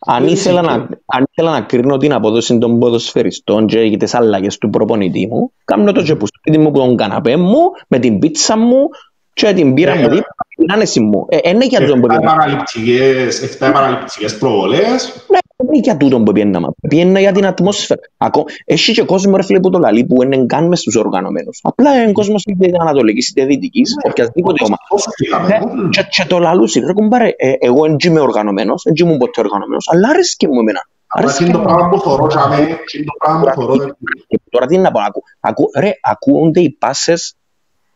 Αν 0.06 0.24
Δεν 0.24 0.32
ήθελα, 0.32 0.60
ξέρω. 0.60 0.76
να, 0.76 0.88
αν 1.06 1.26
ήθελα 1.30 1.50
να 1.52 1.60
κρίνω 1.60 1.96
την 1.96 2.12
απόδοση 2.12 2.58
των 2.58 2.78
ποδοσφαιριστών 2.78 3.66
και 3.66 3.80
για 3.80 3.98
τις 3.98 4.14
αλλαγές 4.14 4.58
του 4.58 4.70
προπονητή 4.70 5.26
μου, 5.30 5.52
κάνω 5.64 5.92
το 5.92 6.02
και 6.02 6.14
που 6.14 6.26
σπίτι 6.26 6.58
μου, 6.58 6.70
που 6.70 6.78
τον 6.78 6.96
καναπέ 6.96 7.36
μου, 7.36 7.58
με 7.88 7.98
την 7.98 8.18
πίτσα 8.18 8.56
μου 8.58 8.88
και 9.32 9.52
την 9.52 9.74
πύρα 9.74 9.94
Ναι. 9.94 10.00
μου, 10.00 10.08
δίπλα, 10.08 10.34
την 10.56 10.72
άνεση 10.72 11.00
μου. 11.00 11.26
Ε, 11.28 11.38
είναι 11.50 11.66
για 11.66 11.78
τον 11.78 11.88
Εφτά 11.88 12.00
πολύ. 12.00 12.14
επαναληπτικές- 12.14 13.42
εφτά 13.42 13.66
επαναληπτικές 13.66 14.38
προβολές. 14.38 15.24
Ναι, 15.30 15.38
είναι 15.66 15.78
για 15.78 15.96
τούτο 15.96 16.22
που 16.22 16.32
πιέννα, 16.32 16.72
πιέννα 16.88 17.20
για 17.20 17.32
την 17.32 17.46
ατμόσφαιρα. 17.46 18.00
Ακό, 18.16 18.44
έχει 18.64 18.92
και 18.92 19.02
κόσμο 19.02 19.36
ρε 19.36 19.42
φίλε 19.42 19.60
που 19.60 19.70
το 19.70 19.78
λαλεί 19.78 20.04
που 20.04 20.22
είναι 20.22 20.46
καν 20.46 20.66
μες 20.68 20.80
στους 20.80 20.96
οργανωμένους. 20.96 21.60
Απλά 21.62 22.02
είναι 22.02 22.12
κόσμος 22.12 22.42
είτε 22.46 22.70
ανατολικής 22.80 23.28
είτε 23.28 23.44
δυτικής, 23.44 23.94
Ναι, 24.04 24.10
οποιασδήποτε 24.10 24.64
ομάδα. 24.64 24.82
Πώς 24.88 25.06
πήγαμε, 25.16 25.46
Ναι, 25.48 25.58
όλοι. 25.72 25.88
και, 25.88 26.06
και 26.10 26.24
το 26.28 26.38
λαλούσι, 26.38 26.80
ρε 26.80 26.92
κουμπάρε, 26.92 27.30
ε, 27.36 27.52
εγώ 27.58 27.82
δεν 27.82 27.96
είμαι 28.06 28.20
οργανωμένος, 28.20 28.82
δεν 28.84 28.94
ήμουν 29.06 29.18
ποτέ 29.18 29.40
οργανωμένος, 29.40 29.88
αλλά 29.92 30.08
άρεσκε 30.08 30.48
μου 30.48 30.60
εμένα. 30.60 30.80
Αλλά 31.06 31.24
Άρεσκε 31.24 31.44
είναι 31.44 31.52
το 31.52 31.58
μου. 31.58 31.64
πράγμα 31.64 31.88
που 31.88 32.00
θωρώ, 32.00 32.26
τζάμε, 32.26 32.56
είναι 32.56 33.04
το 33.04 33.12
πράγμα 33.18 33.40
που 33.52 33.60
θωρώ, 33.60 33.76
δεν- 33.76 33.96
Και 34.26 34.40
τώρα 34.50 34.66
τι 34.66 34.78
να 34.78 34.90
πω, 34.90 35.00
ακού, 35.00 35.22
ακού, 35.40 35.70
ρε, 35.78 35.90
ακούονται 36.02 36.60
οι 36.60 36.70
πάσες, 36.70 37.34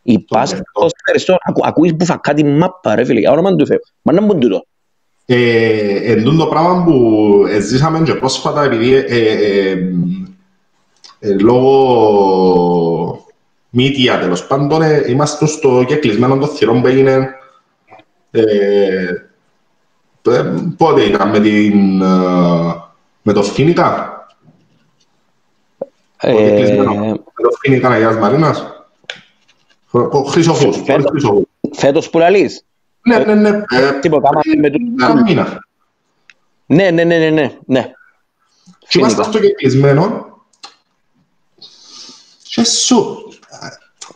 οι 0.02 0.18
πάσες, 0.18 0.56
λεπτό. 0.58 0.80
το 0.80 0.88
στερεστό, 0.88 1.36
ακού, 1.44 1.60
ακούεις 1.64 1.96
που 1.96 2.04
φακά 2.04 2.34
τη 2.34 2.44
μάπα, 2.44 2.94
ρε 2.94 3.04
φίλε, 3.04 3.20
για 3.20 3.30
όνομα 3.32 3.54
του 3.56 3.66
Θεού. 3.66 3.78
Μα 4.02 4.12
να 4.12 4.20
μπουν 4.24 4.40
τούτο. 4.40 4.64
Ε, 5.27 6.12
εν 6.12 6.25
τούτο 6.25 6.37
το 6.37 6.47
πράγμα 6.47 6.85
που 6.85 7.45
ε, 7.49 7.61
ζήσαμε 7.61 8.03
και 8.03 8.14
πρόσφατα 8.14 8.62
επειδή 8.62 8.95
ε, 8.95 9.05
ε, 9.09 9.70
ε, 9.70 9.79
ε, 11.18 11.33
λόγω 11.39 13.27
media 13.77 14.18
τέλος 14.20 14.47
πάντων 14.47 14.83
ε, 14.83 15.05
είμαστε 15.09 15.47
στο 15.47 15.85
κεκλεισμένο 15.87 16.39
των 16.39 16.49
θυρών 16.49 16.81
που 16.81 16.87
έγινε 16.87 17.35
ε, 18.31 19.27
ε, 20.22 20.55
πότε 20.77 21.03
ήταν 21.03 21.29
με, 21.29 21.41
την, 21.41 22.03
ε, 22.03 22.07
με 23.22 23.33
το 23.33 23.43
Φίνικα 23.43 24.14
το 26.16 26.37
κεκλεισμένο 26.37 26.93
Ε, 26.93 27.09
με 27.09 27.43
το 27.43 27.51
Φίνικα 27.61 27.89
Αγίας 27.89 28.16
Μαρίνας; 28.16 28.87
Ο 29.91 30.22
Χρυσοχούς, 30.22 30.77
ο 30.77 30.83
Φέτος. 30.85 31.11
Χρυσοχούς. 31.11 31.45
φέτος 31.72 32.11
που 32.11 32.18
λαλείς, 32.18 32.64
Ναι, 33.05 33.18
ναι, 33.18 33.34
ναι. 33.34 33.48
ε, 33.48 33.98
τίποτα, 34.00 34.28
άμα 34.28 34.40
πριν 34.40 34.59
με 34.59 34.70
τους- 34.70 34.82
ένα 35.02 35.22
μήνα. 35.22 35.66
ναι, 36.66 36.90
ναι, 36.90 37.05
ναι, 37.05 37.18
ναι, 37.18 37.30
ναι, 37.30 37.59
ναι. 37.66 37.92
Και 38.88 38.98
είμαστε 38.98 39.22
Φίνικα. 39.22 39.38
στο 39.38 39.38
κεκλεισμένο 39.46 40.32
και 42.42 42.64
σου... 42.64 43.18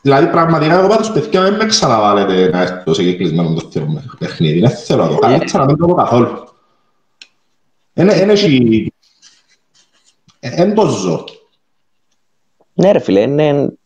Δηλαδή 0.03 0.27
πραγματικά 0.27 0.79
εγώ 0.79 0.89
πάντως 0.89 1.13
παιδιά 1.13 1.43
δεν 1.43 1.55
με 1.55 1.67
ξαναβάλετε 1.67 2.49
να 2.49 2.61
έρθω 2.61 2.95
σε 2.95 3.03
κεκλεισμένο 3.03 3.55
το 3.55 3.69
θέλω 3.73 3.87
με 3.87 4.05
παιχνίδι. 4.19 4.61
Δεν 4.61 4.71
θέλω 4.71 5.03
να 5.03 5.09
το 5.09 5.19
καλύτερα 5.19 5.59
να 5.59 5.65
μην 5.65 5.77
το 5.79 5.87
πω 5.87 5.95
καθόλου. 5.95 6.49
Εν 7.95 8.31
έχει... 8.31 8.93
Εν 10.41 10.75
το 10.75 10.87
ζω. 10.87 11.25
Ναι 12.75 12.93
ρε 12.93 12.99
φίλε, 12.99 13.21
είναι... 13.21 13.78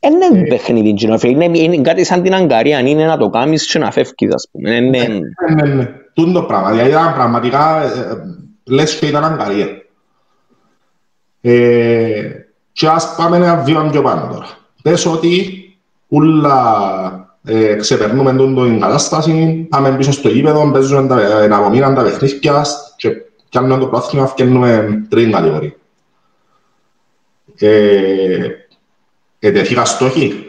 Είναι 0.00 0.46
παιχνίδι, 0.48 0.94
κοινό, 0.94 1.18
φίλε. 1.18 1.44
Είναι, 1.44 1.58
είναι 1.58 1.80
κάτι 1.80 2.04
σαν 2.04 2.22
την 2.22 2.34
Αγκαρία, 2.34 2.78
είναι 2.78 3.06
να 3.06 3.16
το 3.16 3.30
κάνεις 3.30 3.66
και 3.66 3.78
να 3.78 3.90
φεύγεις, 3.90 4.34
ας 4.34 4.48
πούμε. 4.52 4.74
Είναι, 4.74 5.06
Ναι, 5.06 5.62
ναι, 5.62 5.74
ναι. 5.74 5.92
Τούν 6.14 6.32
το 6.32 6.42
πράγμα. 6.42 6.70
Δηλαδή 6.70 6.90
ήταν 6.90 7.14
πραγματικά 7.14 7.82
ε, 7.82 7.88
λες 8.64 8.98
και 8.98 9.06
ήταν 9.06 9.24
αγκαρία. 9.24 9.66
Ε, 11.40 12.30
και 12.72 12.88
ας 12.88 13.14
πάμε 13.16 13.36
ένα 13.36 13.56
βήμα 13.56 13.90
πιο 13.90 14.02
πάνω 14.02 14.32
τώρα. 14.32 14.46
Πες 14.82 15.06
ότι 15.06 15.62
ούλα 16.08 17.28
ε, 17.44 17.74
ξεπερνούμε 17.74 18.32
τον 18.32 18.54
την 18.54 18.80
κατάσταση, 18.80 19.66
πάμε 19.70 19.96
πίσω 19.96 20.12
στο 20.12 20.28
γήπεδο, 20.28 20.70
παίζουμε 20.70 21.08
τα, 21.08 21.20
ε, 21.20 21.48
από 21.50 21.68
μήνα 21.68 21.94
τα 21.94 22.02
παιχνίδια 22.02 22.66
και 22.96 23.10
πιάνουμε 23.48 23.78
το 23.78 23.86
πρόθυμα, 23.86 24.26
φτιάχνουμε 24.26 25.02
τρίτη 25.08 25.30
κατηγορία. 25.30 25.72
Ε, 27.58 28.48
ετεθήκα 29.38 29.84
στόχοι 29.84 30.44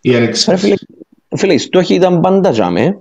ή 0.00 0.10
Ρε 0.10 0.16
ένιξες. 0.16 0.60
φίλε, 0.60 0.74
φίλε, 1.36 1.54
οι 1.54 1.58
στόχοι 1.58 1.94
ήταν 1.94 2.20
πάντα 2.20 2.50
τζάμε. 2.50 2.98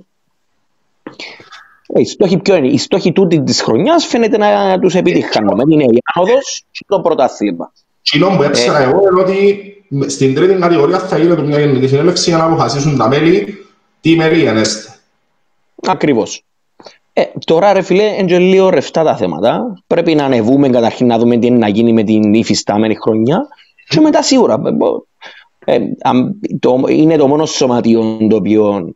Ε, 1.94 2.00
Οι 2.00 2.06
στόχοι 2.06 2.38
ποιο 2.38 2.56
είναι, 2.56 2.68
οι 2.68 2.78
στόχοι 2.78 3.12
τούτη 3.12 3.44
της 3.44 3.62
χρονιάς 3.62 4.06
φαίνεται 4.06 4.38
να 4.38 4.80
τους 4.80 4.96
επιτυχάνουμε. 4.96 5.64
Είναι 5.68 5.84
η 5.84 6.02
άνοδος 6.14 6.64
και 6.72 6.86
το 6.88 7.02
πρωτάθλημα. 7.02 7.72
Κοινό 8.02 8.30
που 8.36 8.44
έψερα 8.44 8.78
εγώ 8.80 9.02
είναι 9.12 9.22
ότι 9.22 9.74
στην 10.08 10.36
τρίτη 10.36 10.54
κατηγορία 10.54 11.00
θα 11.00 11.18
γίνεται 11.18 11.42
μια 11.42 11.60
γενική 11.60 11.88
συνέλευση 11.88 12.30
για 12.30 12.38
να 12.38 12.46
αποφασίσουν 12.46 12.98
τα 12.98 13.08
μέλη 13.08 13.66
τι 14.02 14.16
μέλη 14.16 14.46
ενέστε. 14.46 14.96
Ακριβώς. 15.88 16.44
Ε, 17.14 17.24
τώρα 17.46 17.74
ρε 17.74 17.82
φίλε, 17.82 18.04
είναι 18.04 18.26
και 18.28 18.38
λίγο 18.38 18.70
ρευστά 18.70 19.04
τα 19.04 19.16
θέματα. 19.18 19.84
Πρέπει 19.88 20.16
να 20.16 20.26
ανεβούμε 20.26 20.70
καταρχήν 20.70 21.08
να 21.08 21.18
δούμε 21.18 21.38
τι 21.38 21.48
είναι 21.48 21.58
να 21.58 21.68
γίνει 21.68 21.94
με 21.94 22.04
την 22.04 22.34
υφιστάμενη 22.34 22.96
χρονιά 22.96 23.48
και 23.92 24.00
μετά 24.00 24.22
σίγουρα. 24.22 24.62
Ε, 25.66 25.80
αμ- 26.02 26.32
το, 26.60 26.84
είναι 26.90 27.16
το 27.18 27.28
μόνο 27.28 27.46
σωματείο 27.46 28.18
το 28.30 28.36
οποίο 28.36 28.94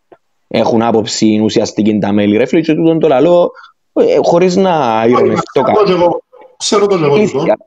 έχουν 0.47 0.81
άποψη 0.81 1.39
ουσιαστική 1.43 1.97
τα 1.99 2.11
μέλη. 2.11 2.37
Ρε 2.37 2.45
φίλε, 2.45 2.61
και 2.61 2.73
τούτον 2.73 2.99
το 2.99 3.07
λαλό 3.07 3.51
ε, 3.93 4.17
χωρίς 4.21 4.55
να 4.55 5.05
ηρωνευτώ 5.07 5.61
Ξέρω 5.61 5.75
το 5.75 5.83
και 5.85 5.91
εγώ- 5.91 6.23
Ξέρω 6.57 6.85
το 6.87 6.97
και 6.97 7.03
εγώ 7.03 7.15
τούτο. 7.17 7.37
Αλήθεια. 7.37 7.57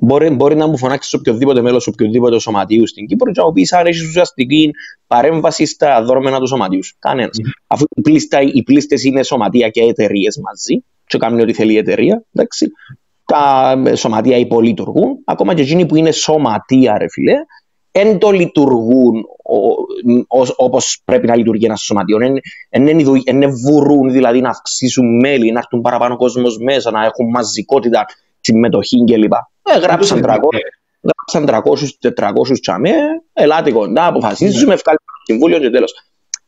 Μπορεί, 0.00 0.30
μπορεί 0.30 0.56
να 0.56 0.66
μου 0.66 0.78
φωνάξεις 0.78 1.10
σε 1.10 1.16
οποιοδήποτε 1.16 1.60
μέλος 1.60 1.86
οποιοδήποτε 1.86 2.38
σωματείου 2.38 2.86
στην 2.86 3.06
Κύπρο 3.06 3.32
και 3.32 3.40
να 3.40 3.46
μου 3.46 3.52
πεις 3.52 3.72
αν 3.72 3.86
έχεις 3.86 4.02
ουσιαστική 4.08 4.70
παρέμβαση 5.06 5.66
στα 5.66 6.02
δρόμενα 6.04 6.38
του 6.38 6.46
σωματείου. 6.46 6.80
Κανένας. 6.98 7.36
Αφού 7.66 7.84
οι, 7.96 8.00
πλήστα, 8.00 8.40
οι 8.40 8.62
πλήστες 8.62 9.04
είναι 9.04 9.22
σωματεία 9.22 9.68
και 9.68 9.80
εταιρείες 9.80 10.38
μαζί, 10.44 10.84
και 11.06 11.18
κάνουν 11.18 11.40
ό,τι 11.40 11.52
θέλει 11.52 11.72
η 11.72 11.76
εταιρεία, 11.76 12.22
εντάξει. 12.32 12.66
Τα 13.24 13.74
ε, 13.86 13.94
σωματεία 13.94 14.36
υπολειτουργούν, 14.36 15.18
ακόμα 15.24 15.54
και 15.54 15.62
εκείνοι 15.62 15.86
που 15.86 15.96
είναι 15.96 16.10
σωματεία, 16.10 16.98
ρε 16.98 17.08
φιλέ, 17.08 17.34
δεν 17.90 18.18
το 18.18 18.30
λειτουργούν 18.30 19.24
όπως 20.56 21.02
πρέπει 21.04 21.26
να 21.26 21.36
λειτουργεί 21.36 21.64
ένας 21.64 21.80
σωματείο. 21.80 22.18
Δεν 23.24 23.50
βουρούν 23.50 24.10
δηλαδή 24.10 24.40
να 24.40 24.48
αυξήσουν 24.48 25.18
μέλη, 25.20 25.52
να 25.52 25.58
έρθουν 25.58 25.80
παραπάνω 25.80 26.16
κόσμος 26.16 26.58
μέσα, 26.58 26.90
να 26.90 27.04
έχουν 27.04 27.30
μαζικότητα, 27.30 28.06
συμμετοχή 28.40 29.04
κλπ. 29.04 29.32
Ε, 29.62 29.78
γράψαν 29.78 30.22
300, 30.24 30.36
γράψαν 31.32 31.62
300-400 32.14 32.60
τσαμέ, 32.60 32.94
ελάτε 33.32 33.72
κοντά, 33.72 34.06
αποφασίζουμε, 34.06 34.74
ευκάλυψαν 34.74 35.14
το 35.16 35.32
συμβούλιο 35.32 35.58
και 35.58 35.70
τέλος. 35.70 35.92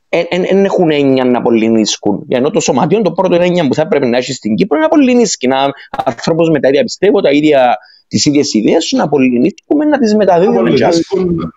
Δεν 0.08 0.64
έχουν 0.64 0.90
έννοια 0.90 1.24
να 1.24 1.38
απολυνίσκουν. 1.38 2.24
Ενώ 2.28 2.50
το 2.50 2.60
σωματείο, 2.60 3.02
το 3.02 3.12
πρώτο 3.12 3.34
έννοια 3.34 3.66
που 3.66 3.74
θα 3.74 3.88
πρέπει 3.88 4.06
να 4.06 4.16
έχεις 4.16 4.36
στην 4.36 4.54
Κύπρο 4.54 4.78
είναι 4.78 4.86
να 4.86 4.92
απολυνίσκει. 4.94 5.46
Να 5.46 5.56
άνθρωπος 6.04 6.50
με 6.50 6.60
τα 6.60 6.68
ίδια 6.68 6.82
πιστεύω, 6.82 7.20
τα 7.20 7.30
ίδια, 7.30 7.76
τις 8.08 8.24
ίδιες 8.24 8.54
ιδέες 8.54 8.92
να 8.96 9.04
απολυνίσκουμε, 9.04 9.84
να 9.84 9.98
τις 9.98 10.14
μεταδίδουμε. 10.14 10.72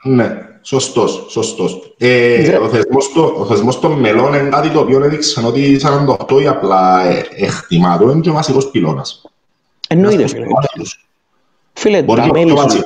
Ναι, 0.04 0.38
σωστός, 0.62 1.26
σωστός. 1.30 1.94
Ε, 1.98 2.56
ο, 2.58 2.70
θεσμός 2.70 3.12
το, 3.14 3.34
ο 3.38 3.46
θεσμός 3.46 3.80
των 3.80 3.92
μελών 3.92 4.34
είναι 4.34 4.50
κάτι 4.50 4.70
το 4.70 4.80
οποίο 4.80 5.04
έδειξαν 5.04 5.46
ότι 5.46 5.80
48 6.30 6.42
ή 6.42 6.48
απλά 6.48 7.06
ε, 7.06 7.26
εκτιμάτο 7.36 8.10
είναι 8.10 8.20
και 8.20 8.30
ο 8.30 8.34
βασικός 8.34 8.72
πυλώνας. 8.72 9.24
Εννοείται, 9.88 10.28
φίλε. 10.28 10.46
Φίλε, 11.74 12.04
τα 12.04 12.28
μέλη 12.32 12.58
σου, 12.58 12.84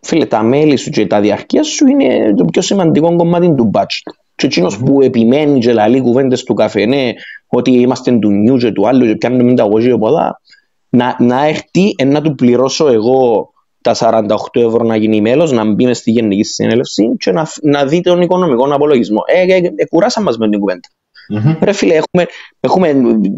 φίλε, 0.00 0.26
τα 0.26 0.42
μέλη 0.42 0.76
σου 0.76 0.90
και 0.90 1.06
τα 1.06 1.20
διαρκεία 1.20 1.62
σου 1.62 1.86
είναι 1.86 2.34
το 2.34 2.44
πιο 2.44 2.62
σημαντικό 2.62 3.16
κομμάτι 3.16 3.54
του 3.54 3.70
budget. 3.74 4.12
Και 4.36 4.46
εκείνος 4.46 4.76
mm-hmm. 4.76 4.84
που 4.84 5.02
επιμένει 5.02 5.58
και 5.58 5.72
λαλεί 5.72 6.00
κουβέντες 6.00 6.42
του 6.42 6.54
καφενέ 6.54 7.14
ότι 7.46 7.70
είμαστε 7.70 8.18
του 8.18 8.30
νιου 8.30 8.56
και 8.56 8.72
του 8.72 8.88
άλλου 8.88 9.06
και 9.06 9.16
πιάνουμε 9.16 9.54
τα 9.54 9.62
εγώ 9.62 9.80
και 9.80 9.96
ποδά 9.96 10.40
να, 10.88 11.16
να 11.18 11.46
έρθει 11.46 11.94
να 12.04 12.22
του 12.22 12.34
πληρώσω 12.34 12.88
εγώ 12.88 13.50
τα 13.80 13.94
48 13.98 14.26
ευρώ 14.52 14.84
να 14.84 14.96
γίνει 14.96 15.20
μέλος, 15.20 15.52
να 15.52 15.64
μπει 15.64 15.84
μες 15.84 15.98
στη 15.98 16.10
γενική 16.10 16.42
συνέλευση 16.42 17.16
και 17.18 17.32
να, 17.32 17.46
να 17.62 17.84
δει 17.84 18.00
τον 18.00 18.20
οικονομικό 18.20 18.74
απολογισμό. 18.74 19.22
Ε, 19.26 19.52
ε, 19.52 19.72
ε, 19.76 19.86
κουράσα 19.86 20.20
μας 20.20 20.38
με 20.38 20.48
την 20.48 20.58
κουβέντα. 20.58 20.88
Mm-hmm. 21.34 21.58
Ρε 21.62 21.72
φίλε, 21.72 21.94
έχουμε, 21.94 22.26
έχουμε 22.60 22.94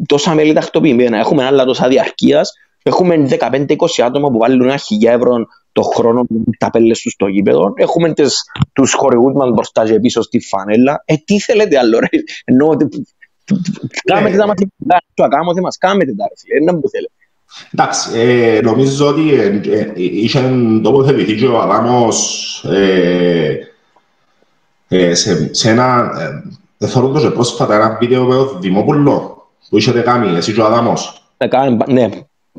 τόσα 0.06 0.34
μέλη 0.34 0.52
τακτοποιημένα, 0.52 1.18
έχουμε 1.18 1.44
άλλα 1.44 1.64
τόσα 1.64 1.88
διαρκείας, 1.88 2.52
έχουμε 2.88 3.28
15-20 3.40 3.74
άτομα 4.04 4.30
που 4.30 4.38
βάλουν 4.38 4.62
ένα 4.62 4.76
χιλιά 4.76 5.12
ευρώ 5.12 5.46
το 5.72 5.82
χρόνο 5.82 6.24
με 6.28 6.52
τα 6.58 6.70
πέλες 6.70 7.00
τους 7.00 7.12
στο 7.12 7.26
γήπεδο, 7.26 7.72
έχουμε 7.74 8.12
τις, 8.12 8.42
τους 8.72 8.92
χορηγούς 8.92 9.32
μας 9.32 9.50
μπροστά 9.50 9.84
και 9.84 10.00
πίσω 10.00 10.22
στη 10.22 10.40
φανέλα. 10.40 11.02
Ε, 11.04 11.14
τι 11.24 11.40
θέλετε 11.40 11.78
άλλο 11.78 11.98
ρε, 11.98 12.08
ενώ 12.44 12.76
κάμετε 14.04 14.36
τα 14.36 14.46
μαθηματικά, 14.46 15.02
το 15.14 15.24
ακάμωθε 15.24 15.60
μας, 15.60 15.78
κάμετε 15.78 16.14
τα 16.14 16.24
ρε 16.28 16.34
φίλε, 16.36 16.64
δεν 16.64 16.80
που 16.80 16.88
θέλετε. 16.88 17.12
Εντάξει, 17.72 18.10
ε, 18.14 18.60
νομίζω 18.62 19.08
ότι 19.08 19.34
ε, 19.34 19.60
ε, 19.78 19.92
είχε 19.94 20.52
τοποθετηθεί 20.82 21.36
και 21.36 21.46
ο 21.46 21.60
Αδάμος 21.60 22.64
ε, 22.64 23.56
ε, 24.88 25.14
σε, 25.14 25.54
σε 25.54 25.70
ένα, 25.70 26.10
ε, 26.78 26.86
θέλω 26.86 27.08
το 27.08 27.20
και 27.20 27.30
πρόσφατα 27.30 27.74
ένα 27.74 27.96
βίντεο 28.00 28.24
με 28.24 28.36
ο 28.36 28.58
Δημόπουλο 28.58 29.46
που 29.68 29.78
είχατε 29.78 30.00
κάνει, 30.00 30.36
εσύ 30.36 30.52
και 30.52 30.60
ο 30.60 30.64
Αδάμος. 30.64 31.22
Ναι, 31.86 32.08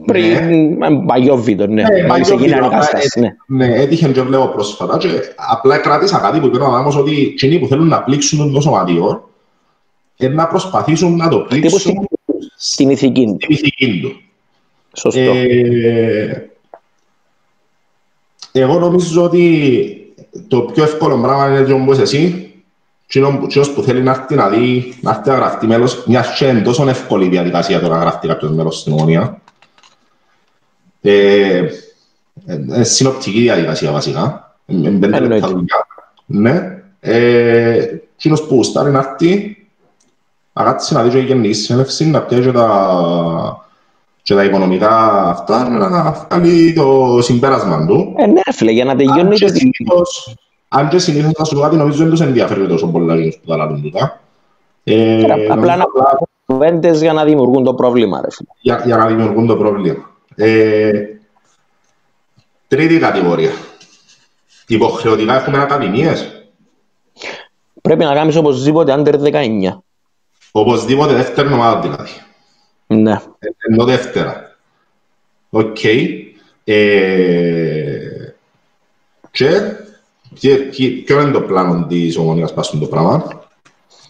πριν 0.06 1.06
παγιό 1.06 1.38
βίντεο, 1.38 1.68
ναι. 1.68 1.84
Μόλις 2.08 2.30
έγινε 2.30 2.58
κατάσταση, 2.58 3.20
ναι. 3.20 3.36
Ναι, 3.46 3.76
έτυχε 3.76 4.08
και 4.08 4.22
βλέπω 4.22 4.48
πρόσφατα 4.48 4.98
και 4.98 5.10
απλά 5.52 5.78
κράτησα 5.78 6.20
κάτι 6.20 6.40
που 6.40 6.46
είπε 6.46 6.58
ο 6.58 6.66
Αδάμος 6.66 6.96
ότι 6.96 7.22
εκείνοι 7.22 7.60
που 7.60 7.68
θέλουν 7.68 7.88
να 7.88 8.04
πλήξουν 8.04 8.54
το 8.54 8.62
σωματιό 8.62 9.30
να 10.18 10.48
προσπαθήσουν 10.48 11.16
να 11.16 11.28
το 11.28 11.38
πλήξουν 11.40 12.08
στην 12.58 12.90
ηθική 12.90 14.00
του. 14.02 14.22
Σωστό. 14.94 15.20
Ε, 15.20 16.50
εγώ 18.52 18.80
νομίζω 18.80 19.24
ότι 19.24 20.14
το 20.48 20.62
πιο 20.62 20.84
εύκολο 20.84 21.18
πράγμα 21.18 21.48
είναι 21.48 21.64
το 21.64 21.76
όπως 21.76 22.00
εσύ 22.00 22.50
Κοινός 23.10 23.72
που 23.74 23.82
θέλει 23.82 24.02
να 24.02 24.12
έρθει 24.12 24.36
να 24.36 24.50
δει, 24.50 24.94
να 25.02 25.12
έρθει 25.12 25.30
να 25.30 25.36
γραφτεί 25.36 25.68
μέλος, 25.68 26.04
μια 26.08 26.26
και 26.38 26.46
είναι 26.46 26.62
τόσο 26.62 26.90
εύκολη 26.90 27.26
η 27.26 27.30
διαδικασία 27.30 27.80
το 27.80 27.88
να 27.88 27.98
γραφτεί 27.98 28.28
κάποιος 28.28 28.52
μέλος 28.52 28.80
στην 28.80 28.94
ομονία. 28.94 29.42
Ε, 31.02 31.66
ε, 32.46 32.84
συνοπτική 32.84 33.40
διαδικασία 33.40 33.92
βασικά. 33.92 34.56
Με 34.66 34.90
πέντε 34.90 35.20
λεπτά 35.20 35.48
δουλειά. 35.48 35.88
Ναι. 36.26 36.82
Ε, 37.00 37.88
κοινός 38.16 38.44
που 38.44 38.64
στάρει 38.64 38.92
να 38.92 39.00
έρθει, 39.00 39.58
να 40.54 40.64
κάτσει 40.64 40.94
να 40.94 41.04
δει 41.04 41.10
και 41.10 41.18
η 41.18 41.24
γενική 41.24 41.54
συνέλευση, 41.54 42.06
να 42.06 42.22
πιέσει 42.22 42.52
τα, 42.52 43.68
και 44.22 44.36
τα 44.36 44.44
οικονομικά 44.44 45.22
αυτά, 45.30 45.70
να 45.70 46.12
βγάλει 46.12 46.74
το 46.74 47.18
συμπέρασμα 47.22 47.86
του. 47.86 48.14
Ε, 48.18 48.26
ναι, 48.26 48.42
φίλε, 48.52 48.72
για 48.72 48.86
να 48.86 48.96
τελειώνει 48.96 49.36
και 49.36 49.48
συνήθως, 49.48 50.36
αν 50.68 50.90
και 50.90 51.00
συνήθως 51.00 51.32
θα 51.38 51.44
σου 51.44 51.60
κάτι, 51.60 51.76
νομίζω 51.76 51.98
δεν 51.98 52.10
τους 52.10 52.22
ενδιαφέρει 52.22 52.68
τόσο 52.68 52.88
πολλά 52.88 53.16
για 53.16 53.34
που 53.42 53.48
τα 53.48 53.56
λάβουν 53.56 53.82
τούτα. 53.82 54.22
Ε, 54.84 55.24
απλά 55.50 55.76
να 55.76 55.86
κουβέντες 56.46 57.02
για 57.02 57.14
να 57.14 57.24
δημιουργούν 57.24 57.64
το 57.64 57.74
πρόβλημα, 57.74 58.22
ρε 58.22 58.28
φίλε. 58.32 58.50
Για, 58.62 58.82
για 58.86 58.98
να 58.98 59.08
δημιουργούν 59.08 59.48
το 59.48 59.56
πρόβλημα. 59.56 60.10
Ε, 60.42 61.06
τρίτη 62.68 63.00
κατηγορία. 63.00 63.52
Υποχρεωτικά 64.68 65.36
έχουμε 65.36 65.62
ακαδημίες. 65.62 66.44
Πρέπει 67.82 68.04
να 68.04 68.14
κάνεις 68.14 68.36
οπωσδήποτε 68.36 68.96
under 68.98 69.16
19. 69.20 69.82
Οπωσδήποτε 70.52 71.14
δεύτερη 71.14 71.54
ομάδα 71.54 71.80
δηλαδή. 71.80 72.12
Ναι. 72.88 73.22
Ενώ 73.70 73.86
δεύτερα. 73.86 74.56
OK. 75.50 75.78
Okay. 75.84 76.08
Ε, 76.64 78.34
και 80.34 80.56
ποιο 81.06 81.22
είναι 81.22 81.32
το 81.32 81.42
πλάνο 81.42 81.86
της 81.88 82.18
Ομόνοιας 82.18 82.54
πας 82.54 82.70
το 82.80 82.86
πράγμα. 82.86 83.49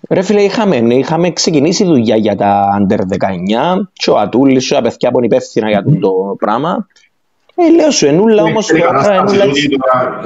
Ρε 0.10 0.22
φίλε, 0.22 0.42
είχαμε, 0.42 0.76
είχαμε 0.76 1.32
ξεκινήσει 1.32 1.86
δουλειά 1.86 2.16
για 2.16 2.36
τα 2.36 2.64
Under 2.80 3.00
19 3.00 3.00
και 3.94 4.10
ο 4.10 4.18
Ατούλης 4.18 4.68
και 4.68 4.76
τα 4.76 4.82
παιδιά 4.82 5.12
που 5.12 5.18
είναι 5.18 5.26
υπεύθυνα 5.26 5.70
για 5.70 5.84
το 6.00 6.36
πράγμα. 6.40 6.88
Ε, 7.56 7.72
λέω 7.72 7.92
σου, 7.92 8.06
ενούλα 8.06 8.44
όμως... 8.44 8.70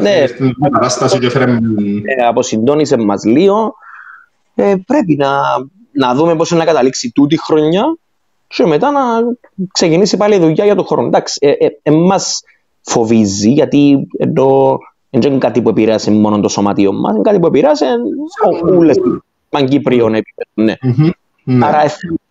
Ναι, 0.01 0.25
στην 0.27 0.55
κατάσταση 0.71 1.19
και 1.19 1.29
φέρε... 1.29 1.51
Ε, 2.17 2.25
αποσυντώνησε 2.27 2.97
μας 2.97 3.23
λίγο. 3.23 3.73
Ε, 4.55 4.73
πρέπει 4.85 5.15
να, 5.15 5.29
να 5.91 6.15
δούμε 6.15 6.35
πώς 6.35 6.49
είναι 6.49 6.59
να 6.59 6.65
καταλήξει 6.65 7.11
τούτη 7.11 7.39
χρονιά 7.39 7.83
και 8.47 8.65
μετά 8.65 8.91
να 8.91 9.01
ξεκινήσει 9.71 10.17
πάλι 10.17 10.35
η 10.35 10.39
δουλειά 10.39 10.65
για 10.65 10.75
τον 10.75 10.85
χρόνο. 10.85 11.07
Εντάξει, 11.07 11.37
ε, 11.41 11.49
ε, 11.49 11.79
ε, 11.81 11.91
μας 11.91 12.41
φοβίζει 12.81 13.49
γιατί 13.49 14.07
εδώ 14.17 14.77
δεν 15.09 15.31
είναι 15.31 15.37
κάτι 15.37 15.61
που 15.61 15.69
επηρέασε 15.69 16.11
μόνο 16.11 16.39
το 16.39 16.49
σωματείο 16.49 16.93
μας, 16.93 17.13
είναι 17.13 17.21
κάτι 17.21 17.39
που 17.39 17.47
επηρέασε 17.47 17.85
όλες 18.77 18.99
παγκύπριων 19.53 20.13
επίπεδο. 20.13 20.51
Ναι. 20.53 20.75
Mm-hmm. 20.81 21.65
Άρα 21.65 21.83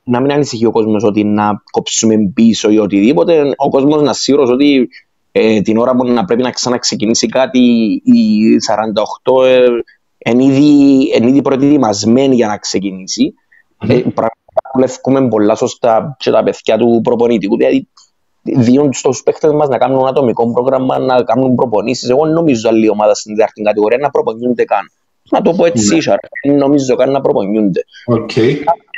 να 0.04 0.20
μην 0.20 0.32
ανησυχεί 0.32 0.66
ο 0.66 0.70
κόσμος 0.70 1.04
ότι 1.04 1.24
να 1.24 1.62
κόψουμε 1.70 2.14
πίσω 2.34 2.70
ή 2.70 2.78
οτιδήποτε. 2.78 3.52
Ο 3.56 3.68
κόσμος 3.68 4.02
να 4.02 4.12
σίγουρο 4.12 4.52
ότι 4.52 4.88
ε, 5.32 5.60
την 5.60 5.76
ώρα 5.76 5.96
που 5.96 6.06
να 6.06 6.24
πρέπει 6.24 6.42
να 6.42 6.50
ξαναξεκινήσει 6.50 7.26
κάτι, 7.26 7.58
οι 8.04 8.56
48 9.24 9.46
ε, 9.46 9.66
είναι 10.30 10.44
ήδη, 10.44 11.28
ήδη 11.28 11.42
προετοιμασμένοι 11.42 12.34
για 12.34 12.46
να 12.46 12.56
ξεκινήσει. 12.56 13.34
Mm-hmm. 13.78 13.90
Ε, 13.90 14.02
δουλεύουμε 14.74 15.28
πολλά 15.28 15.54
σωστά 15.54 16.16
και 16.18 16.30
τα 16.30 16.42
παιδιά 16.42 16.78
του 16.78 17.00
προπονητικού. 17.02 17.56
Δηλαδή, 17.56 17.88
διόν 18.42 18.92
στους 18.92 19.22
παίχτες 19.22 19.52
μας 19.52 19.68
να 19.68 19.78
κάνουν 19.78 19.98
ένα 19.98 20.08
ατομικό 20.08 20.52
πρόγραμμα, 20.52 20.98
να 20.98 21.22
κάνουν 21.22 21.54
προπονήσεις. 21.54 22.08
Εγώ 22.08 22.26
νομίζω 22.26 22.68
άλλη 22.68 22.88
ομάδα 22.88 23.14
στην 23.14 23.34
δεύτερη 23.34 23.66
κατηγορία 23.66 23.98
να 23.98 24.10
προπονιούνται 24.10 24.64
καν. 24.64 24.90
Να 25.32 25.42
το 25.42 25.52
πω 25.52 25.64
έτσι, 25.64 25.94
ναι. 25.94 26.14
δεν 26.44 26.56
νομίζω 26.56 26.96
καν 26.96 27.10
να 27.10 27.20
προπονιούνται. 27.20 27.84
Okay. 28.16 28.54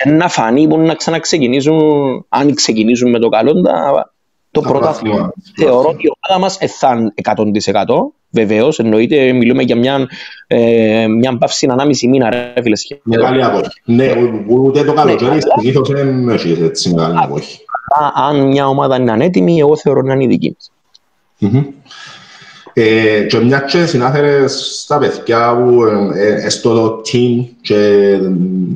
Να 0.07 0.29
φανεί 0.29 0.69
που 0.69 0.79
να 0.79 0.95
ξαναξεκινήσουν, 0.95 1.81
αν 2.29 2.55
ξεκινήσουν 2.55 3.11
με 3.11 3.19
το 3.19 3.29
καλό, 3.29 3.53
το 4.51 4.61
πρωτάθλημα. 4.61 5.33
Θεωρώ 5.57 5.89
ότι 5.89 6.07
η 6.07 6.11
ομάδα 6.21 6.41
μας 6.41 6.59
θα 6.79 6.97
είναι 6.97 7.13
100%. 7.73 7.85
Βεβαίως, 8.31 8.79
εννοείται, 8.79 9.33
μιλούμε 9.33 9.63
για 9.63 9.77
μια, 9.77 10.09
ε, 10.47 11.07
μια 11.07 11.39
παύση 11.39 11.67
ανάμιση 11.71 12.09
μήνα, 12.09 12.31
ρε 12.31 12.63
φίλες. 12.63 12.99
Μεγάλη 13.03 13.45
απόχη. 13.45 13.69
Ναι, 13.85 14.13
ούτε 14.47 14.85
το 14.85 14.93
καλοκαίρι 14.93 15.39
συνήθως 15.41 15.89
δεν 15.89 16.29
έχεις 16.29 16.61
έτσι 16.61 16.95
μεγάλη 16.95 17.19
απόχη. 17.23 17.59
Αν 18.15 18.47
μια 18.47 18.67
ομάδα 18.67 18.97
είναι 18.97 19.13
ανέτοιμη, 19.13 19.59
εγώ 19.59 19.77
θεωρώ 19.77 20.03
να 20.03 20.13
είναι 20.13 20.25
η 20.25 20.27
δική 20.27 20.57
μας. 20.57 20.71
Ε, 22.77 23.23
και 23.23 23.39
μια 23.39 23.61
και 23.61 23.87
συνάθερες 23.87 24.81
στα 24.83 24.99
παιδιά 24.99 25.57
που 25.57 25.85
ε, 26.15 26.49
στο 26.49 27.01
team 27.01 27.45
και 27.61 28.19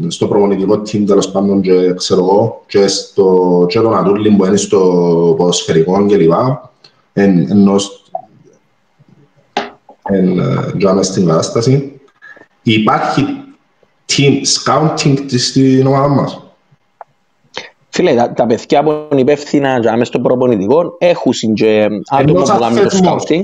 στο 0.09 0.27
προπονητικό 0.27 0.75
team 0.75 1.03
τέλος 1.07 1.31
πάντων 1.31 1.61
και 1.61 1.93
ξέρω 1.97 2.21
εγώ 2.21 2.65
και, 2.67 2.87
στο, 2.87 3.67
και 3.69 3.81
τον 3.81 3.97
Αντούλη 3.97 4.31
που 4.31 4.45
είναι 4.45 4.57
στο 4.57 4.79
ποδοσφαιρικό 5.39 6.07
και 6.07 6.17
λοιπά. 6.17 6.73
Ενώ 7.13 7.77
εν 10.03 11.05
στην 11.05 11.27
κατάσταση. 11.27 12.01
Υπάρχει 12.63 13.27
team 14.07 14.33
scouting 14.65 15.25
στην 15.37 15.87
ομάδα 15.87 16.09
μας 16.09 16.48
Φίλε, 17.99 18.15
τα, 18.15 18.33
τα 18.33 18.47
παιδιά 18.47 18.83
που 18.83 18.91
είναι 19.13 19.21
υπεύθυνα 19.21 19.79
για 19.79 19.93
μέσα 19.93 20.05
στο 20.05 20.21
προπονητικό 20.21 20.97
έχουν 20.99 21.33
και 21.55 21.89
άτομα 22.09 22.43
που 22.43 22.59
κάνουν 22.59 22.83
το 22.83 22.97
σκάουτινγκ. 22.97 23.43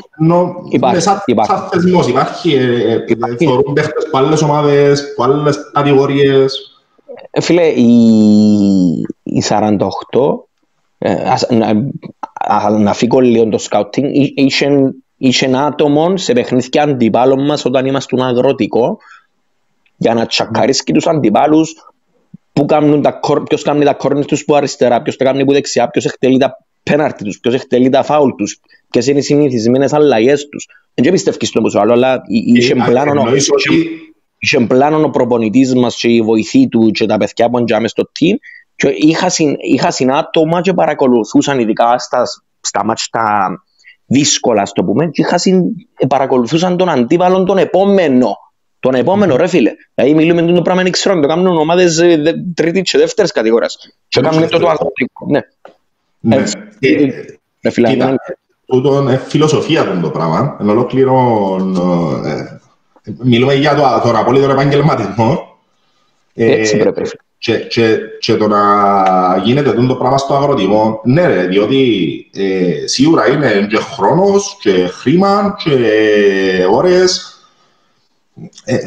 Υπάρχει. 0.70 1.00
Σαν 1.00 1.22
θεσμός 1.70 2.08
υπάρχει. 2.08 2.54
Ε, 2.54 2.92
ε, 2.92 3.36
θεωρούν 3.38 3.72
παίχτες 3.72 4.04
από 4.06 4.18
άλλες 4.18 4.42
ομάδες, 4.42 5.04
από 5.12 5.22
άλλες 5.32 5.70
κατηγορίες. 5.72 6.80
Ε, 7.30 7.40
φίλε, 7.40 7.66
οι 9.22 9.42
48, 9.48 9.78
να 12.78 12.92
φύγω 12.92 13.20
λίγο 13.20 13.48
το 13.48 13.58
σκάουτινγκ, 13.58 14.10
είχε 15.16 15.50
άτομο 15.56 16.16
σε 16.16 16.32
παιχνίδια 16.32 16.82
αντιπάλων 16.82 17.44
μας 17.44 17.64
όταν 17.64 17.86
ήμασταν 17.86 18.22
αγροτικό 18.22 18.98
για 19.96 20.14
να 20.14 20.26
τσακαρίσκει 20.26 20.92
τους 20.92 21.06
αντιπάλους 21.06 21.74
που 22.54 22.64
κάνουν 22.64 23.02
τα, 23.02 23.20
ποιος 23.48 23.62
κάνει 23.62 23.84
τα 23.84 23.94
κόρνες 23.94 24.26
τους 24.26 24.44
που 24.44 24.54
αριστερά, 24.54 25.02
ποιος 25.02 25.16
τα 25.16 25.24
κάνει 25.24 25.44
που 25.44 25.52
δεξιά, 25.52 25.88
ποιος 25.88 26.04
εκτελεί 26.04 26.38
τα 26.38 26.56
πέναρτι 26.82 27.24
τους, 27.24 27.40
ποιος 27.40 27.54
εκτελεί 27.54 27.88
τα 27.88 28.02
φάουλ 28.02 28.30
τους, 28.36 28.60
ποιες 28.90 29.06
είναι 29.06 29.18
οι 29.18 29.22
συνηθισμένες 29.22 29.92
αλλαγές 29.92 30.48
τους. 30.48 30.66
Δεν 30.94 31.12
πιστεύεις 31.12 31.48
στο 31.48 31.60
πόσο 31.60 31.78
άλλο, 31.78 31.92
αλλά 31.92 32.22
είχε 32.28 32.74
πλάνο 34.60 35.04
ο 35.04 35.10
προπονητής 35.10 35.74
μας 35.74 35.96
και 35.96 36.08
η 36.08 36.22
βοηθή 36.22 36.68
του 36.68 36.90
και 36.90 37.06
τα 37.06 37.16
παιδιά 37.16 37.50
που 37.50 37.58
είναι 37.58 37.88
στο 37.88 38.10
team 38.20 38.34
και 38.76 38.92
είχα, 38.96 39.28
συν, 39.28 39.56
είχα 39.58 39.90
συνάτομα 39.90 40.60
και 40.60 40.72
παρακολουθούσαν 40.72 41.58
ειδικά 41.58 41.98
στα, 41.98 42.22
στα 42.60 42.84
μάτια 42.84 43.04
τα 43.10 43.58
δύσκολα, 44.06 44.66
στο 44.66 44.84
πούμε, 44.84 45.06
και 45.06 45.22
είχα 45.22 45.38
συν, 45.38 45.62
παρακολουθούσαν 46.08 46.76
τον 46.76 46.88
αντίπαλο 46.88 47.44
τον 47.44 47.58
επόμενο 47.58 48.36
τον 48.84 48.94
επόμενο 48.94 49.36
ρε 49.36 49.46
φίλε. 49.46 49.70
Δηλαδή 49.94 50.14
μιλούμε 50.14 50.52
το 50.52 50.62
πράγμα 50.62 50.80
είναι 50.80 50.90
ξέρω, 50.90 51.20
το 51.20 51.26
κάνουν 51.26 51.46
ομάδες 51.46 51.98
ε, 51.98 52.34
τρίτης 52.54 52.90
και 52.90 52.98
δεύτερης 52.98 53.32
κατηγορίας. 53.32 53.76
Και 54.08 54.20
κάνουν 54.20 54.48
το 54.48 54.58
το 54.58 54.68
αγροτικό. 54.68 55.26
Ναι. 55.28 55.40
Ναι. 56.20 56.36
Ε, 56.78 57.08
ρε 57.62 57.70
φίλε. 57.70 57.88
Κοίτα, 57.88 58.16
τούτο 58.66 59.00
είναι 59.02 59.16
φιλοσοφία 59.26 60.00
το 60.02 60.10
πράγμα. 60.10 60.56
Εν 60.60 60.68
ολόκληρο... 60.68 61.56
Ε, 62.24 62.58
μιλούμε 63.22 63.54
για 63.54 63.74
το, 63.74 64.10
το 64.10 64.18
απόλυτο 64.18 64.50
επαγγελματισμό. 64.50 65.58
Έτσι 66.34 66.76
πρέπει. 66.76 67.02
Και, 67.38 67.58
και, 67.58 67.98
και 68.18 68.34
το 68.36 68.48
να 68.48 68.62
γίνεται 69.44 69.72
το 69.72 69.94
πράγμα 69.94 70.18
στο 70.18 70.34
αγροτικό, 70.34 71.00
ναι 71.04 71.26
ρε, 71.26 71.46
διότι 71.46 72.26
ε, 72.34 72.86
σίγουρα 72.86 73.28
είναι 73.28 73.66
και 73.70 73.76
χρόνος 73.76 74.56
και 74.60 74.86
χρήμα 74.86 75.56
και 75.64 75.76
ώρες 76.70 77.33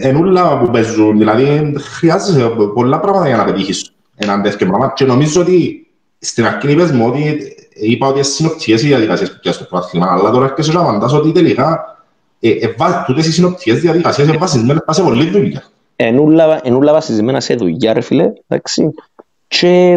είναι 0.03 0.19
όλα 0.19 0.59
που 0.59 0.71
παίζουν, 0.71 1.17
δηλαδή 1.17 1.75
χρειάζεσαι 1.79 2.51
πολλά 2.73 2.99
πράγματα 2.99 3.27
για 3.27 3.37
να 3.37 3.43
πετύχεις 3.43 3.91
έναν 4.15 4.41
τέτοιο 4.41 4.67
πράγμα 4.67 4.93
και 4.95 5.05
νομίζω 5.05 5.41
ότι 5.41 5.87
στην 6.19 6.45
αρχή 6.45 6.71
είπες 6.71 6.91
μου 6.91 7.05
ότι 7.07 7.55
είπα 7.73 8.07
ότι 8.07 8.15
είναι 8.15 8.27
συνοπτικές 8.27 8.83
οι 8.83 8.87
διαδικασίες 8.87 9.31
που 9.31 9.39
πιάσεις 9.41 9.61
το 9.61 9.67
πρόθυμα, 9.69 10.07
αλλά 10.11 10.31
τώρα 10.31 10.45
έρχεσαι 10.45 10.71
να 10.71 10.79
απαντάς 10.79 11.13
ότι 11.13 11.31
τελικά 11.31 11.97
ε, 12.39 12.49
ε, 12.49 12.73
τούτες 13.05 13.27
οι 13.27 13.31
συνοπτικές 13.31 13.79
διαδικασίες 13.79 14.27
είναι 14.27 14.37
βασισμένες 14.37 14.83
σε 14.89 15.03
πολλή 15.03 15.29
δουλειά. 15.29 15.63
Είναι 15.95 16.75
όλα 16.75 16.93
βασισμένα 16.93 17.39
σε 17.39 17.55
δουλειά 17.55 17.93
ρε 17.93 18.01
φίλε, 18.01 18.33
εντάξει. 18.47 18.93
Και 19.47 19.95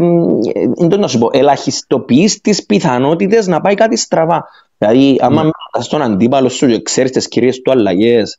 δεν 0.77 1.01
να 1.01 1.07
σου 1.07 1.19
πω, 1.19 1.31
ελαχιστοποιείς 1.33 2.41
τις 2.41 2.67
πιθανότητες 2.67 3.47
να 3.47 3.61
πάει 3.61 3.75
κάτι 3.75 3.97
στραβά. 3.97 4.45
Δηλαδή, 4.79 5.17
άμα 5.21 5.45
mm. 5.45 5.81
στον 5.81 6.03
αντίπαλο 6.03 6.49
σου 6.49 6.67
και 6.67 6.83
ξέρεις 6.83 7.11
τις 7.11 7.29
κυρίες 7.29 7.61
του 7.63 7.71
αλλαγές, 7.71 8.39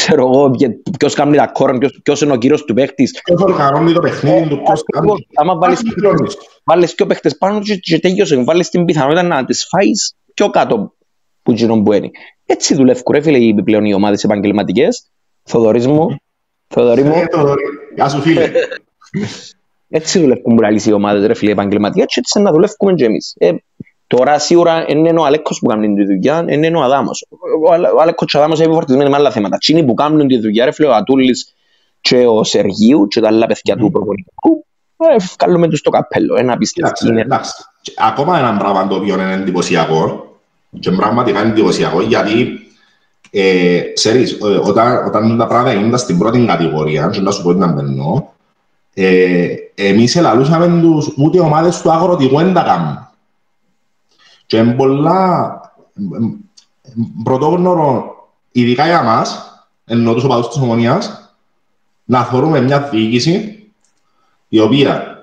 ξέρω 0.00 0.26
εγώ, 0.26 0.50
ποιος 0.98 1.14
κάνει 1.14 1.36
τα 1.36 1.46
κόρν, 1.46 1.78
ποιος, 1.78 2.00
ποιος 2.02 2.20
είναι 2.20 2.32
ο 2.32 2.36
κύριος 2.36 2.64
του 2.64 2.74
παίχτης. 2.74 3.20
Ποιος 3.24 3.40
οργανώνει 3.40 3.92
το 3.92 4.00
παιχνίδι 4.00 4.48
του, 4.48 4.62
ποιος 4.62 4.82
κάνει. 4.92 5.26
Άμα 5.34 5.56
βάλεις, 5.56 5.80
βάλεις 6.64 6.94
και 6.94 7.02
ο 7.02 7.06
παίχτες 7.06 7.38
πάνω 7.38 7.60
και, 7.60 7.76
και 7.76 7.98
τέλειωσε, 7.98 8.44
βάλεις 8.44 8.68
την 8.68 8.84
πιθανότητα 8.84 9.22
να 9.22 9.44
τις 9.44 9.66
φάεις 9.70 10.14
πιο 10.34 10.50
κάτω 10.50 10.94
που 11.42 11.52
γίνον 11.52 11.82
που 11.82 11.92
είναι. 11.92 12.10
Έτσι 12.46 12.74
δουλεύουν 12.74 13.04
ρε 13.12 13.20
φίλε 13.20 13.38
οι 13.38 13.62
πλέον 13.62 13.84
οι 13.84 13.94
ομάδες 13.94 14.24
επαγγελματικές, 14.24 15.10
Θοδωρής 15.42 15.86
μου, 15.86 16.16
Θοδωρή 16.68 17.02
μου. 17.02 17.12
Ε, 17.14 17.26
Θοδωρή. 17.30 17.62
Γεια 17.94 18.08
σου 18.08 18.20
φίλε. 18.20 18.50
Έτσι 19.90 20.18
δουλεύουν 20.18 20.54
που 20.54 20.60
λαλείς 20.60 20.86
οι 20.86 20.92
ομάδες 20.92 21.26
ρε 21.26 21.34
φίλε 21.34 21.50
επαγγελματικά 21.50 22.04
και 22.04 22.14
έτσι 22.18 22.40
να 22.40 22.50
δουλεύουμε 22.50 22.94
και 22.94 23.04
εμείς. 23.04 23.36
Ε, 24.10 24.16
τώρα 24.16 24.38
σίγουρα 24.38 24.84
είναι 24.88 25.20
ο 25.20 25.24
Αλέκος 25.24 25.58
που 25.58 25.66
κάνει 25.66 25.94
τη 25.94 26.04
δουλειά, 26.04 26.44
είναι 26.48 26.76
ο 26.76 26.82
Αδάμος. 26.82 27.26
Ο, 27.66 27.72
Αλ- 27.72 27.92
ο 27.96 28.00
Αλέκος 28.00 28.30
και 28.30 28.36
ο 28.36 28.40
Αδάμος 28.40 28.60
είναι 28.60 28.72
φορτισμένοι 28.72 29.10
με 29.10 29.16
άλλα 29.16 29.30
θέματα. 29.30 29.58
Τσίνοι 29.58 29.84
που 29.84 29.94
κάνουν 29.94 30.26
τη 30.26 30.38
δουλειά 30.38 30.64
ρε 30.64 30.72
φίλε 30.72 30.88
ο 30.88 30.94
Ατούλης 30.94 31.54
και 32.00 32.26
ο 32.26 32.44
Σεργίου 32.44 33.06
και 33.08 33.20
τα 33.20 33.28
άλλα 33.28 33.46
παιδιά 33.46 33.76
του 33.76 33.90
προπονητικού. 33.90 34.64
Ε, 34.96 35.16
βγάλουμε 35.38 35.68
τους 35.68 35.80
το 35.80 35.90
καπέλο, 35.90 36.36
ένα 36.36 36.52
απίστευτο. 36.52 36.92
Κοίταξε, 36.92 37.12
Είναι 37.12 37.20
εντάξει. 37.20 37.52
Και 37.82 37.92
Ακόμα 37.96 38.38
ένα 38.38 38.56
πράγμα 38.56 38.86
το 38.86 38.94
οποίο 38.94 39.14
είναι 39.14 39.32
εντυπωσιακό 39.32 40.26
και 40.80 40.90
πραγματικά 40.90 41.40
είναι 41.40 41.48
εντυπωσιακό 41.48 42.00
γιατί 42.00 42.60
ε, 43.30 43.80
ξέρεις, 43.94 44.32
ε, 44.32 44.68
όταν, 44.68 45.06
όταν 45.06 45.38
τα 45.38 45.46
πράγματα 45.46 45.76
γίνονταν 45.76 45.98
στην 45.98 46.18
πρώτη 46.18 46.44
κατηγορία, 46.46 47.08
και 47.12 47.20
να 47.20 47.30
σου 47.30 47.42
πω 47.42 47.52
τι 47.52 47.58
να 47.58 47.66
μπαινώ, 47.66 48.32
ε, 48.94 49.46
εμείς 49.74 50.16
ελαλούσαμε 50.16 50.80
τους, 50.80 51.12
ούτε 51.16 51.36
οι 51.36 51.40
ομάδες 51.40 51.80
του 51.80 51.90
αγροτικού 51.90 52.36
δεν 52.36 52.52
τα 52.52 52.62
κάνουν. 52.62 53.07
Και 54.48 54.56
είναι 54.56 54.72
πολλά 54.72 55.60
ε, 55.94 56.16
ε, 56.82 56.90
πρωτόγνωρο, 57.24 58.14
ειδικά 58.52 58.86
για 58.86 59.02
μας, 59.02 59.52
ενώ 59.84 60.14
τους 60.14 60.24
οπαδούς 60.24 60.48
της 60.48 60.56
Ομονίας, 60.56 61.34
να 62.04 62.24
θεωρούμε 62.24 62.60
μια 62.60 62.80
διοίκηση 62.80 63.62
η 64.48 64.60
οποία 64.60 65.18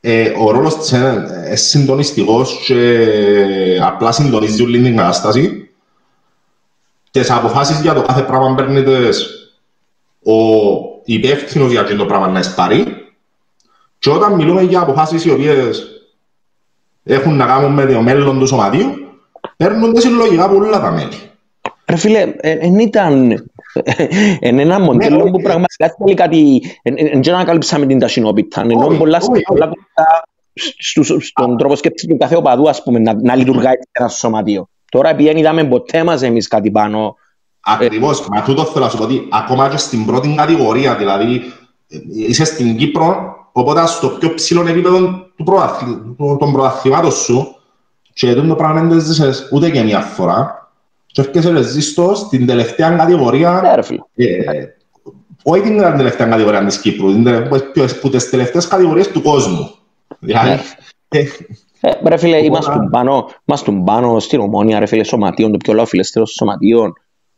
ε, 0.00 0.32
ο 0.38 0.50
ρόλος 0.50 0.76
της 0.76 0.90
είναι 0.90 1.26
ε, 1.44 1.56
συντονιστικός 1.56 2.62
και 2.66 3.80
απλά 3.82 4.12
συντονίζει 4.12 4.62
όλη 4.62 4.82
την 4.82 4.96
κατάσταση. 4.96 5.70
Τις 7.10 7.30
αποφάσεις 7.30 7.80
για 7.80 7.94
το 7.94 8.02
κάθε 8.02 8.22
πράγμα 8.22 8.54
παίρνεται 8.54 9.08
ο 10.22 10.34
υπεύθυνος 11.04 11.70
για 11.70 11.80
αυτό 11.80 11.96
το 11.96 12.06
πράγμα 12.06 12.28
να 12.28 12.38
εспάρει. 12.38 12.84
Και 13.98 14.10
όταν 14.10 14.34
μιλούμε 14.34 14.62
για 14.62 14.80
αποφάσεις 14.80 15.24
οι 15.24 15.30
οποίες 15.30 16.01
έχουν 17.04 17.36
να 17.36 17.46
κάνουν 17.46 17.72
με 17.72 17.86
το 17.86 18.00
μέλλον 18.00 18.38
του 18.38 18.46
σωματείου, 18.46 18.94
παίρνονται 19.56 20.00
συλλογικά 20.00 20.44
από 20.44 20.56
όλα 20.56 20.80
τα 20.80 20.90
μέλη. 20.90 21.16
Ρε 21.86 21.96
φίλε, 21.96 22.34
δεν 22.42 22.78
ήταν... 22.78 23.44
Εν 24.40 24.58
ένα 24.58 24.80
μοντέλο 24.80 25.22
όχι. 25.22 25.30
που 25.30 25.40
πραγματικά 25.42 25.94
θέλει 25.98 26.14
κάτι... 26.14 26.62
Δεν 27.22 27.34
ανακαλύψαμε 27.34 27.86
την 27.86 27.98
ταχυνόπιτα. 27.98 28.60
Ενώ 28.60 28.86
Όχι, 28.86 28.98
πολλά 28.98 29.18
όχι, 29.22 29.30
όχι. 29.30 29.42
πολλά 29.42 29.66
κοντά 29.66 30.24
στους- 30.78 31.26
στον 31.26 31.56
τρόπο 31.56 31.76
σκέψης 31.76 32.08
του 32.08 32.16
κάθε 32.16 32.36
οπαδού, 32.36 32.68
ας 32.68 32.82
πούμε, 32.82 32.98
να, 32.98 33.14
να 33.22 33.36
λειτουργάει 33.36 33.74
ένα 33.92 34.08
σωματείο. 34.08 34.68
Τώρα 34.90 35.08
επειδή 35.08 35.28
δεν 35.28 35.36
είδαμε 35.36 35.64
ποτέ 35.64 36.04
μας 36.04 36.22
εμείς 36.22 36.48
κάτι 36.48 36.70
πάνω. 36.70 37.16
Ακριβώς, 37.60 38.28
μα 38.28 38.42
τούτο 38.42 38.64
θέλω 38.64 38.84
να 38.84 38.90
σου 38.90 38.96
πω 38.96 39.02
ότι 39.02 39.28
ακόμα 39.30 39.68
και 39.68 39.76
στην 39.76 40.06
πρώτη 40.06 40.34
κατηγορία, 40.36 40.94
δηλαδή 40.94 41.34
ε, 41.88 41.98
είσαι 42.12 42.44
στην 42.44 42.76
Κύπρο, 42.76 43.36
οπότε 43.52 43.86
στο 43.86 44.08
πιο 44.08 44.34
ψηλό 44.34 44.66
επίπεδο 44.68 44.98
του 45.36 45.44
πρωταθλη- 45.44 45.98
του- 46.16 46.36
των 46.40 46.52
πρωταθλημάτων 46.52 47.10
σου 47.12 47.56
και 48.12 48.34
δεν 48.34 48.48
το 48.48 48.54
πράγμα 48.54 48.80
δεν 48.80 48.88
το 48.88 48.98
ζήσεις 48.98 49.48
ούτε 49.52 49.70
και 49.70 49.82
μια 49.82 50.00
φορά 50.00 50.70
και 51.06 51.20
έρχεσαι 51.20 51.52
και 51.52 51.62
ζεις 51.62 51.94
το 51.94 52.14
στην 52.14 52.46
τελευταία 52.46 52.90
κατηγορία, 52.90 53.60
Ναι 53.62 53.74
ρε 53.74 53.82
φίλε. 53.82 54.00
ε, 54.14 54.64
όχι 55.42 55.60
την 55.62 55.78
τελευταία 55.80 56.26
κατηγορία 56.26 56.64
της 56.64 56.78
Κύπρου, 56.80 57.12
την 57.12 57.24
τε- 57.24 57.48
που- 57.48 57.98
που 58.00 58.08
τις 58.10 58.30
τελευταίες 58.30 58.68
κατηγορίες 58.68 59.08
του 59.08 59.22
κόσμου. 59.22 59.70
Δηλαδή, 60.18 60.48
Ναι. 60.48 60.60
ε, 61.08 61.24
Ε, 61.84 61.90
ρε 62.08 62.16
φίλε, 62.16 62.36
Οπότε- 62.36 62.46
είμαστε 62.46 62.88
πάνω, 62.90 63.28
είμαστε 63.44 63.70
πάνω 63.84 64.18
στην 64.20 64.40
ομόνια, 64.40 64.78
ρε 64.78 64.86
φίλε, 64.86 65.02
σωματείων, 65.04 65.52
το 65.52 65.56
πιο 65.56 65.72
λαοφιλεστερό 65.72 66.26
σωματείων. 66.26 66.92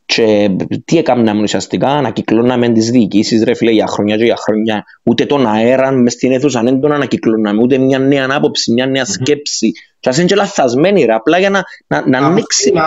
Και 0.07 0.51
τι 0.85 0.99
έκαναμε 0.99 1.43
ουσιαστικά, 1.43 1.89
ανακυκλώναμε 1.89 2.69
τις 2.69 2.91
διοικήσεις, 2.91 3.45
ρε 3.45 3.55
φίλε, 3.55 3.71
για 3.71 3.87
χρόνια 3.87 4.17
και 4.17 4.25
για 4.25 4.37
χρόνια. 4.37 4.85
Ούτε 5.03 5.27
τον 5.27 5.47
αέρα 5.47 5.91
μες 5.93 6.13
στην 6.13 6.33
αίθουσα 6.33 6.63
δεν 6.63 6.81
τον 6.81 6.93
ανακυκλώναμε, 6.93 7.63
ούτε 7.63 7.79
μια 7.79 7.99
νέα 7.99 8.27
άποψη, 8.31 8.73
μια 8.73 8.87
νέα 8.87 9.05
σκέψη. 9.05 9.73
Και 10.01 10.09
ας 10.09 10.17
είναι 10.19 10.27
και 10.27 10.35
λαθασμένοι, 10.35 11.05
ρε, 11.05 11.13
απλά 11.13 11.39
για 11.39 11.51
να, 11.51 11.63
να, 11.87 12.09
να 12.09 12.19
ανοίξει, 12.27 12.73
να- 12.73 12.83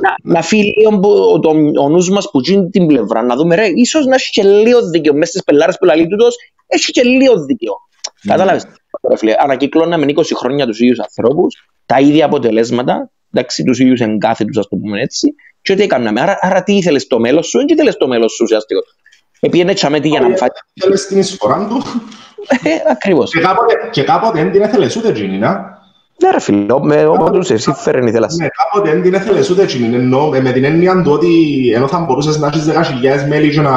να, 0.00 0.14
να 0.32 0.42
φύγει 0.42 0.74
λίγο 0.76 0.98
που- 1.00 1.40
το, 1.42 1.50
ο 1.82 1.88
νους 1.88 2.10
μας 2.10 2.30
που 2.30 2.40
γίνει 2.40 2.68
την 2.70 2.86
πλευρά, 2.86 3.22
να 3.22 3.36
δούμε, 3.36 3.54
ρε, 3.54 3.66
ίσως 3.74 4.06
να 4.06 4.14
έχει 4.14 4.30
και 4.30 4.42
λίγο 4.42 4.88
δίκαιο, 4.90 5.12
μέσα 5.14 5.30
στις 5.30 5.42
πελάρες 5.44 5.76
που 5.78 5.84
λαλεί 5.84 6.06
τούτος, 6.08 6.36
έχει 6.66 6.92
και 6.92 7.02
λίγο 7.02 7.44
δίκαιο. 7.44 7.72
Κατάλαβες. 8.26 8.66
Ρε 9.08 9.16
φίλε, 9.16 9.34
ανακυκλώναμε 9.38 10.04
20 10.08 10.22
χρόνια 10.36 10.66
τους 10.66 10.80
ίδιους 10.80 10.98
ανθρώπους, 11.00 11.54
τα 11.86 12.00
ίδια 12.00 12.24
αποτελέσματα, 12.24 13.10
εντάξει, 13.34 13.64
τους 13.64 13.78
ίδιους 13.78 14.00
εγκάθετους, 14.00 14.58
ας 14.58 14.68
το 14.68 14.76
πούμε 14.76 15.00
έτσι, 15.00 15.34
και 15.62 15.74
τι 15.74 15.82
έκαναμε. 15.82 16.20
Άρα, 16.20 16.38
άρα 16.40 16.62
τι 16.62 16.76
ήθελες 16.76 17.06
το 17.06 17.18
μέλλον 17.18 17.42
σου, 17.42 17.64
και 17.64 17.72
ήθελες 17.72 17.96
το 17.96 18.08
μέλλον 18.08 18.28
σου 18.28 18.40
ουσιαστικό. 18.42 18.80
Επίενε 19.40 19.74
τσάμε 19.74 20.00
τι 20.00 20.08
για 20.08 20.20
να 20.20 20.36
φάει. 20.36 20.48
Θέλεις 20.80 21.06
την 21.06 21.18
εισφορά 21.18 21.66
του 21.68 21.82
Ε, 22.48 22.90
ακριβώς. 22.90 23.30
και 23.30 23.40
κάποτε, 23.40 23.74
και 23.90 24.02
κάποτε 24.02 24.42
δεν 24.42 24.52
την 24.52 24.62
έθελες 24.62 24.96
ούτε 24.96 25.08
εκείνη, 25.08 25.38
να. 25.38 25.80
Ναι 26.22 26.30
ρε 26.30 26.40
φίλε, 26.40 26.66
με 26.80 27.06
όποτε 27.06 27.54
εσύ 27.54 27.72
φέρνει 27.72 28.08
ήθελας. 28.08 28.36
Ναι, 28.36 28.46
κάποτε 28.48 28.90
δεν 28.90 29.02
την 29.02 29.14
έθελες 29.14 29.50
ούτε 29.50 29.62
εκείνη, 29.62 29.94
ενώ 29.94 30.30
ε, 30.34 30.40
με 30.40 30.52
την 30.52 30.64
έννοια 30.64 31.02
του 31.02 31.12
ότι 31.12 31.28
ενώ 31.74 31.88
θα 31.88 31.98
μπορούσες 31.98 32.38
να 32.38 32.46
έχεις 32.46 32.68
10.000 32.68 33.28
μέλη 33.28 33.50
και 33.50 33.60
να 33.60 33.70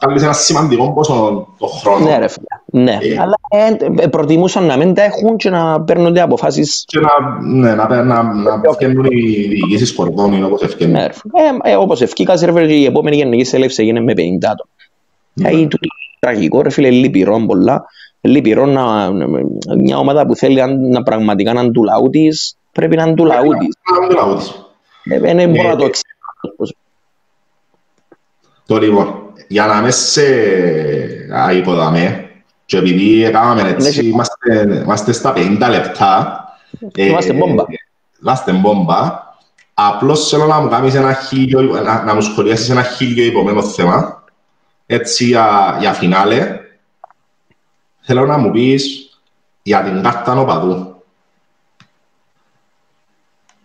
βγάλεις 0.00 0.22
ένα 0.22 0.32
σημαντικό 0.32 0.92
ποσό 0.92 1.46
το 1.58 1.66
χρόνο 1.66 2.04
Ναι 2.04 2.18
ρε 2.18 2.28
φίλε, 2.28 2.82
ναι. 2.84 2.98
Ε. 3.02 3.20
Αλλά 3.20 3.38
ε, 3.48 4.02
ε, 4.02 4.06
προτιμούσαν 4.06 4.64
να 4.64 4.76
μην 4.76 4.94
τα 4.94 5.02
έχουν 5.02 5.36
και 5.36 5.50
να 5.50 5.80
παίρνονται 5.80 6.20
αποφάσεις 6.20 6.84
και 6.86 6.98
να, 7.00 7.40
ναι, 7.42 7.74
να, 7.74 8.02
να, 8.02 8.22
να 8.22 8.60
βγαίνουν 8.78 9.04
οι 9.04 9.46
διοικήσεις 9.46 9.94
κορδόνι 9.94 10.42
όπως 10.42 10.62
ευκαινούν. 10.62 10.92
Ναι, 10.92 11.06
ρε 11.06 11.12
φίλε. 11.12 11.32
Ε, 11.66 11.72
ε, 11.72 11.76
όπως 11.76 12.00
ευκήκας 12.00 12.40
ρε 12.40 12.52
φίλε, 12.52 12.66
και 12.66 12.74
η 12.74 12.84
επόμενη 12.84 13.16
γενική 13.16 13.44
σέλευση 13.44 13.82
έγινε 13.82 14.00
με 14.00 14.12
50 14.12 14.18
άτομα. 14.42 14.70
Ναι. 15.32 15.48
Ε, 15.48 15.50
τούτο 15.50 15.78
είναι 15.80 16.18
τραγικό 16.18 16.62
ρε 16.62 16.70
φίλε, 16.70 16.90
λυπηρό 16.90 17.44
πολλά. 17.46 17.84
Λυπηρό 18.24 18.66
να, 18.66 19.10
μια 19.76 19.98
ομάδα 19.98 20.26
που 20.26 20.36
θέλει 20.36 20.54
να, 20.54 20.66
να 20.66 21.02
πραγματικά 21.02 21.52
να 21.52 21.60
είναι 21.60 21.70
του 21.72 21.82
λαού 21.84 22.10
της, 22.10 22.56
πρέπει 22.72 22.96
να 22.96 23.02
είναι 23.02 23.14
του 23.14 23.24
λαού 23.24 23.48
της. 23.58 23.76
Να 24.00 24.08
το 24.08 24.14
λαό 24.14 24.34
της. 24.36 24.66
Ε, 25.04 25.18
Δεν 25.18 25.50
μπορώ 25.50 25.68
να 25.68 25.76
το 25.76 25.84
Ε, 25.84 25.86
εξηγήσω. 25.86 26.74
Το 28.66 28.78
λοιπόν, 28.78 29.14
για 29.48 29.66
να 29.66 29.80
μέσα 29.80 30.08
σε 30.10 30.24
υποδαμέ 31.56 32.30
και 32.64 32.76
επειδή 32.76 33.24
έκαναμε 33.24 33.68
έτσι, 33.68 34.02
Ναι, 34.02 34.08
είμαστε, 34.08 34.80
είμαστε 34.82 35.12
στα 35.12 35.32
50 35.36 35.68
λεπτά. 35.70 36.44
ε, 36.94 37.04
Είμαστε 37.04 37.32
μπόμπα. 37.32 37.64
Είμαστε 38.22 38.52
μπόμπα. 38.52 39.20
Απλώς 39.74 40.28
θέλω 40.28 40.46
να 40.46 40.60
μου 40.60 40.68
κάνεις 40.68 40.94
ένα 40.94 41.12
χίλιο, 41.12 41.60
να, 41.60 42.02
να 42.04 42.14
μου 42.14 42.20
σχολιάσεις 42.20 42.70
ένα 42.70 42.82
χίλιο 42.82 43.24
υπομένο 43.24 43.62
θέμα. 43.62 44.24
Έτσι 44.86 45.24
για, 45.24 45.76
για 45.80 45.92
φινάλε. 45.92 46.51
Θέλω 48.02 48.26
να 48.26 48.38
μου 48.38 48.50
πεις 48.50 49.10
για 49.62 49.82
την 49.82 50.02
κάρτα 50.02 50.34
νοπαδού. 50.34 51.02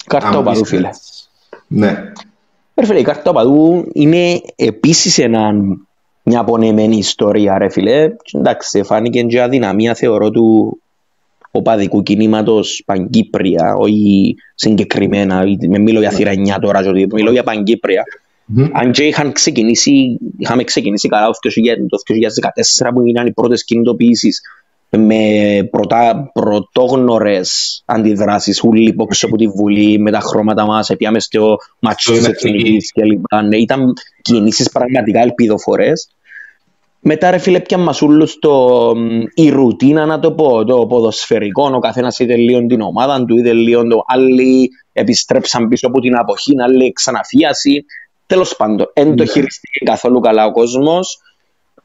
Κάρτα 0.05 0.27
Αν 0.27 0.33
μου 0.33 0.39
οπαδού 0.39 0.61
πεις 0.61 0.69
φίλε. 0.69 0.87
έτσι. 0.87 1.01
Ναι. 1.67 2.11
Ρε 2.75 2.85
φίλε, 2.85 2.99
η 2.99 3.03
κάρτα 3.03 3.29
οπαδού 3.29 3.89
είναι 3.93 4.41
επίσης 4.55 5.17
ένα, 5.17 5.51
μια 6.23 6.39
απονεμένη 6.39 6.97
ιστορία 6.97 7.57
ρε 7.57 7.69
φίλε. 7.69 8.07
Και 8.07 8.37
Εντάξει, 8.37 8.83
φάνηκε 8.83 9.21
και 9.21 9.41
αδυναμία 9.41 9.93
θεωρώ 9.93 10.29
του 10.29 10.77
οπαδικού 11.51 12.03
κινήματος 12.03 12.83
Παγκύπρια, 12.85 13.75
όχι 13.75 14.35
συγκεκριμένα, 14.55 15.43
με 15.67 15.77
μιλώ 15.77 15.99
για 15.99 16.09
θηρανιά 16.09 16.59
τώρα, 16.59 16.83
και 16.83 16.89
ότι 16.89 17.07
μιλώ 17.11 17.31
για 17.31 17.43
Παγκύπρια. 17.43 18.03
Μμμ. 18.49 18.69
Αν 18.73 18.91
και 18.91 19.03
είχαν 19.03 19.31
ξεκινήσει, 19.31 20.19
είχαμε 20.37 20.63
ξεκινήσει 20.63 21.07
καλά 21.07 21.27
το 21.27 21.49
2000 21.49 21.87
το 21.89 21.97
2014 22.87 22.93
που 22.93 23.01
έγιναν 23.01 23.27
οι 23.27 23.31
πρώτες 23.31 23.63
κινητοποιήσεις 23.65 24.41
με 24.89 25.23
πρωτά, 25.71 26.31
πρωτόγνωρες 26.33 27.81
αντιδράσεις, 27.85 28.63
ούλοι 28.63 28.93
πόξω 28.93 29.25
από 29.25 29.37
τη 29.37 29.47
Βουλή, 29.47 29.99
με 29.99 30.11
τα 30.11 30.19
χρώματα 30.19 30.65
μας, 30.65 30.89
επιάμε 30.89 31.19
στο 31.19 31.57
μάτσο 31.79 32.11
της 32.11 32.21
Στο 32.21 32.29
Εθνικής 32.29 32.91
κλπ. 32.91 33.43
Ναι, 33.47 33.57
ήταν 33.57 33.93
κινήσεις 34.21 34.69
πραγματικά 34.69 35.21
ελπιδοφορές. 35.21 36.09
Μετά 36.99 37.31
ρε 37.31 37.37
φίλε 37.37 37.59
πια 37.59 37.77
μας 37.77 38.01
ούλους 38.01 38.39
το, 38.39 38.93
μ, 38.95 39.23
η 39.33 39.49
ρουτίνα 39.49 40.05
να 40.05 40.19
το 40.19 40.31
πω, 40.31 40.65
το 40.65 40.87
ποδοσφαιρικό, 40.87 41.71
ο 41.73 41.79
καθένας 41.79 42.19
είδε 42.19 42.35
λίγο 42.35 42.65
την 42.65 42.81
ομάδα 42.81 43.25
του, 43.25 43.37
είδε 43.37 43.53
λίγο 43.53 43.87
το 43.87 44.03
άλλοι 44.07 44.69
επιστρέψαν 44.93 45.67
πίσω 45.67 45.87
από 45.87 45.99
την 45.99 46.15
αποχή, 46.15 46.53
άλλοι 46.63 46.91
ξαναφίαση. 46.91 47.85
Τέλος 48.27 48.55
πάντων, 48.55 48.91
δεν 48.93 49.15
το 49.15 49.23
Ναι. 49.23 49.29
χειριστήκε 49.29 49.85
καθόλου 49.85 50.19
καλά 50.19 50.45
ο 50.45 50.51
κόσμος, 50.51 51.19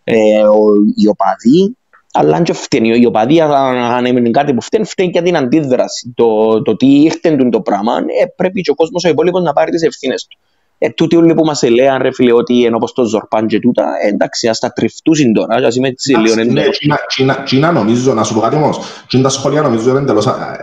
ε, 0.05 0.43
ο, 0.43 0.59
οι 0.97 1.09
οπαδοί, 1.09 1.77
αλλά 2.13 2.37
αν 2.37 2.43
και 2.45 2.53
φταίνει, 2.53 2.99
οι 3.01 3.07
οπαδοί 3.07 3.41
αν- 3.41 3.77
αν 3.77 4.07
έμεινε 4.07 4.31
κάτι 4.31 4.55
που 4.55 4.63
φταίνει, 4.63 4.85
φταίνει 4.85 5.11
και 5.11 5.23
την 5.23 5.37
αντίδραση. 5.37 6.13
Το, 6.17 6.63
το 6.63 6.77
τι 6.77 6.87
ήρθε 7.03 7.37
το 7.51 7.61
πράγμα, 7.61 7.93
ε, 8.23 8.27
πρέπει 8.37 8.61
και 8.61 8.71
ο 8.71 8.75
κόσμος 8.75 9.05
ο 9.05 9.09
υπόλοιπος 9.09 9.43
να 9.43 9.53
πάρει 9.53 9.71
τις 9.71 9.83
ευθύνες 9.83 10.27
του. 10.31 10.39
Ε, 10.79 10.89
τούτοι 10.91 11.17
όλοι 11.17 11.35
που 11.35 11.45
μας 11.45 11.63
έλεγαν 11.63 12.03
ρε 12.03 12.13
φίλε 12.13 12.33
ότι 12.33 12.55
είναι 12.55 12.75
όπως 12.75 12.93
το 12.93 13.05
Ζορπάν 13.05 13.47
και 13.47 13.59
τούτα, 13.59 13.85
ε, 14.05 14.09
εντάξει 14.09 14.49
ας 14.49 14.59
τα 14.59 14.73
τριφτούσιν 14.73 15.33
τώρα, 15.33 15.67
ας 15.67 15.77
είμαι 15.77 15.89
έτσι 15.89 16.11
λίγο 16.17 16.33
Εντάξει, 16.33 16.53
ναι, 16.53 16.61
εντός. 16.61 16.79
Κίνα- 16.79 16.99
Κίνα- 17.17 17.43
Κίνα 17.43 17.73
νομίζω, 17.73 18.15
να 18.15 18.25
σου 18.25 18.35
πω 18.35 18.41
κάτι 18.41 18.57
όμως, 18.57 18.79
Κίνα 19.07 19.23
τα 19.23 19.29
σχόλια 19.29 19.63
νομίζω 19.63 19.91
είναι 19.91 19.99
εντελώς 19.99 20.27
α- 20.27 20.57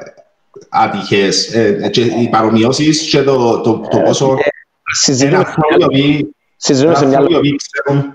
άτυχες. 0.70 1.54
Ε, 1.54 1.90
και 1.92 2.02
οι 2.02 2.30
παρομοιώσεις 2.32 3.10
και 3.10 3.24
το, 3.24 3.62
το, 3.62 3.80
το 3.92 3.98
πόσο 4.06 4.26
είναι 4.26 4.42
Συζητούμε 4.94 5.44
σε 5.44 5.48
άνθρωποι 5.48 5.74
οι 5.74 5.78
μια- 5.78 5.86
οποίοι- 5.86 6.36
συζητούμε 6.56 6.96
σε 6.96 7.02
είναι 7.02 7.10
μια 7.10 7.20
άνθρωποι 7.20 7.48
οι 7.48 7.50
οποίοι 7.50 7.60
ξέρουν, 7.84 8.14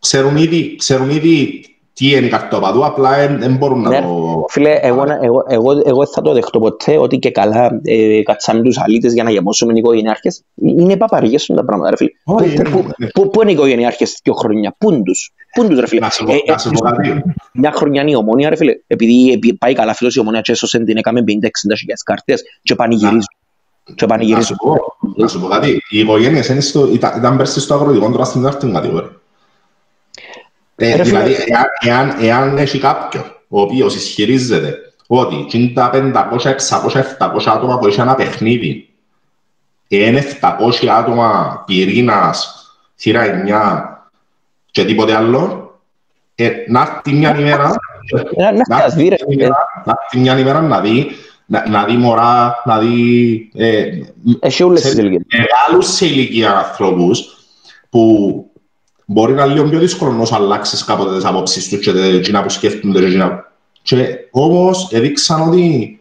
ξέρουν 0.00 0.36
ήδη, 0.36 0.76
ξέρουν 0.76 1.10
ήδη 1.10 1.64
τι 1.92 2.10
είναι 2.10 2.26
η 2.26 2.28
καρτοπαδού, 2.28 2.84
απλά 2.84 3.28
δεν 3.28 3.56
μπορούν 3.56 3.80
να 3.80 3.88
Ναι, 3.90 4.00
το... 4.00 4.44
Φίλε, 4.48 4.78
εγώ, 4.82 5.04
εγώ, 5.20 5.44
εγώ, 5.48 5.82
εγώ 5.84 6.06
θα 6.06 6.22
το 6.22 6.32
δεχτώ 6.32 6.58
ποτέ 6.58 6.98
ότι 6.98 7.18
και 7.18 7.30
καλά 7.30 7.80
ε, 7.84 8.22
κατσάνε 8.22 8.62
τους 8.62 8.78
αλήτες 8.78 9.12
για 9.12 9.22
να 9.22 9.30
γεμώσουμε 9.30 9.72
οι 9.72 9.78
οικογενειάρχες. 9.78 10.42
Είναι 10.54 10.96
παπαριές 10.96 11.42
σου 11.42 11.54
τα 11.54 11.64
πράγματα, 11.64 11.90
ρε 11.90 11.96
φίλε. 11.96 12.10
Όχι, 12.24 12.54
Πού- 12.54 12.60
είναι- 12.60 12.68
πού- 12.70 13.10
Πού 13.14 13.30
πού 13.30 13.40
είναι 13.42 13.50
οι 13.50 13.54
οικογενειάρχες 13.54 14.20
δύο 14.22 14.34
χρόνια, 14.34 14.74
πού 14.78 14.92
είναι 14.92 15.02
τους, 15.02 15.30
πού 15.54 15.60
είναι 15.60 15.70
τους 15.70 15.80
ρε 15.80 15.86
φίλε; 15.86 16.00
Να 16.00 16.10
σου 16.10 16.24
πω- 16.24 16.32
Ε, 16.32 16.40
να 16.52 16.58
σου 16.58 16.70
πω 16.70 16.78
κάτι. 16.80 17.22
Μια 17.52 17.72
χρονιά 17.72 18.00
είναι 18.02 18.10
η 18.10 18.14
ομόνια 18.14 18.48
ρε 18.48 18.56
φίλε, 18.56 18.72
επειδή 18.86 19.32
επί- 19.32 19.58
πάει 19.58 19.72
καλά 19.74 19.94
φίλος 19.94 20.14
η 20.16 20.20
ομόνια 20.20 20.40
και 20.40 20.52
έσωσε 20.52 20.78
την 20.84 20.96
έκαμε 20.96 21.20
50-60 21.20 21.76
χιλιάδες 21.78 22.02
κάρτες 22.04 22.42
και 22.62 22.74
πανηγυρίζουν. 22.74 23.20
Και 23.94 23.94
Να 24.00 24.06
πανηγυρίζουν. 24.06 24.44
σου 24.44 24.56
πω, 24.56 24.96
να 25.16 25.28
σου 25.28 25.40
πω 25.40 25.46
κάτι. 25.46 25.82
Οι 25.88 25.98
οικογένειες 25.98 26.48
είναι 26.48 26.60
στο, 26.60 26.88
ήταν, 26.92 27.18
ήταν 27.18 27.36
πέρσι 27.36 27.60
στο 27.60 27.74
αγροτικό 27.74 28.10
τώρα 28.10 28.24
στην 28.24 28.42
τέταρτη 28.42 28.70
κατηγορία. 28.70 29.10
Ε, 30.76 30.96
Ρε 30.96 31.04
φίλε. 31.04 31.22
δηλαδή, 31.22 31.36
εάν, 31.46 31.64
εάν, 31.80 32.16
εάν 32.24 32.58
έχει 32.58 32.78
κάποιον 32.78 33.24
ο 33.48 33.60
οποίος 33.60 33.94
ισχυρίζεται 33.94 34.74
ότι 35.06 35.46
είναι 35.50 35.72
τα 35.72 35.90
500, 35.92 36.38
600, 36.40 37.02
700 37.18 37.46
άτομα 37.46 37.78
που 37.78 37.86
έχει 37.86 38.00
ένα 38.00 38.14
παιχνίδι 38.14 38.88
είναι 39.88 40.22
700 40.40 40.86
άτομα 40.88 41.62
πυρήνας, 41.66 42.64
θύρα 42.96 43.22
9 43.24 43.82
και 44.70 44.84
τίποτε 44.84 45.14
άλλο, 45.16 45.70
ε, 46.34 46.50
να 46.68 46.80
έρθει 46.80 47.12
μια 47.12 47.38
ημέρα 47.38 47.74
Ε, 48.36 48.42
Να 48.42 48.52
να 48.52 48.62
φτιάς 48.76 48.94
δει 48.94 49.08
ρε 49.08 49.14
έρθει 49.14 49.26
μια 49.26 49.34
φίλε. 49.36 49.44
ημέρα- 49.44 49.82
να 49.84 49.94
έρθει 50.02 50.18
μια 50.18 50.38
ημέρα 50.38 50.60
να 50.60 50.80
δει 50.80 51.06
να, 51.46 51.68
να 51.68 51.84
δει 51.84 51.96
μωρά, 51.96 52.62
να 52.64 52.78
δει 52.78 53.50
ε, 53.54 53.84
Έχει 54.40 54.62
όλες 54.62 54.80
τις 54.80 54.90
σε 54.92 55.00
ηλικίες. 55.00 55.22
μεγάλους 55.38 55.86
σε 55.94 56.06
ηλικία 56.06 56.56
ανθρώπους 56.58 57.36
που 57.90 58.44
μπορεί 59.04 59.32
να 59.32 59.44
είναι 59.44 59.54
λίγο 59.54 59.68
πιο 59.68 59.78
δύσκολο 59.78 60.12
να 60.12 60.24
σου 60.24 60.34
αλλάξεις 60.34 60.84
κάποτε 60.84 61.14
τις 61.16 61.24
απόψεις 61.24 61.68
τους 61.68 61.78
και 61.80 61.92
τα 61.92 62.04
εκείνα 62.04 62.42
που 62.42 62.48
σκέφτονται 62.48 62.98
και 63.00 63.06
εκείνα. 63.06 63.52
Και 63.82 64.18
όμως 64.30 64.88
έδειξαν 64.92 65.48
ότι 65.48 66.00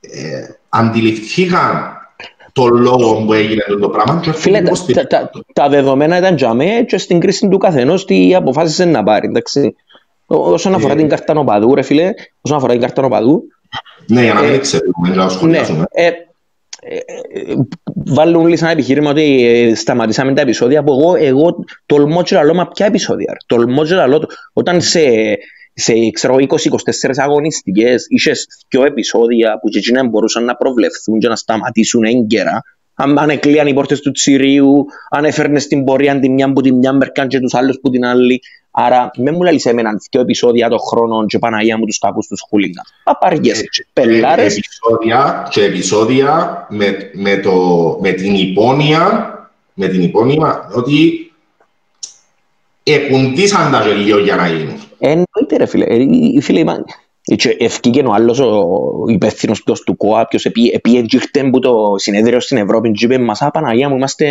ε, 0.00 0.46
αντιληφθήκαν 0.68 1.94
το 2.52 2.66
λόγο 2.68 3.24
που 3.24 3.32
έγινε 3.32 3.62
το 3.80 3.88
πράγμα 3.88 4.20
και 4.20 4.32
Φίλε, 4.32 4.62
τα, 4.62 4.72
τα, 4.94 5.06
τα, 5.06 5.30
τα 5.52 5.68
δεδομένα 5.68 6.16
ήταν 6.18 6.36
για 6.36 6.54
μέ 6.54 6.82
και 6.86 6.98
στην 6.98 7.20
κρίση 7.20 7.48
του 7.48 7.58
καθενός 7.58 8.04
τι 8.04 8.34
αποφάσισε 8.34 8.84
να 8.84 9.02
πάρει, 9.02 9.26
εντάξει. 9.26 9.74
Ό- 10.26 10.52
Όσον 10.52 10.74
αφορά 10.74 10.92
Ε. 10.92 10.96
την 10.96 11.08
κάρτα 11.08 11.34
νοπαδού, 11.34 11.74
ρε 11.74 11.82
φίλε, 11.82 12.12
όσον 12.40 12.56
αφορά 12.56 12.72
την 12.72 12.80
κάρτα 12.80 13.02
νοπαδού, 13.02 13.42
Ναι, 14.06 14.22
για 14.22 14.34
να 14.34 14.42
μην 14.42 14.52
ε, 14.52 14.58
ξέρουμε, 14.58 15.08
για 15.08 15.14
να 15.14 15.24
ναι, 15.24 15.30
σχολιάσουμε. 15.30 15.84
ε, 15.90 16.10
ε, 16.82 16.96
ε, 16.96 17.54
βάλουν 18.06 18.44
όλοι 18.44 18.56
σαν 18.56 18.70
επιχείρημα 18.70 19.10
ότι 19.10 19.46
ε, 19.46 19.74
σταματήσαμε 19.74 20.34
τα 20.34 20.40
επεισόδια 20.40 20.82
που 20.82 20.92
εγώ, 20.92 21.14
εγώ 21.14 21.64
τολμώ 21.86 22.22
και 22.22 22.34
λαλώ, 22.34 22.54
μα 22.54 22.68
ποια 22.68 22.86
επεισόδια, 22.86 23.32
ρε; 23.32 23.38
τολμώ 23.46 23.84
και 23.84 23.94
λαλώ, 23.94 24.26
όταν 24.52 24.80
σε, 24.80 25.00
σε 25.72 26.10
ξέρω, 26.10 26.34
20-24 26.34 26.46
αγωνιστικές 27.16 28.06
είχες 28.08 28.46
δυο 28.68 28.84
επεισόδια 28.84 29.58
που 29.60 29.68
και 29.68 29.78
εκείνα 29.78 30.08
μπορούσαν 30.08 30.44
να 30.44 30.56
προβλεφθούν 30.56 31.18
και 31.18 31.28
να 31.28 31.36
σταματήσουν 31.36 32.04
έγκαιρα 32.04 32.62
αν, 33.00 33.18
αν 33.18 33.30
εκλείαν 33.30 33.66
οι 33.66 33.74
πόρτες 33.74 34.00
του 34.00 34.10
Τσιρίου, 34.10 34.86
αν 35.10 35.24
έφερνες 35.24 35.66
την 35.66 35.84
πορεία 35.84 36.20
τη 36.20 36.28
μια 36.28 36.52
που 36.52 36.60
τη 36.60 36.72
μια 36.72 36.92
μερκάν 36.92 37.28
και 37.28 37.40
τους 37.40 37.54
άλλους 37.54 37.78
που 37.82 37.90
την 37.90 38.04
άλλη. 38.04 38.40
Άρα, 38.70 39.10
με 39.16 39.30
μου 39.30 39.42
λαλείς 39.42 39.64
εμένα 39.66 39.90
δυο 40.10 40.20
επεισόδια 40.20 40.68
το 40.68 40.78
χρόνο 40.78 41.26
και 41.26 41.38
Παναγία 41.38 41.78
μου 41.78 41.84
τους 41.84 41.98
κακούς 41.98 42.26
τους 42.26 42.40
χούλιγκα. 42.48 42.82
Παπαριές, 43.04 43.58
Ε, 43.60 43.62
και- 43.62 43.86
πελάρες, 43.92 44.56
επεισόδια, 44.56 45.48
και 45.50 45.64
επεισόδια 45.64 46.66
με, 46.70 47.10
με, 47.12 47.36
το, 47.36 47.52
με 48.00 48.10
την 48.12 48.34
υπόνοια, 48.34 49.34
με 49.74 49.88
την 49.88 50.02
υπόνοια 50.02 50.70
ότι 50.74 51.32
εκουντήσαν 52.82 53.72
τα 53.72 53.82
και 53.82 53.92
λίγο 53.92 54.18
για 54.18 54.36
να 54.36 54.48
γίνουν. 54.48 54.80
Εννοείται 54.98 55.56
ρε 55.56 55.66
φίλε. 55.66 55.84
Ε, 55.84 56.06
οι 57.24 57.36
φίλοι 57.38 57.52
μα- 57.54 57.56
και 57.56 57.64
Ευκήγεν 57.64 58.06
ο 58.06 58.12
άλλος 58.12 58.38
ο 58.40 58.68
υπεύθυνος 59.08 59.62
ποιος 59.62 59.80
του 59.82 59.96
ΚΟΑ, 59.96 60.26
ποιος 60.26 60.44
επί- 60.44 60.74
επίεντζιχτε 60.74 61.50
που 61.50 61.58
το 61.58 61.94
συνέδριο 61.96 62.40
στην 62.40 62.56
Ευρώπη 62.56 62.90
και 62.90 63.04
είπε 63.04 63.18
μας 63.18 63.42
«Α, 63.42 63.50
Παναγία 63.50 63.88
μου, 63.88 63.96
είμαστε 63.96 64.26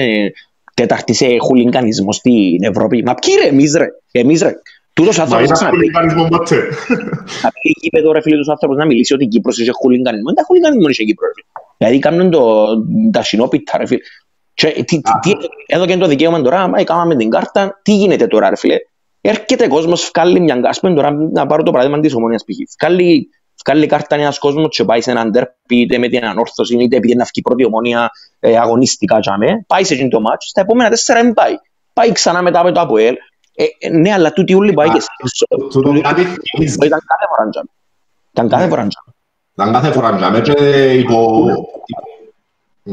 τέταρτη 0.73 1.13
σε 1.13 1.25
χουλιγκανισμό 1.39 2.11
στην 2.11 2.63
Ευρώπη». 2.63 3.03
Μα 3.05 3.13
ποιοι 3.13 3.33
ρε, 3.43 3.47
εμείς 3.47 3.75
ρε, 3.77 3.87
εμείς 4.11 4.41
ρε. 4.41 4.53
Τούτος 4.93 5.17
Μα 5.17 5.23
άνθρωπος 5.23 5.45
ήταν 5.49 5.63
να 5.63 5.69
πει, 5.69 5.75
χουλιγανισμός 5.75 6.27
ποτέ. 6.29 6.55
να 7.43 7.49
πει 7.51 7.73
γήπεδο 7.81 8.11
ρε 8.11 8.21
φίλε 8.21 8.37
τους 8.37 8.47
άνθρωπους 8.49 8.77
να 8.77 8.85
μιλήσει 8.85 9.13
ότι 9.13 9.23
η 9.23 9.27
Κύπρος 9.27 9.59
είχε 9.59 9.71
χουλιγκανισμό. 9.71 10.25
Δεν 10.25 10.35
τα 10.35 10.43
χουλιγκανισμό 10.47 10.89
είχε 10.89 11.03
η 11.03 11.05
Κύπρος 11.05 11.27
ρε 11.27 11.33
φίλε. 11.41 11.65
Δηλαδή 11.77 11.99
κάνουν 11.99 12.29
το, 12.31 12.65
τα 13.11 13.23
συνόπιτα 13.23 13.77
ρε 13.77 13.85
φίλε. 13.85 13.99
Και, 14.53 14.67
τι, 14.67 14.83
τι, 14.83 15.11
τι, 15.21 15.31
εδώ 15.67 15.85
και 15.85 15.91
είναι 15.91 16.01
το 16.01 16.07
δικαίωμα 16.07 16.41
τώρα, 16.41 16.67
μα 16.67 16.79
έκαναμε 16.79 17.15
την 17.15 17.29
κάρτα, 17.29 17.79
τι 17.83 17.95
γίνεται 17.95 18.27
τώρα 18.27 18.49
ρε 18.49 18.55
φίλε. 18.55 18.75
Έρχεται 19.21 19.67
κόσμος, 19.67 20.11
βγάλει 20.15 20.39
μια 20.39 20.53
κάρτα, 20.53 20.69
ας 20.69 20.79
πούμε 20.79 20.93
τώρα 20.93 21.11
να 21.11 21.45
πάρω 21.45 21.63
το 21.63 21.71
παράδειγμα 21.71 21.99
της 21.99 22.13
ομόνιας 22.13 22.43
π.χ. 22.43 22.57
Βγάλει, 22.81 23.29
βγάλει 23.65 23.85
κάρτα 23.85 24.15
ένας 24.15 24.39
κόσμος 24.39 24.75
και 24.75 24.83
πάει 24.83 25.01
σε 25.01 25.11
έναν 25.11 25.31
τέρπι, 25.31 25.75
είτε 25.75 25.97
με 25.97 26.07
την 26.07 26.25
ανόρθωση, 26.25 26.75
είτε 26.77 26.95
επειδή 26.95 27.15
να 27.15 27.23
βγει 27.23 27.41
πρώτη 27.41 27.65
ομόνια 27.65 28.09
ε, 28.39 28.57
αγωνιστικά 28.57 29.19
για 29.21 29.37
με, 29.37 29.63
πάει 29.67 29.83
σε 29.83 29.93
εκείνο 29.93 30.09
το 30.09 30.21
μάτσο, 30.21 30.47
στα 30.47 30.61
επόμενα 30.61 30.89
τέσσερα 30.89 31.21
δεν 31.21 31.33
πάει. 31.33 31.53
Πάει 31.93 32.11
ξανά 32.11 32.41
μετά 32.41 32.63
με 32.63 32.71
το 32.71 32.79
ΑΠΟΕΛ. 32.79 33.15
Ε, 33.55 33.63
ε, 33.79 33.89
ναι, 33.89 34.13
αλλά 34.13 34.33
τούτοι 34.33 34.53
όλοι 34.53 34.73
πάει 34.73 34.89
και 34.89 34.99
σε- 34.99 35.45
Τούτο 35.69 36.01
κάτι 36.01 36.21
θυμίζει. 36.23 36.73
ήταν 36.85 36.99
κάθε 37.05 37.25
φορά 37.29 37.49
τζαμ. 37.49 37.63
Ήταν 38.31 38.49
κάθε 38.49 38.67
φορά 38.67 38.87
τζαμ. 38.87 39.13
Ήταν 39.53 39.71
κάθε 39.73 39.91
φορά 39.91 40.17
για 40.17 40.29
μένα 40.29 40.41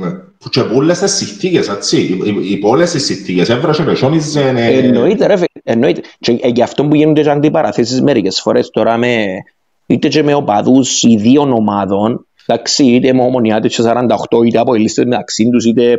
και 0.00 0.06
υπό... 0.06 0.06
Ναι. 0.06 0.12
Και 0.50 0.60
από 0.60 0.74
όλες 0.74 0.98
τις 0.98 1.12
συνθήκες, 1.12 1.68
έτσι. 1.68 2.00
Υπό- 2.24 2.44
Υπό 2.44 2.68
όλες 2.68 2.90
τις 2.90 3.04
συνθήκες. 3.04 3.48
Έβρασε 3.48 3.82
με 3.82 3.94
σιόνιζε... 3.94 4.40
ε, 4.56 4.78
Εννοείται 4.78 5.26
ρε 5.26 5.34
φίλε, 5.36 5.46
εννοείται. 5.64 6.00
Και 6.20 6.38
ε, 6.40 6.48
γι' 6.48 6.62
αυτό 6.62 6.84
που 6.84 6.94
γίνονται 6.94 7.22
και 7.22 7.30
αντιπαραθέσεις 7.30 8.02
μερικές 8.02 8.40
φορές 8.40 8.70
τώρα 8.70 8.96
με, 8.96 9.26
είτε 9.86 10.08
και 10.08 10.22
με 10.22 10.34
οπαδούς 10.34 11.02
ιδίων 11.02 11.52
ομάδων, 11.52 12.26
εντάξει, 12.46 12.84
είτε 12.84 13.12
με 13.12 13.22
ομονιάτες 13.22 13.76
και 13.76 13.82
48, 14.40 14.44
είτε 14.46 14.58
από 14.58 14.74
λίστες 14.74 15.04
μεταξύ 15.04 15.48
τους, 15.52 15.64
είτε 15.64 15.98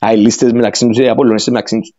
αελίστες 0.00 0.52
μεταξύ 0.52 0.86
τους, 0.86 0.98
είτε 0.98 1.08
από 1.08 1.24
λίστες 1.24 1.46
μεταξύ 1.48 1.78
τους. 1.78 1.92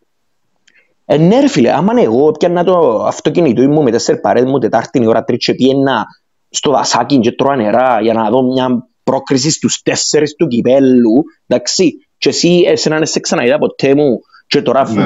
Ε, 1.05 1.17
ναι 1.17 1.39
ρε 1.39 1.47
φίλε, 1.47 1.71
άμα 1.73 2.01
εγώ 2.01 2.31
πιάνα 2.31 2.63
το 2.63 3.03
αυτοκίνητο 3.03 3.61
μου 3.61 3.83
με 3.83 3.91
τέσσερ 3.91 4.17
παρέες 4.17 4.45
μου 4.45 4.59
Τετάρτη 4.59 5.01
η 5.01 5.07
ώρα 5.07 5.23
τρίτη 5.23 5.45
και 5.45 5.53
πιένα 5.53 6.05
στο 6.49 6.71
δασάκι 6.71 7.19
και 7.19 7.31
τρώα 7.31 7.55
νερά 7.55 8.01
για 8.01 8.13
να 8.13 8.29
δω 8.29 8.43
μια 8.43 8.87
πρόκριση 9.03 9.51
στους 9.51 9.81
τέσσερις 9.81 10.35
του 10.35 10.47
κυπέλου, 10.47 11.23
εντάξει, 11.47 12.07
και 12.17 12.29
εσύ 12.29 12.63
εσένα 12.67 12.97
δεν 12.97 13.05
σε 13.05 13.19
ξαναείδα 13.19 13.57
ποτέ 13.57 13.95
μου 13.95 14.19
και 14.47 14.61
τώρα 14.61 14.91
Ναι. 14.91 15.05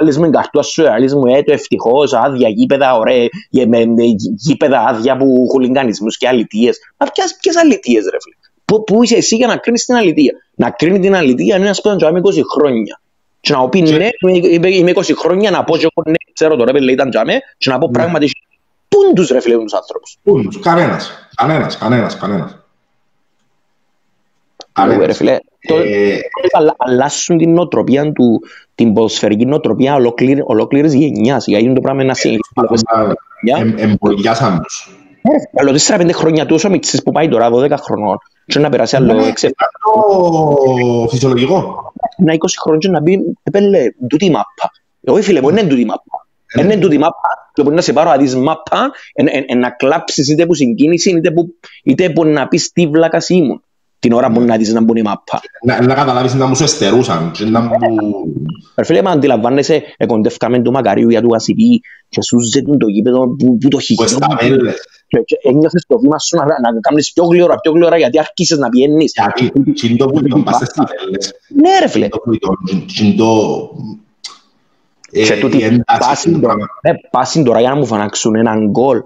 Άλλες 0.00 0.18
με 0.18 0.30
καρτούα 0.30 0.62
σου, 0.62 0.90
άλλες 0.90 1.14
μου 1.14 1.26
έτω 1.26 1.52
ευτυχώς, 1.52 2.12
άδεια 2.12 2.48
γήπεδα, 2.48 2.96
ωραία, 2.96 3.26
γε- 3.50 3.66
με, 3.68 3.84
με 3.86 4.02
γήπεδα 4.36 4.80
άδεια 4.80 5.16
που 5.16 5.46
χουλιγκανισμούς 5.50 6.16
και 6.16 6.28
αλητίες. 6.28 6.78
Μα 6.96 7.06
ποιες, 7.06 7.36
ποιες 7.40 7.56
αλητίες 7.56 8.04
ρε 8.04 8.16
φίλε; 8.22 8.34
Πού, 8.64 8.84
πού 8.84 9.02
είσαι 9.02 9.16
εσύ 9.16 9.36
για 9.36 9.46
να 9.46 9.56
κρίνεις 9.56 9.84
την 9.84 9.94
αλητία; 9.94 10.32
Να 10.54 10.70
κρίνει 10.70 10.98
την 10.98 11.14
αλητία 11.14 11.56
είναι 11.56 11.64
ένας 11.64 11.80
που 11.80 11.88
ήταν 11.90 12.16
20 12.22 12.40
χρόνια. 12.52 13.00
Και 13.40 13.52
να 13.52 13.58
μου 13.58 13.68
πει 13.68 13.82
Και- 13.82 13.96
ναι, 13.96 14.08
είμαι, 14.50 14.68
είμαι 14.70 14.90
20 14.90 15.14
χρόνια, 15.16 15.50
να 15.50 15.64
πω 15.64 15.76
και 15.76 15.86
εγώ 15.94 16.08
ναι, 16.10 16.14
ξέρω 16.32 16.56
το 16.56 16.64
ρε 16.64 16.72
παιδί 16.72 16.92
ήταν 16.92 17.10
τζαμέ, 17.10 17.38
και 17.58 17.70
να 17.70 17.78
πω 17.78 17.86
Ναι. 17.86 17.92
πράγματι 17.92 18.30
πού 18.88 19.02
είναι 19.04 19.12
τους 19.12 19.28
ρε 19.28 19.40
φίλε 19.40 19.56
τους 19.58 19.74
άνθρωπους. 19.74 20.16
Πού, 20.22 20.42
Κανένας. 20.62 21.10
Κανένας. 21.36 21.78
Κανένας. 21.78 22.16
Κανένας. 22.16 22.59
Ρε 24.86 24.92
Κανένας. 24.92 25.16
φίλε, 25.16 25.38
το- 25.68 25.76
Ε, 25.76 26.18
αλλα- 26.52 26.74
αλλάσουν 26.78 27.38
την 27.38 27.52
νοοτροπία 27.52 28.12
του, 28.12 28.40
την 28.74 28.92
ποδοσφαιρική 28.92 29.46
νοοτροπία 29.46 29.94
ολόκληρη- 29.94 30.42
ολόκληρης 30.44 30.94
γενιάς. 30.94 31.46
Γιατί 31.46 31.64
είναι 31.64 31.74
το 31.74 31.80
πράγμα 31.80 32.04
να 32.04 32.14
συνεχίσει. 32.14 32.50
εμ- 33.58 33.78
Εμβολιάσαν 33.78 34.62
τους. 34.62 34.94
Αλλά 35.60 35.72
4-5 35.72 36.12
χρόνια 36.12 36.46
τόσο 36.46 36.70
μητσής 36.70 37.02
που 37.02 37.12
πάει 37.12 37.28
τώρα 37.28 37.50
12 37.50 37.76
χρονών 37.76 38.18
και 38.46 38.58
να 38.58 38.68
περάσει 38.68 38.96
άλλο 38.96 39.12
Ναι. 39.12 39.26
6 39.26 39.48
Το 39.94 41.06
φυσιολογικό. 41.10 41.74
να 42.18 42.32
20 42.32 42.56
χρόνια 42.60 42.78
και 42.80 42.88
να 42.88 43.02
πει 43.02 43.36
«Επέλε, 43.42 43.78
τούτη 44.08 44.24
η 44.24 44.30
μάπα». 44.30 44.70
Όχι 45.06 45.22
φίλε, 45.22 45.40
μπορεί 45.40 45.54
να 45.54 45.60
είναι 45.60 45.68
τούτη 45.68 45.80
η 45.82 45.84
μάπα. 45.84 46.02
Ε. 46.54 46.60
Δεν 46.62 46.70
είναι 46.70 46.80
τούτη 46.80 46.94
η 46.94 46.98
μάπα 46.98 47.50
και 47.52 47.62
μπορεί 47.62 47.74
να 47.74 47.80
σε 47.80 47.92
πάρω 47.92 48.10
αδείς 48.10 48.36
μάπα 48.36 48.90
εν- 49.14 49.26
εν- 49.30 49.44
εν 49.46 49.58
να 49.58 49.70
κλάψεις 49.70 50.28
είτε 50.28 50.46
που 50.46 50.54
συγκίνηση 50.54 51.10
είτε 51.10 51.30
που, 51.30 51.54
είτε 51.84 52.10
που 52.10 52.24
να 52.24 52.48
πεις 52.48 52.72
τι 52.72 52.86
βλάκας 52.86 53.28
ήμουν 53.28 53.62
την 54.00 54.12
ώρα 54.12 54.30
που 54.32 54.40
να 54.40 54.56
δεις 54.56 54.72
να 54.72 54.80
μπουν 54.82 54.96
η 54.96 55.02
μάπα. 55.02 55.40
Να, 55.64 55.82
να 55.86 55.94
καταλάβεις 55.94 56.34
να 56.34 56.46
μου 56.46 56.54
σου 56.56 56.62
εστερούσαν. 56.62 57.30
και 57.30 57.44
να 57.44 57.60
μου... 57.60 57.70
Ρε 58.76 58.84
φίλε, 58.84 59.02
μα 59.02 59.10
αντιλαμβάνεσαι, 59.10 59.82
εκοντεύκαμε 59.96 60.62
του 60.62 60.70
Μακαρίου 60.70 61.08
για 61.10 61.22
του 61.22 61.34
Ασιπί 61.34 61.80
και 62.08 62.22
σου 62.22 62.40
ζέτουν 62.40 62.78
το 62.78 62.86
γήπεδο 62.86 63.18
που, 63.28 63.58
που 63.58 63.68
το 63.68 63.76
Που 63.76 63.78
χειγιό 63.82 64.04
εσταμέλες. 64.04 64.74
και, 65.06 65.18
και 65.18 65.36
ένιωθες 65.42 65.84
το 65.88 65.98
βήμα 65.98 66.18
σου 66.18 66.36
να, 66.36 66.44
να 66.44 66.80
κάνεις 66.80 67.12
πιο 67.12 67.24
γλυόρα, 67.24 67.54
πιο 67.60 67.72
γλυόρα 67.72 67.96
γιατί 67.98 68.18
άρχισες 68.18 68.58
να 68.58 68.68
πιένεις. 68.68 69.12
Γιατί 69.14 69.50
τι 69.72 69.86
είναι 69.88 69.96
το 69.96 70.06
που 70.06 70.22
τον 70.22 70.42
πας 70.42 70.54
στις 70.56 70.68
ταβέλες. 70.72 71.32
Ναι 71.48 71.78
ρε 71.80 71.88
φίλε, 71.88 72.08
Το 72.08 72.18
που 72.18 72.38
τον- 72.38 72.86
τι 72.86 73.04
είναι 73.06 73.14
το... 73.14 73.26
ε, 75.12 75.22
Και 75.24 75.36
τούτη 75.40 75.56
η 75.58 75.62
ένταση 75.64 75.98
πάση 76.08 76.30
του 76.32 76.40
τώρα, 76.40 76.46
πράγμα. 76.54 76.66
ε, 76.80 76.92
πάση 77.10 77.42
τώρα 77.42 77.60
για 77.60 77.68
να 77.70 77.76
μου 77.76 77.86
φωνάξουν 77.86 78.34
έναν 78.34 78.70
γκολ. 78.70 79.00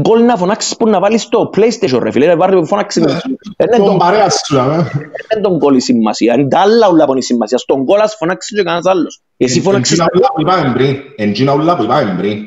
Γκολ 0.00 0.24
να 0.24 0.36
φωνάξεις 0.36 0.76
που 0.76 0.88
να 0.88 1.00
βάλεις 1.00 1.22
στο 1.22 1.50
PlayStation 1.56 1.98
ρε 2.02 2.10
φίλε, 2.10 2.26
ρε 2.26 2.36
βάρε 2.36 2.56
που 2.56 2.66
φωνάξεις. 2.66 3.02
Ναι. 3.02 3.12
Δεν 3.56 3.66
είναι 3.66 3.76
Τον 3.76 3.86
τον- 3.86 3.98
παρέα 3.98 4.30
σου, 4.30 4.58
αμέ. 4.60 4.76
δεν 4.76 5.02
είναι 5.34 5.40
τον 5.42 5.56
γκολ 5.56 5.76
η 5.76 5.80
σημασία, 5.80 6.34
είναι 6.34 6.48
τα 6.48 6.58
άλλα 6.58 6.88
ούλα 6.90 7.04
που 7.04 7.10
είναι 7.10 7.20
η 7.20 7.22
σημασία. 7.22 7.58
Στον 7.58 7.82
γκολ 7.82 8.00
ας 8.00 8.14
φωνάξεις 8.18 8.56
και 8.56 8.62
κανένας 8.62 8.86
άλλος. 8.86 9.20
Εσύ 9.36 9.60
φώναξες... 9.60 9.98
Εντζίνα 9.98 10.26
που 10.34 10.40
είπαμε 10.40 10.72
πριν. 10.72 10.96
Εντζίνα 11.16 11.54
ούλα 11.54 11.76
που 11.76 11.82
είπαμε 11.82 12.14
πριν. 12.18 12.38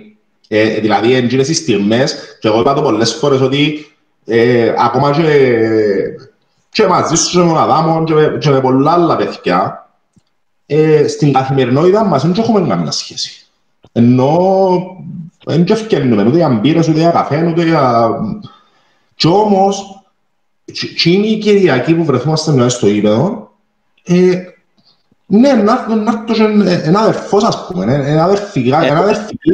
Ε, 0.47 0.80
δηλαδή, 0.80 1.14
εντζίνες 1.16 1.50
οι 1.50 1.54
στιγμές, 1.54 2.38
και 2.39 2.47
εγώ 2.47 2.60
είπα 2.60 2.74
το 2.74 2.82
πολλές 2.82 3.14
φορές 3.14 3.41
ότι 3.41 3.93
ε, 4.26 4.74
ακόμα 4.78 5.12
και, 5.12 5.24
και 6.72 6.88
μαζί 6.88 7.16
σου 7.16 7.32
και 7.32 7.38
με 7.38 7.47
τον 7.47 7.58
Αδάμο 7.58 8.04
και, 8.04 8.14
με, 8.14 8.38
και 8.39 8.50
με 8.50 8.62
πολλά 8.62 8.91
άλλα 8.91 9.16
παιδιά, 9.16 9.89
ε, 10.66 11.08
στην 11.08 11.34
καθημερινότητα 11.34 12.04
μας 12.04 12.22
δεν 12.22 12.36
έχουμε 12.38 12.68
καμία 12.68 12.91
σχέση. 12.91 13.45
Ενώ 13.91 14.80
δεν 15.50 15.64
και 15.64 15.74
ευκαιρνούμε 15.74 16.24
ούτε 16.24 16.38
για 16.38 16.50
μπύρες, 16.50 16.88
ούτε 16.88 17.00
για 17.00 17.12
καφέ, 17.12 17.45
ούτε 17.45 17.64
για... 17.64 18.10
Κι 19.16 19.28
όμως, 19.28 20.04
και 20.95 21.10
είναι 21.10 21.28
η 21.28 21.38
Κυριακή 21.38 21.93
που 21.93 22.04
βρεθούμαστε 22.04 22.52
μέσα 22.52 22.70
στο 22.70 22.88
ύπεδο, 22.88 23.52
ε, 24.04 24.32
ναι, 25.26 25.54
να 25.54 25.72
έρθω 25.72 26.45
ένα 26.84 27.00
αδερφός, 27.00 27.43
ας 27.43 27.68
πούμε, 27.68 27.93
ένα 27.93 28.24
αδερφική 28.24 28.72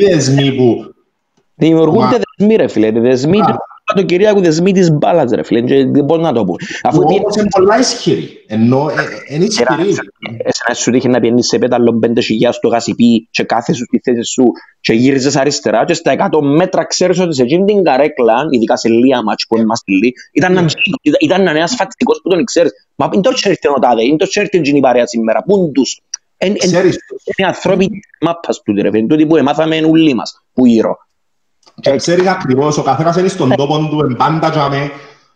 δεσμή 0.05 0.51
που... 0.51 0.93
Δημιουργούνται 1.55 2.19
δεσμοί, 2.37 2.55
ρε 2.55 2.67
φίλε, 2.67 2.91
δεσμοί 2.91 3.39
το 3.95 4.03
Κυριακού 4.03 4.41
δεσμοί 4.41 4.71
της 4.71 4.91
μπάλας, 4.91 5.31
ρε 5.31 5.43
φίλε, 5.43 5.85
πώς 6.07 6.19
να 6.19 6.33
το 6.33 6.43
πω. 6.43 6.55
Αφού 6.83 7.01
όμως 7.05 7.35
είναι 7.35 7.47
πολλά 7.49 7.79
ισχυρή, 7.79 8.43
ενώ 8.47 8.89
είναι 9.29 9.43
ισχυρή. 9.45 9.89
Εσένα 10.37 10.73
σου 10.73 10.91
τύχει 10.91 11.07
να 11.07 11.19
πιένεις 11.19 11.47
σε 11.47 11.57
πέταλο 11.57 11.93
πέντε 11.99 12.21
χιλιάς 12.21 12.55
στο 12.55 12.67
γασιπί 12.67 13.27
και 13.31 13.43
κάθε 13.43 13.73
σου 13.73 13.83
στη 13.83 13.99
θέση 14.03 14.23
σου 14.23 14.43
και 14.79 14.93
γύριζες 14.93 15.35
αριστερά 15.35 15.85
και 15.85 15.93
στα 15.93 16.29
100 16.31 16.39
μέτρα 16.41 16.85
ξέρεις 16.85 17.19
ότι 17.19 17.35
σε 17.35 17.43
εκείνη 17.43 17.65
την 17.65 17.83
καρέκλα, 17.83 18.33
ειδικά 18.49 18.77
σε 18.77 18.89
λίγα 18.89 19.23
μάτς 19.23 19.45
που 19.47 19.57
είμαστε 19.57 19.91
λίγοι, 19.91 20.13
ήταν 21.19 21.41
ένα 21.41 21.51
νέας 21.51 21.75
φατιστικός 21.75 22.19
που 22.23 22.29
τον 22.29 22.43
ξέρεις. 22.43 22.71
Μα 22.95 23.09
είναι 23.13 23.21
το 23.21 23.33
τσέρτεν 23.33 23.71
ο 23.75 23.79
τάδε, 23.79 24.03
είναι 24.03 24.17
το 24.17 24.27
τσέρτεν 24.27 24.61
την 24.61 24.79
παρέα 24.79 25.07
σήμερα, 25.07 25.43
πούν 25.43 25.71
τους. 25.71 26.01
Είναι 26.39 27.47
ανθρώποι 27.47 27.87
της 27.87 27.99
μάπας 28.21 28.61
του, 28.61 28.73
ρε 28.81 28.91
φίλε, 28.91 29.07
τούτοι 29.07 29.25
που 29.25 29.35
εμάθαμε 29.35 29.81
όλοι 29.89 30.13
μας, 30.13 30.43
που 30.53 30.65
γύρω. 30.65 30.97
Και 31.82 31.95
ξέρει 31.95 32.28
ακριβώς, 32.28 32.78
ο 32.78 32.84
καθένας 32.84 33.15
είναι 33.15 33.28
στον 33.28 33.55
τόπο 33.55 33.88
του, 33.89 34.05
εν 34.09 34.15
πάντα 34.15 34.49
τζάμε. 34.49 34.91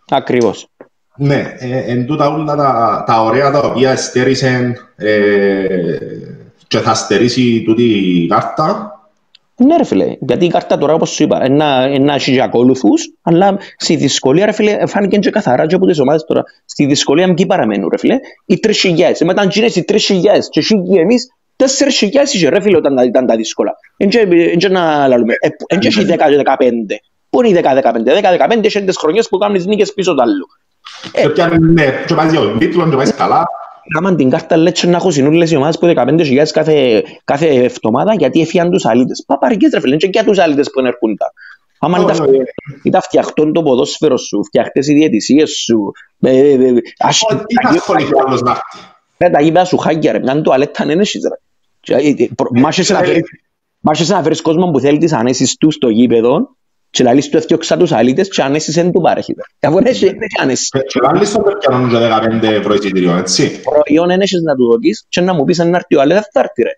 Ακριβώς. 0.09 0.67
Ναι, 1.15 1.55
ε, 1.57 1.91
εν 1.91 2.05
τούτα 2.05 2.29
όλα 2.29 2.55
τα, 2.55 3.03
τα 3.07 3.23
ωραία 3.23 3.51
τα 3.51 3.59
οποία 3.59 3.95
στέρισαν 3.95 4.75
ε, 4.95 5.97
και 6.67 6.77
θα 6.77 6.93
στερήσει 6.93 7.63
τούτη 7.65 7.83
η 7.83 8.27
κάρτα. 8.27 8.93
Ναι 9.55 9.77
ρε 9.77 9.83
φίλε, 9.83 10.15
γιατί 10.19 10.45
η 10.45 10.47
κάρτα 10.47 10.77
τώρα 10.77 10.93
όπως 10.93 11.09
σου 11.09 11.23
είπα, 11.23 11.43
ένα 11.43 12.13
έχει 12.13 12.31
και 12.31 12.41
ακόλουθους, 12.41 13.13
αλλά 13.21 13.57
στη 13.77 13.95
δυσκολία 13.95 14.45
ρε 14.45 14.51
φίλε, 14.51 14.85
φάνηκε 14.85 15.17
και 15.17 15.29
καθαρά 15.29 15.65
και 15.65 15.75
από 15.75 15.85
τις 15.85 15.99
ομάδες 15.99 16.25
τώρα, 16.25 16.43
στη 16.65 16.85
δυσκολία 16.85 17.27
μου 17.27 17.33
και 17.33 17.45
παραμένουν 17.45 17.89
ρε 17.91 17.97
φίλε, 17.97 18.15
οι 18.45 18.59
τρεις 18.59 18.79
χιλιάδες, 18.79 19.21
μετά 19.21 19.43
γίνες 19.43 19.75
οι 19.75 19.83
τρεις 19.83 20.05
χιλιάδες 20.05 20.49
και 20.49 20.59
εσύ 20.59 20.83
και 20.83 20.99
εμείς 20.99 21.27
τέσσερις 21.59 21.97
χιλιάδες 21.97 22.33
είχε 22.33 22.49
ρε 22.49 22.61
φίλε 22.61 22.77
όταν 22.77 22.97
ήταν 22.97 23.25
τα 23.25 23.35
δύσκολα. 23.35 23.75
Εν 23.97 24.09
να 24.71 25.07
λαλούμε, 25.07 25.33
εν 25.67 25.79
και 25.79 25.87
έχει 25.87 26.05
10-15. 26.09 26.15
Πού 27.29 27.43
είναι 27.43 27.59
οι 27.59 27.61
10-15, 27.63 27.67
10-15 28.57 28.63
έχει 28.63 28.83
τις 28.83 28.97
χρονιές 28.97 29.27
που 29.27 29.37
κάνουν 29.37 29.55
τις 29.55 29.65
νίκες 29.65 29.93
πίσω 29.93 30.15
του 30.15 30.21
άλλου. 30.21 30.45
Και 31.11 31.29
πιάνε, 31.29 31.57
ναι, 31.57 32.03
και 32.07 32.13
πάει 32.13 32.27
δύο 32.27 32.57
τίτλων 32.57 32.89
και 32.89 32.95
πάει 32.95 33.13
καλά. 33.13 33.45
Κάμαν 33.93 34.15
την 34.15 34.29
κάρτα 34.29 34.57
λέτσι 34.57 34.87
να 34.87 34.95
έχουν 34.95 35.11
συνούλες 35.11 35.51
οι 35.51 35.55
ομάδες 35.55 35.77
που 35.77 35.93
15.000 35.95 36.51
κάθε, 36.51 37.03
κάθε 37.23 37.47
εβδομάδα 37.47 38.13
γιατί 38.13 38.41
έφυγαν 38.41 38.71
τους 38.71 38.85
αλήτες. 38.85 39.23
Παπαρικές 39.27 39.71
ρε 39.73 39.79
φίλε, 39.79 39.95
και 39.95 40.07
για 40.11 40.23
τους 40.23 40.37
αλήτες 40.37 40.69
που 40.71 40.79
έρχονται. 40.79 41.25
Άμα 41.79 42.05
ήταν 42.83 43.01
φτιαχτόν 43.01 43.53
το 43.53 43.63
ποδόσφαιρο 43.63 44.17
σου, 44.17 44.43
φτιαχτές 44.45 44.87
οι 44.87 44.93
διαιτησίες 44.93 45.51
σου. 45.51 45.91
Ρε 49.17 49.29
τα 49.29 49.41
γήπεδα 49.41 49.65
σου 49.65 49.77
χάγια 49.77 50.11
ρε, 50.11 50.19
μιαν 50.19 50.43
τουαλέτα 50.43 50.85
δεν 50.85 50.99
έχεις 50.99 51.21
ρε. 51.23 51.35
Μάχεσαι 53.81 54.13
να 54.13 54.21
φέρεις 54.23 54.41
κόσμο 54.41 54.71
που 54.71 54.79
θέλει 54.79 54.97
τις 54.97 55.13
ανέσεις 55.13 55.55
τους 55.55 55.73
στο 55.73 55.89
γήπεδο 55.89 56.55
και 56.89 57.03
λαλείς 57.03 57.29
του 57.29 57.37
έφτιαξα 57.37 57.77
τους 57.77 57.91
αλήτες 57.91 58.27
και 58.29 58.41
ανέσεις 58.41 58.75
δεν 58.75 58.91
του 58.91 59.01
παρέχει. 59.01 59.33
Αφού 59.61 59.79
έχει 59.83 60.11
ανέσεις. 60.41 60.69
Και 60.69 60.99
λαλείς 61.03 61.31
τον 61.31 61.43
περκιανόν 61.43 61.89
για 61.89 61.99
15 61.99 62.43
ευρώ 62.43 62.73
εισιτήριο, 62.73 63.15
έτσι. 63.15 63.61
Προϊόν 63.61 64.07
δεν 64.07 64.21
έχεις 64.21 64.41
να 64.41 64.55
του 64.55 64.69
δοκείς 64.71 65.05
και 65.09 65.21
να 65.21 65.33
μου 65.33 65.43
πεις 65.43 65.59
αν 65.59 65.73
έρθει 65.73 65.95
ο 65.95 66.01
αλέτας 66.01 66.27
θα 66.31 66.39
έρθει 66.39 66.63
ρε. 66.63 66.71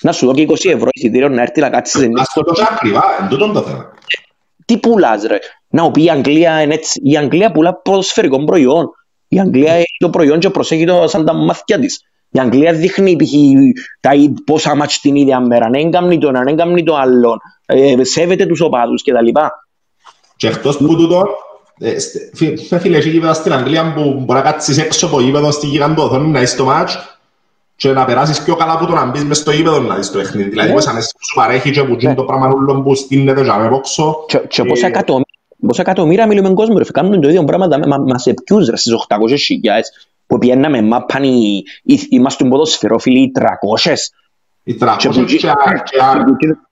Να 0.00 0.12
σου 0.12 0.26
δω 0.26 0.32
20 0.36 0.70
ευρώ 0.70 0.88
εισιτήριο 0.92 1.28
να 1.28 1.42
έρθει 1.42 1.60
να 1.60 1.70
κάτσεις. 1.70 2.08
Ας 2.18 2.32
το 2.34 2.42
τόσο 2.42 2.66
ακριβά, 2.70 3.02
εν 3.20 3.28
τούτον 3.28 3.52
το 3.52 3.62
θέμα. 3.62 3.92
Τι 4.64 4.78
πουλάς 4.78 5.22
ρε. 5.22 5.38
Να 5.68 5.90
πει 5.90 6.02
η 6.02 6.10
Αγγλία, 6.10 6.62
η 7.02 7.16
Αγγλία 7.16 7.52
πουλά 7.52 7.74
ποδοσφαιρικό 7.74 8.44
προϊόν. 8.44 8.90
Η 9.28 9.40
Αγγλία 9.40 9.72
έχει 9.72 9.96
το 9.98 10.10
προϊόν 10.10 10.38
και 10.38 10.50
προσέχει 10.50 10.84
το 10.84 11.08
σαν 11.08 11.24
τα 11.24 11.32
μαθηκιά 11.32 11.78
της. 11.78 12.00
Η 12.32 12.38
Αγγλία 12.38 12.72
δείχνει 12.72 13.16
π.χ. 13.16 13.32
τα 14.00 14.10
πόσα 14.44 14.76
μάτς 14.76 15.00
την 15.00 15.16
ίδια 15.16 15.40
μέρα. 15.40 15.68
Δεν 15.70 15.90
κάνει 15.90 16.18
το 16.18 16.28
ένα, 16.28 16.42
δεν 16.42 16.56
κάνει 16.56 16.82
το 16.82 16.96
άλλο. 16.96 17.40
Ε, 17.66 18.04
σέβεται 18.04 18.46
τους 18.46 18.60
οπαδούς 18.60 19.02
κτλ. 19.02 19.40
Και 20.36 20.48
εκτός 20.48 20.76
που 20.76 20.96
τούτο, 20.96 21.26
ε, 21.78 21.94
φίλε, 22.78 22.96
έχει 22.96 23.10
γήπεδα 23.10 23.34
στην 23.34 23.52
Αγγλία 23.52 23.92
που 23.92 24.02
μπορεί 24.02 24.38
να 24.38 24.50
κάτσεις 24.50 24.78
έξω 24.78 25.06
από 25.06 25.20
γήπεδο 25.20 25.50
στη 25.50 25.66
γίγαντο 25.66 26.02
οθόνη 26.02 26.28
να 26.28 26.40
είσαι 26.40 26.56
το 26.56 26.64
μάτς 26.64 27.18
και 27.76 27.88
να 27.88 28.04
περάσεις 28.04 28.42
πιο 28.42 28.56
καλά 28.56 28.72
από 28.72 28.86
το 28.86 28.92
να 28.92 29.04
μπεις 29.04 29.24
μες 29.24 29.38
στο 29.38 29.50
γήπεδο 29.50 29.80
να 29.80 29.94
δεις 29.94 30.10
το 30.10 30.18
παιχνίδι. 30.18 30.48
Δηλαδή, 30.48 30.72
μέσα 30.72 30.92
μέσα 30.92 31.10
σου 31.20 31.34
παρέχει 31.34 31.70
και 31.70 31.82
που 31.82 31.94
γίνει 31.98 32.14
το 32.14 32.24
πράγμα 32.24 32.48
όλο 32.48 32.82
που 32.82 32.94
στείνεται 32.94 33.42
και 33.42 33.50
αμέπόξω. 33.50 34.24
Και 34.48 34.64
πόσα 34.64 34.86
εκατομμύρια 34.86 35.26
Πόσα 35.66 35.80
εκατομμύρια 35.80 36.26
μιλούμε 36.26 36.54
κόσμο 36.54 36.78
ρε, 36.78 36.84
κάνουν 36.84 37.20
το 37.20 37.28
ίδιο 37.28 37.44
πράγμα 37.44 37.78
μα, 37.86 37.98
μας 37.98 38.22
σε 38.22 38.34
ποιους 38.44 38.68
ρε, 38.68 38.76
στις 38.76 38.94
800 39.08 39.36
χιλιάδες 39.38 40.08
που 40.26 40.38
πιέναμε 40.38 40.82
μάπαν 40.82 41.22
οι, 41.22 41.62
είμαστε 42.08 42.44
ποδοσφαιρόφιλοι 42.44 43.20
οι 43.20 43.32
300. 43.34 43.94
Οι 44.62 44.78
300 44.80 44.96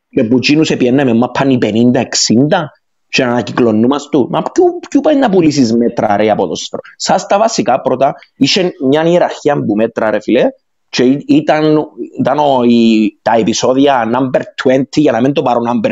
και 0.09 0.25
που 0.25 0.39
τσίνους 0.39 0.77
πιέναμε 0.77 1.15
μάπαν 1.15 1.51
οι 1.51 1.59
50-60 1.63 2.03
και 3.09 3.25
να 3.25 3.31
ανακυκλωνούμαστε 3.31 4.09
του. 4.11 4.29
Μα 4.31 4.43
ποιο 4.89 5.01
πάει 5.01 5.17
να 5.17 5.31
πουλήσεις 5.31 5.73
μέτρα 5.73 6.17
ρε 6.17 6.23
για 6.23 6.35
ποδοσφαιρό. 6.35 6.83
Σας 6.97 7.27
τα 7.27 7.39
βασικά 7.39 7.81
πρώτα, 7.81 8.15
είχε 8.37 8.73
μια 8.89 9.03
ιεραρχία 9.05 9.65
που 9.65 9.75
μέτρα 9.75 10.11
ρε 10.11 10.21
φίλε 10.21 10.45
και 10.89 11.03
ήταν, 11.27 11.89
ήταν 12.19 12.39
ο, 12.39 12.63
η, 12.65 13.11
τα 13.23 13.33
επεισόδια 13.39 14.11
number 14.15 14.41
20 14.69 14.83
για 14.91 15.13
να 15.13 15.21
μην 15.21 15.33
το 15.33 15.43
πάρω 15.43 15.61
number 15.61 15.89
50 15.89 15.91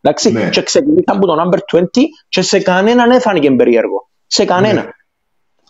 εντάξει, 0.00 0.32
ναι. 0.32 0.48
και 0.48 0.62
ξεκινήσαν 0.62 1.16
από 1.16 1.26
το 1.26 1.34
number 1.42 1.78
20 1.78 1.84
και 2.28 2.42
σε 2.42 2.60
κανέναν 2.60 3.10
έφανηκε 3.10 3.50
περίεργο. 3.50 4.08
Σε 4.26 4.44
κανένα. 4.44 4.82
Ναι. 4.82 4.88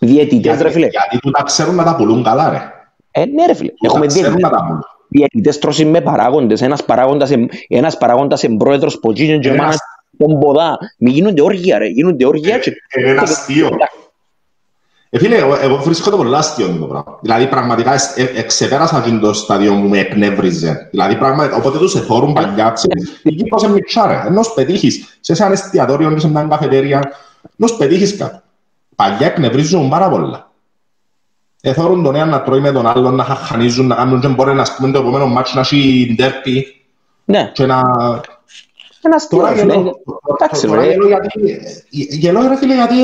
Διαιτητές 0.04 0.60
ρε 0.60 0.70
φίλε. 0.70 0.86
Γιατί 0.86 1.18
του 1.18 1.30
τα 1.30 1.42
ξέρουν 1.42 1.74
να 1.74 1.84
τα 1.84 1.96
πουλούν 1.96 2.22
καλά 2.22 2.50
ρε. 2.50 2.60
Ε, 3.10 3.24
ναι 3.24 3.46
ρε 3.46 3.54
φίλε. 3.54 3.70
Έχουμε 3.80 4.06
διαιτητές 5.08 5.58
τρώσουν 5.58 5.88
με 5.88 6.00
παράγοντες. 6.00 6.62
Ένας 6.62 6.84
παράγοντας, 6.84 7.30
ένας 7.68 7.98
παράγοντας 7.98 8.44
εμπρόεδρος 8.44 8.98
που 9.00 9.12
γίνει 9.12 9.38
και 9.38 9.48
εμάς 9.48 9.76
τον 10.18 10.38
ποδά. 10.38 10.78
Μην 10.98 11.12
γίνονται 11.12 11.42
όργια 11.42 11.78
ρε. 11.78 11.86
Γίνονται 11.86 12.26
όργια 12.26 12.58
και... 12.58 12.72
Είναι 12.98 13.10
ένας 13.10 13.30
αστείο. 13.30 13.68
Ε, 15.10 15.18
φίλε, 15.18 15.36
εγώ, 15.36 15.56
εγώ 15.62 15.76
βρίσκω 15.76 16.10
το 16.10 16.16
πολύ 16.16 16.36
αστείο 16.36 16.66
το 16.66 16.86
πράγμα. 16.86 17.18
Δηλαδή, 17.22 17.46
πραγματικά 17.46 17.92
εξεπέρασα 18.36 19.02
και 19.04 19.10
το 19.10 19.32
στάδιο 19.32 19.72
μου 19.72 19.88
με 19.88 19.98
εκνεύριζε. 19.98 20.88
Δηλαδή, 20.90 21.16
πραγματικά, 21.16 21.56
οπότε 21.56 21.78
τους 21.78 21.94
εθώρουν 21.94 22.32
παλιά, 22.32 22.72
η 23.22 23.34
Κύπρος 23.34 23.62
είναι 23.62 23.72
μητσά, 23.72 24.06
ρε. 24.06 24.22
Ενώ 24.26 24.40
πετύχεις 24.54 25.18
σε 25.20 25.32
ένα 25.32 25.52
εστιατόριο, 25.52 26.18
σε 26.18 26.28
μια 26.28 26.46
καφετέρια, 26.50 27.12
ενώ 27.58 27.72
πετύχεις 27.78 28.16
κάτι. 28.16 28.41
Παλιά 29.02 29.26
εκνευρίζουν 29.26 29.88
πάρα 29.88 30.08
πολλά. 30.08 30.50
Εθώρουν 31.60 32.02
τον 32.02 32.14
ένα 32.14 32.24
να 32.24 32.42
τρώει 32.42 32.60
με 32.60 32.72
τον 32.72 32.86
άλλον, 32.86 33.14
να 33.14 33.24
χαχανίζουν, 33.24 33.86
να 33.86 33.94
κάνουν 33.94 34.20
και 34.20 34.28
μπορεί 34.28 34.54
να 34.54 34.64
πούμε 34.76 34.92
το 34.92 34.98
επόμενο 34.98 35.26
μάτσο 35.26 35.54
να 35.54 35.60
έχει 35.60 36.14
ντέρπι. 36.16 36.66
Ναι. 37.24 37.50
Και 37.54 37.66
να... 37.66 37.80
Ένα 39.02 39.14
αστείο. 39.14 39.46
Εντάξει, 40.34 40.66
ρε. 40.66 40.94
Γελώ, 41.90 42.48
ρε 42.48 42.56
φίλε, 42.56 42.74
γιατί 42.74 42.94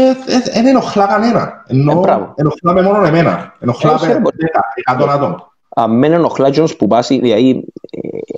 δεν 0.53 0.67
ενοχλά 0.67 1.07
κανένα. 1.07 1.65
Ενώ 1.67 2.05
ενοχλά 2.35 2.73
με 2.73 2.83
μόνο 2.83 3.05
εμένα. 3.05 3.55
Ενοχλά 3.59 3.93
με 3.93 4.23
10 4.89 5.11
άτομα. 5.15 5.53
Αν 5.69 5.99
με 5.99 6.07
ενοχλά 6.07 6.51
και 6.51 6.63
που 6.79 6.87
πάσει, 6.87 7.21
δηλαδή, 7.21 7.65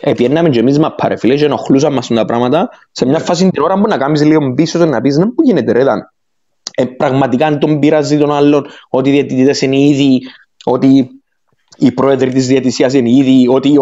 επιέρναμε 0.01 0.49
και 0.49 0.59
εμείς 0.59 0.79
μα 0.79 0.93
πάρε 0.93 1.17
φίλε 1.17 1.35
και 1.35 1.45
ενοχλούσαν 1.45 1.93
μας 1.93 2.07
τα 2.07 2.25
πράγματα, 2.25 2.69
σε 2.91 3.07
μια 3.07 3.19
φάση 3.19 3.51
την 3.51 3.63
ώρα 3.63 3.75
που 3.75 3.89
να 3.89 3.99
κάνεις 3.99 4.25
λίγο 4.25 4.53
πίσω 4.55 4.79
και 4.79 4.85
να 4.85 5.01
πεις, 5.01 5.17
να 5.17 5.29
πού 5.29 5.43
γίνεται 5.43 5.73
ρε, 5.73 5.81
ήταν. 5.81 6.11
Ε, 6.81 6.85
πραγματικά 6.85 7.47
αν 7.47 7.59
τον 7.59 7.79
πειράζει 7.79 8.19
τον 8.19 8.33
άλλον, 8.33 8.67
ότι 8.91 9.09
οι 9.09 9.13
διαιτητές 9.13 9.61
είναι 9.61 9.79
ήδη, 9.79 10.21
ότι 10.65 11.11
οι 11.77 11.93
πρόεδροι 11.93 12.31
της 12.31 12.47
διαιτησίας 12.47 12.95
είναι 12.95 13.11
ήδη 13.11 13.49
ότι 13.49 13.75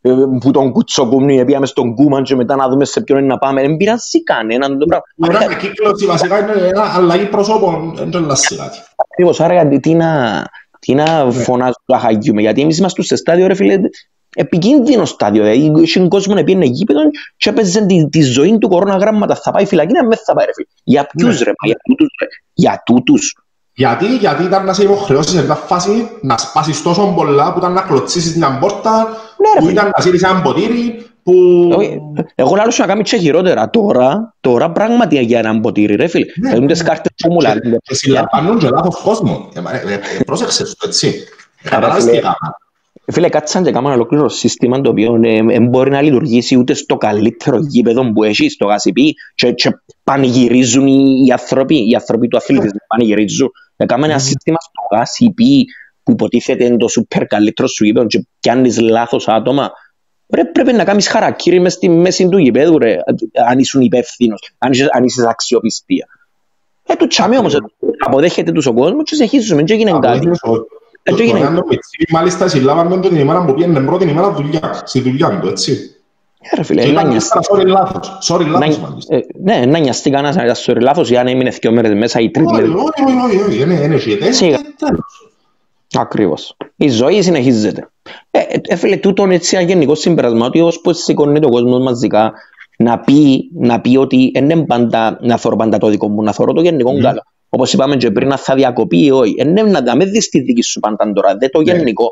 ε, 0.00 0.10
που 0.40 0.50
τον 0.50 0.72
κουτσοκούμνη 0.72 1.44
πήγαμε 1.44 1.66
στον 1.66 1.94
Κούμαν 1.94 2.22
και 2.22 2.34
μετά 2.34 2.56
να 2.56 2.68
δούμε 2.68 2.84
σε 2.84 3.00
ποιον 3.00 3.18
είναι 3.18 3.26
να 3.26 3.38
πάμε. 3.38 3.60
Δεν 3.60 3.76
πειράζει 3.76 4.22
κανέναν 4.22 4.78
το 4.78 4.86
πράγμα. 4.86 5.04
Ωραία, 5.16 5.48
με 5.48 5.54
κύκλωση 5.54 6.06
βασικά 6.06 6.38
είναι 6.38 6.66
ένα 6.66 6.94
αλλαγή 6.94 7.24
προσώπων, 7.24 7.92
δεν 7.96 8.10
το 8.10 8.20
λάσει 8.20 8.56
κάτι. 8.56 8.78
Ακριβώς, 8.96 9.40
άρα 9.40 9.52
γιατί 9.52 9.80
τι 9.80 9.94
να, 9.94 10.42
τι 10.78 10.94
να 10.94 11.24
ναι. 11.24 11.32
φωνάζω 11.32 11.80
το 11.84 11.94
αχαγιούμε, 11.94 12.40
γιατί 12.40 12.60
εμείς 12.60 12.78
είμαστε 12.78 13.02
σε 13.02 13.16
στάδιο 13.16 13.46
ρε 13.46 13.54
φίλε, 13.54 13.80
επικίνδυνο 14.34 15.04
στάδιο, 15.04 15.42
δηλαδή 15.44 15.82
είχε 15.82 16.08
κόσμο 16.08 16.34
να 16.34 16.44
πήγαινε 16.44 16.64
γήπεδο 16.64 17.00
και 17.36 17.50
έπαιζε 17.50 17.86
τη, 17.86 18.08
τη 18.08 18.20
ζωή 18.20 18.58
του 18.58 18.68
κορώναγράμματα, 18.68 19.34
θα 19.34 19.50
πάει 19.50 19.66
φυλακή, 19.66 19.92
να 19.92 20.04
με 20.04 20.16
θα 20.16 20.34
πάει 20.34 20.46
ρε 20.46 20.52
φίλε. 20.54 20.66
Για 20.84 21.08
ποιους 21.16 21.38
ναι. 21.38 21.44
ρε, 21.44 21.52
για 21.64 21.76
τούτους 21.84 22.08
ρε, 22.20 22.26
για 22.52 22.82
τούτους. 22.84 23.36
Γιατί, 23.74 24.16
γιατί 24.16 24.42
ήταν 24.42 24.64
να 24.64 24.72
σε 24.72 24.82
υποχρεώσεις 24.82 25.32
σε 25.32 25.44
μια 25.44 25.54
φάση 25.54 26.08
να 26.20 26.38
σπάσεις 26.38 26.82
τόσο 26.82 27.12
πολλά 27.16 27.52
που 27.52 27.58
ήταν 27.58 27.72
να 27.72 27.80
κλωτσίσεις 27.80 28.36
μια 28.36 28.58
πόρτα 28.60 29.08
που 29.58 29.68
ήταν 29.68 29.90
να 29.96 30.02
σύρεις 30.02 30.22
ένα 30.22 30.42
ποτήρι 30.42 31.06
που... 31.22 31.32
Εγώ 32.34 32.54
λάλλω 32.54 32.72
να 32.76 32.86
κάνει 32.86 33.02
και 33.02 33.16
χειρότερα. 33.16 33.70
Τώρα, 33.70 34.34
τώρα 34.40 34.70
πράγματι 34.70 35.18
για 35.18 35.38
έναν 35.38 35.60
ποτήρι, 35.60 35.94
ρε 35.94 36.06
φίλε. 36.06 36.24
Ναι, 36.40 36.50
Έχουν 36.50 36.66
τις 36.66 36.82
ναι. 36.82 36.88
κάρτες 36.88 37.12
που 37.16 37.32
μου 37.32 37.40
λένε. 37.40 37.76
Και 37.82 37.94
συλλαμβάνουν 37.94 38.58
και 38.58 38.68
λάθος 38.68 39.00
κόσμο. 39.00 39.48
Ε, 39.54 39.92
ε, 39.92 39.94
ε, 39.94 40.22
Πρόσεξες 40.26 40.74
το 40.74 40.86
έτσι. 40.86 41.14
Καταλάβεις 41.62 42.04
τι 42.04 42.10
φίλε. 42.10 42.18
έκανα. 42.18 42.56
Φίλε, 43.06 43.28
κάτσαν 43.28 43.64
και 43.64 43.70
κάμαν 43.70 43.92
ολόκληρο 43.92 44.28
σύστημα 44.28 44.80
το 44.80 44.90
οποίο 44.90 45.18
δεν 45.20 45.66
μπορεί 45.68 45.90
να 45.90 46.02
λειτουργήσει 46.02 46.56
ούτε 46.56 46.74
στο 46.74 46.96
καλύτερο 46.96 47.58
γήπεδο 47.60 48.12
που 48.12 48.24
έχει, 48.24 48.48
στο 48.48 48.66
γασιπί 48.66 49.14
και, 49.34 49.52
και 49.52 49.70
πανηγυρίζουν 50.04 50.86
οι, 50.86 51.24
οι 51.26 51.32
άνθρωποι, 51.32 51.88
οι 51.90 51.94
άνθρωποι 51.94 52.28
του 52.28 52.36
αθλητισμού 52.36 52.78
πανηγυρίζουν. 52.86 53.50
Έκαμε 53.76 54.06
ένα 54.06 54.18
σύστημα 54.18 54.56
στο 54.60 54.96
γασιπί 54.96 55.64
που 56.02 56.12
υποτίθεται 56.12 56.64
είναι 56.64 56.76
το 56.76 56.88
σούπερ 56.88 57.26
καλύτερο 57.26 57.68
σου 57.68 57.84
γήπεδο 57.84 58.06
και 58.06 58.26
πιάνεις 58.40 58.80
λάθος 58.80 59.28
άτομα. 59.28 59.70
Ρε, 60.34 60.44
πρέπει 60.44 60.72
να 60.72 60.84
κάνεις 60.84 61.08
χαρακτήρι 61.08 61.60
μες 61.60 61.72
στη 61.72 61.88
μέση 61.88 62.28
του 62.28 62.38
γηπέδου, 62.38 62.78
ρε, 62.78 62.96
αν 63.48 63.58
ήσουν 63.58 63.80
υπεύθυνος, 63.80 64.52
αν 64.58 64.72
είσαι, 64.72 64.88
αν 64.92 65.04
είσαι 65.04 65.26
αξιοπιστία. 65.28 66.06
Ε, 66.86 66.94
του 66.94 67.06
τσάμε 67.06 67.38
όμως, 67.38 67.54
ε, 67.54 67.58
αποδέχεται 68.06 68.52
τους 68.52 68.66
ο 68.66 68.72
κόσμος 68.72 69.04
και 69.04 69.14
συνεχίζουμε 69.14 69.62
και 69.62 69.72
έγινε 69.72 69.98
κάτι. 70.00 70.30
Ε, 71.02 71.10
Το- 71.10 71.16
και 71.16 71.22
το 71.22 71.28
έγινε- 71.36 71.48
Νάντο 71.50 71.62
Μιτσί, 71.68 72.04
Μάλιστα 72.10 72.48
συλλάβαν 72.48 72.88
τον 72.88 73.00
την 73.00 73.16
ημέρα 73.16 73.44
που 73.44 73.54
πήγαινε 73.54 73.80
πρώτη 73.80 74.08
ημέρα 74.08 74.32
δουλειά, 74.32 74.82
στη 74.84 75.00
δουλειά 75.00 75.38
του, 75.40 75.48
έτσι. 75.48 75.96
Ε, 76.40 76.56
ρε 76.56 76.62
φίλε, 76.62 76.80
Και 76.80 76.86
να 76.86 76.92
ήταν 76.92 77.08
νοιαστεί. 77.10 77.38
ύστερα, 77.38 77.62
sorry, 77.62 77.66
λάθος. 77.66 78.18
Sorry, 78.28 78.46
λάθος, 78.46 78.78
Να- 78.78 78.88
μάλιστα. 78.88 79.14
ε, 79.16 79.20
Ναι, 79.42 79.66
να 79.66 79.78
νοιαστεί 79.78 80.10
κανένας 80.10 80.36
να 80.36 80.44
ήταν 80.44 80.80
λάθος 80.80 81.10
ή 81.10 81.16
αν 81.16 81.26
έμεινε 81.26 81.50
δύο 81.50 81.72
μέρες 81.72 81.94
μέσα 81.94 82.20
ή 82.20 82.30
τρεις 82.30 82.46
Όχι, 82.46 82.54
μέρες. 82.54 82.70
όχι, 82.74 83.16
όχι, 83.16 83.36
όχι, 83.36 83.48
όχι, 83.50 83.60
είναι- 83.62 83.74
είναι 83.84 83.96
σχετές 83.98 84.36
Σίγα. 84.36 84.56
και 84.56 84.74
τέλος. 84.78 85.28
Ακριβώς. 85.98 86.56
Η 86.76 86.88
ζωή 86.88 87.22
συνεχίζεται. 87.22 87.88
Ε, 88.30 88.38
ε, 88.38 88.60
ε, 88.68 88.76
φίλε, 88.76 88.96
τούτον 88.96 89.30
έτσι 89.30 89.56
ένα 89.56 89.64
γενικό 89.64 89.94
συμπερασμα 89.94 90.46
ότι 90.46 90.60
ως 90.60 90.80
πως 90.80 90.98
σηκώνει 91.02 91.40
το 91.40 91.48
κόσμος 91.48 91.82
μαζικά 91.82 92.32
να 92.82 92.98
πει, 93.00 93.50
να 93.54 93.80
πει 93.80 93.96
ότι 93.96 94.30
δεν 94.34 94.50
είναι 94.50 94.64
πάντα 94.66 95.18
να 95.20 95.36
θωρώ 95.36 95.56
πάντα 95.56 95.78
το 95.78 95.88
δικό 95.88 96.08
μου, 96.08 96.22
να 96.22 96.32
θωρώ 96.32 96.52
το 96.52 96.60
γενικό 96.62 96.92
Μμμ. 96.92 97.00
καλό. 97.00 97.20
Όπως 97.48 97.72
είπαμε 97.72 97.96
και 97.96 98.10
πριν, 98.10 98.28
να 98.28 98.36
θα 98.36 98.54
διακοπεί 98.54 99.04
ή 99.04 99.10
όχι. 99.10 99.34
Ε, 99.38 99.44
ναι, 99.44 99.62
να 99.62 99.80
να 99.82 99.96
μην 99.96 100.10
δεις 100.10 100.28
τη 100.28 100.40
δική 100.40 100.62
σου 100.62 100.80
πάντα 100.80 101.12
τώρα, 101.12 101.36
δεν 101.36 101.50
το 101.50 101.60
Ναι. 101.60 101.72
γενικό. 101.72 102.10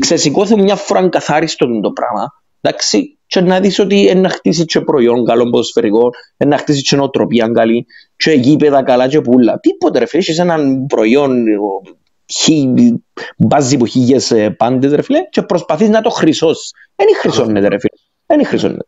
Ξεσηκώθου 0.00 0.58
μια 0.62 0.76
φορά 0.76 1.08
καθάριστο 1.08 1.80
το 1.80 1.90
πράγμα. 1.90 2.32
Εντάξει, 2.60 3.18
και 3.26 3.40
να 3.40 3.60
δεις 3.60 3.78
ότι 3.78 4.00
είναι 4.00 4.20
να 4.20 4.28
χτίσει 4.28 4.64
και 4.64 4.80
προϊόν 4.80 5.24
καλό 5.24 5.50
ποδοσφαιρικό, 5.50 6.10
είναι 6.38 6.50
να 6.50 6.58
χτίσει 6.58 6.82
και 6.82 6.96
νοοτροπία 6.96 7.48
καλή, 7.54 7.86
και 8.16 8.30
γήπεδα 8.30 8.82
καλά 8.82 9.08
και 9.08 9.20
πουλά. 9.20 9.60
Τίποτε 9.60 9.98
ρε 9.98 10.06
φίλε, 10.06 10.22
έχεις 10.22 10.38
έναν 10.38 10.86
προϊόν 10.86 11.46
ο, 11.46 11.96
χι, 12.32 12.72
μπάζει 13.36 13.74
από 13.74 13.86
χίλιες 13.86 14.30
ε, 14.30 14.50
πάντες 14.50 14.92
ρε 14.92 15.02
φίλε 15.02 15.18
και 15.30 15.42
προσπαθείς 15.42 15.88
να 15.88 16.00
το 16.00 16.10
χρυσώσεις. 16.10 16.70
Δεν 16.96 17.06
χρυσώνεται 17.16 17.68
ρε 17.68 17.78
φίλε. 17.78 17.96
Δεν 18.26 18.46
χρυσώνεται. 18.46 18.86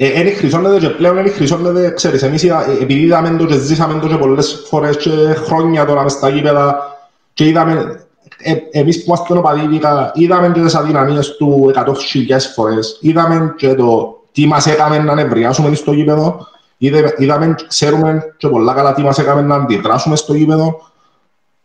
Ε, 0.00 0.06
Εν 0.06 0.36
χρυσώνεται 0.36 0.78
και 0.78 0.88
πλέον 0.88 1.18
εν 1.18 1.30
χρυσώνεται, 1.32 1.90
ξέρεις, 1.90 2.22
εμείς 2.22 2.42
είδα- 2.42 2.68
ε, 2.70 2.72
επειδή 2.82 3.00
είδαμε 3.00 3.36
το 3.38 3.44
και 3.46 3.58
ζήσαμε 3.58 4.00
το 4.00 4.08
και 4.08 4.16
πολλές 4.16 4.64
φορές 4.68 4.96
και 4.96 5.10
χρόνια 5.34 5.84
τώρα 5.84 6.02
μες 6.02 6.12
στα 6.12 6.28
γήπεδα 6.28 6.96
και 7.32 7.44
είδαμε, 7.46 8.00
ε, 8.38 8.52
εμείς 8.70 8.96
που 8.98 9.04
είμαστε 9.06 9.38
οπαδίδικα, 9.38 10.10
είδαμε 10.14 10.50
και 10.54 10.60
τις 10.60 10.74
αδυναμίες 10.74 11.36
του 11.36 11.66
εκατό 11.68 11.94
χιλιάδες 11.94 12.52
φορές, 12.54 12.98
είδαμε 13.00 13.54
και 13.56 13.74
το 13.74 14.18
τι 14.32 14.46
μας 14.46 14.66
έκαμε 14.66 14.98
να 14.98 15.14
νευριάσουμε 15.14 15.74
στο 15.74 15.92
γήπεδο, 15.92 16.46
είδε- 16.78 17.14
είδαμε, 17.18 17.54
ξέρουμε 17.68 18.34
και 18.36 18.48
πολλά 18.48 18.72
καλά 18.74 18.94
τι 18.94 19.02
μας 19.02 19.18
έκαμε 19.18 19.42
να 19.42 19.54
αντιδράσουμε 19.54 20.16
στο 20.16 20.34
γήπεδο, 20.34 20.80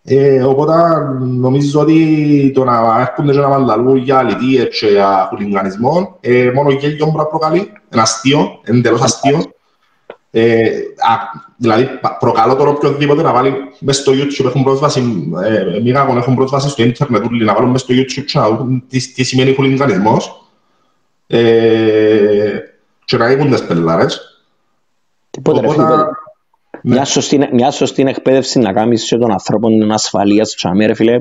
ε, 0.05 0.43
οπότε 0.43 0.73
νομίζω 1.19 1.81
ότι 1.81 2.51
το 2.53 2.63
να 2.63 2.99
έρχονται 2.99 3.31
και 3.31 3.39
να 3.39 3.47
μας 3.47 3.61
λαλούν 3.61 3.97
για 3.97 4.17
αλητίες 4.17 4.79
και 4.79 4.87
για 4.87 5.27
χουλιγανισμό, 5.29 6.17
ε, 6.19 6.51
μόνο 6.55 6.69
γέλιο 6.71 7.05
μπορεί 7.05 7.17
να 7.17 7.25
προκαλεί, 7.25 7.57
είναι 7.59 8.01
αστείο, 8.01 8.59
είναι 8.67 8.77
εντελώς 8.77 9.01
αστείο. 9.01 9.43
Ε, 10.35 10.69
α, 10.97 11.13
δηλαδή 11.57 11.85
πα- 12.01 12.17
προκαλώ 12.17 12.55
τώρα 12.55 12.69
οποιοδήποτε 12.69 13.21
να 13.21 13.33
βάλει 13.33 13.53
μες 13.79 13.97
στο 13.97 14.11
YouTube 14.11 14.45
έχουν 14.45 14.63
πρόσβαση, 14.63 15.29
ε, 15.43 15.79
μίγαγον 15.81 16.17
έχουν 16.17 16.35
πρόσβαση 16.35 16.69
στο 16.69 16.83
ίντερνετ 16.83 17.25
όλοι 17.25 17.45
να 17.45 17.53
βάλουν 17.53 17.69
μες 17.69 17.81
στο 17.81 17.93
YouTube 17.93 18.23
και 18.25 18.39
να 18.39 18.49
δουν 18.49 18.83
τι, 18.87 19.13
τι 19.13 19.23
σημαίνει 19.23 19.53
χουλιγανισμός 19.53 20.51
ε, 21.27 22.57
και 23.05 23.17
να 23.17 23.25
έχουν 23.25 23.49
τις 23.51 23.65
πελάρες. 23.65 24.43
Τίποτε 25.29 25.59
ρε 25.59 25.67
Οπότε, 25.67 25.83
φίλε. 25.83 26.03
Ναι. 26.83 26.95
Μια 26.95 27.05
σωστή, 27.05 27.49
μια 27.51 27.71
σωστή 27.71 28.01
εκπαίδευση 28.07 28.59
να 28.59 28.73
κάνεις 28.73 29.07
και 29.07 29.17
των 29.17 29.31
ανθρώπων 29.31 29.91
ασφαλείας 29.91 30.55
τσάμε 30.55 30.85
ρε 30.85 30.93
φίλε 30.93 31.17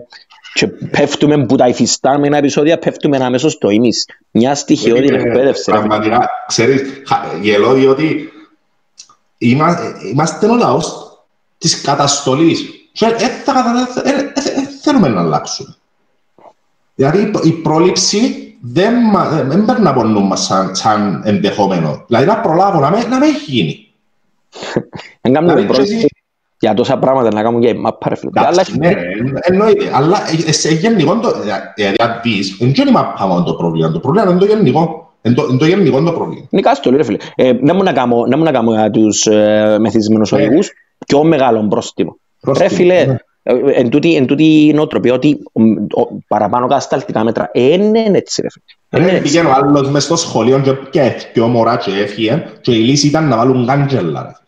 και 0.54 0.66
πέφτουμε 0.66 1.46
που 1.46 1.56
τα 1.56 1.68
υφιστάμενα 1.68 2.36
επεισόδια 2.36 2.78
πέφτουμε 2.78 3.16
αμέσως 3.16 3.52
στο 3.52 3.70
ίμις. 3.70 4.06
Μια 4.30 4.54
στοιχειώδη 4.54 5.06
Είναι 5.06 5.16
εκπαίδευση 5.16 5.70
ρε 5.70 5.76
φίλε. 5.78 5.86
Πραγματικά, 5.86 6.28
ξέρεις, 6.46 6.82
χα- 7.06 7.38
γελώ 7.42 7.72
διότι 7.72 8.32
είμα- 9.38 9.78
είμαστε 10.12 10.46
ο 10.46 10.54
λαός 10.54 11.10
της 11.58 11.80
καταστολής. 11.80 12.64
Και 12.92 13.06
ε, 13.06 13.26
θα 13.44 13.52
κατα- 13.52 13.88
ε, 14.04 14.10
ε, 14.10 14.18
ε, 14.18 14.66
θέλουμε 14.82 15.08
να 15.08 15.20
αλλάξουμε. 15.20 15.74
Δηλαδή 16.94 17.20
η 17.20 17.26
προ- 17.26 17.44
η 17.44 17.50
πρόληψη 17.52 18.36
δεν, 18.60 18.94
μα- 19.12 19.28
δεν 19.28 19.48
δεν 19.48 19.64
παίρνει 19.64 19.86
από 19.88 20.04
νου 20.04 20.20
μας 20.22 20.44
σαν, 20.44 20.74
σαν 20.76 21.22
ενδεχόμενο. 21.24 22.04
Δηλαδή 22.06 22.26
να 22.26 22.40
προλάβω, 22.40 22.80
να 22.80 22.90
με, 22.90 23.04
να 23.10 23.18
με 23.18 23.26
έχει 23.26 23.50
γίνει. 23.50 23.91
Δεν 25.20 25.32
κάνουμε 25.32 25.52
Δηλαδή, 25.52 25.66
πρόσβαση 25.66 25.90
και 25.90 25.96
εσύ- 25.96 26.16
για 26.58 26.74
τόσα 26.74 26.98
πράγματα 26.98 27.34
να 27.34 27.42
κάνουμε 27.42 27.64
για 27.64 27.74
μάπα 27.80 28.08
ρε 28.08 28.14
φίλε. 28.14 28.30
Αλλά 28.34 28.48
Εντάξει, 28.48 28.78
ναι, 28.78 28.88
εν- 28.88 29.38
εννοείται. 29.40 29.90
Αλλά 29.94 30.18
ε, 30.46 30.52
σε 30.52 30.70
γενικό, 30.70 31.18
το- 31.18 31.28
ε, 31.28 31.32
δηλαδή 31.76 31.96
αν 31.98 32.20
δεις, 32.22 32.56
δεν 32.58 32.68
είναι 32.68 32.88
η 32.88 32.92
μάπα 32.92 33.26
μόνο 33.26 33.42
το 33.42 33.54
πρόβλημα; 33.54 33.90
Το 33.92 33.98
πρόβλημα 34.00 34.30
είναι 34.30 34.38
το 34.40 34.46
γενικό. 34.46 35.12
Είναι 35.22 35.34
το- 35.34 35.46
είναι 35.50 35.58
το 35.58 35.66
γενικό 35.66 36.02
το 36.02 36.12
πρόβλημα. 36.12 36.46
Νικά 36.50 36.74
στο 36.74 36.90
ρε 36.90 37.02
φίλε. 37.02 37.16
Ε, 37.34 37.52
να 37.60 37.74
μου 37.74 37.82
να 37.82 37.92
κάνω, 37.92 38.26
να 38.28 38.36
μου 38.36 38.42
να 38.42 38.50
κάνω 38.52 38.72
για 38.72 38.90
τους 38.90 39.26
ε, 39.26 39.76
μεθυσμένους 39.80 40.30
Ναι. 40.32 40.38
οδηγούς 40.42 40.70
πιο 41.06 41.24
μεγάλο 41.24 41.66
πρόστιμο. 41.68 42.16
Ρε 42.46 42.52
Πρόστιμο, 42.52 42.70
φίλε, 42.70 43.04
ναι. 43.04 43.16
ε, 43.42 43.54
εν 43.74 43.88
τούτη, 43.88 44.16
εν 44.16 44.26
τούτη 44.26 44.66
η 44.66 44.72
νοοτροπία 44.72 45.12
ότι 45.14 45.38
ο, 45.52 45.62
ο, 46.00 46.08
παραπάνω 46.28 46.66
κατασταλτικά 46.66 47.24
μέτρα. 47.24 47.50
Ε, 47.52 47.76
ναι, 47.76 47.98
είναι 48.00 48.18
έτσι 48.18 48.42
ρε 48.42 48.48
φίλε. 48.50 48.64
Ε, 48.90 48.96
Ρε, 48.98 49.02
είναι 49.02 49.10
έτσι. 49.18 49.22
πήγαινε 49.22 49.48
ο 49.48 49.52
άλλος 49.52 49.90
μες 49.90 50.04
στο 50.04 50.16
σχολείο 50.16 50.58
και 50.60 50.72
πιέθηκε 50.72 51.30
πιο 51.32 51.46
μωρά 51.46 51.76
και 51.76 51.90
έφυγε 51.90 52.44
και 52.60 52.72
η 52.72 52.78
λύση 52.78 53.06
ήταν 53.06 53.28
να 53.28 53.36
βάλουν 53.36 53.66
κάντζελα. 53.66 54.40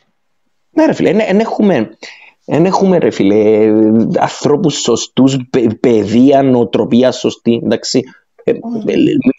Ρε. 0.76 0.82
Ναι 0.82 0.86
ρε 0.86 0.92
φίλε, 0.92 1.08
εν, 1.08 1.20
εν 1.20 1.40
έχουμε, 1.40 1.96
εν 2.44 2.64
έχουμε 2.66 2.98
ρε 2.98 3.10
φίλε 3.10 3.72
ανθρώπους 4.18 4.74
σωστούς, 4.74 5.36
παι, 5.50 5.66
παιδεία, 5.80 6.42
νοοτροπία 6.42 7.12
σωστή, 7.12 7.60
εντάξει. 7.64 8.02
Ε, 8.44 8.50
ε, 8.50 8.56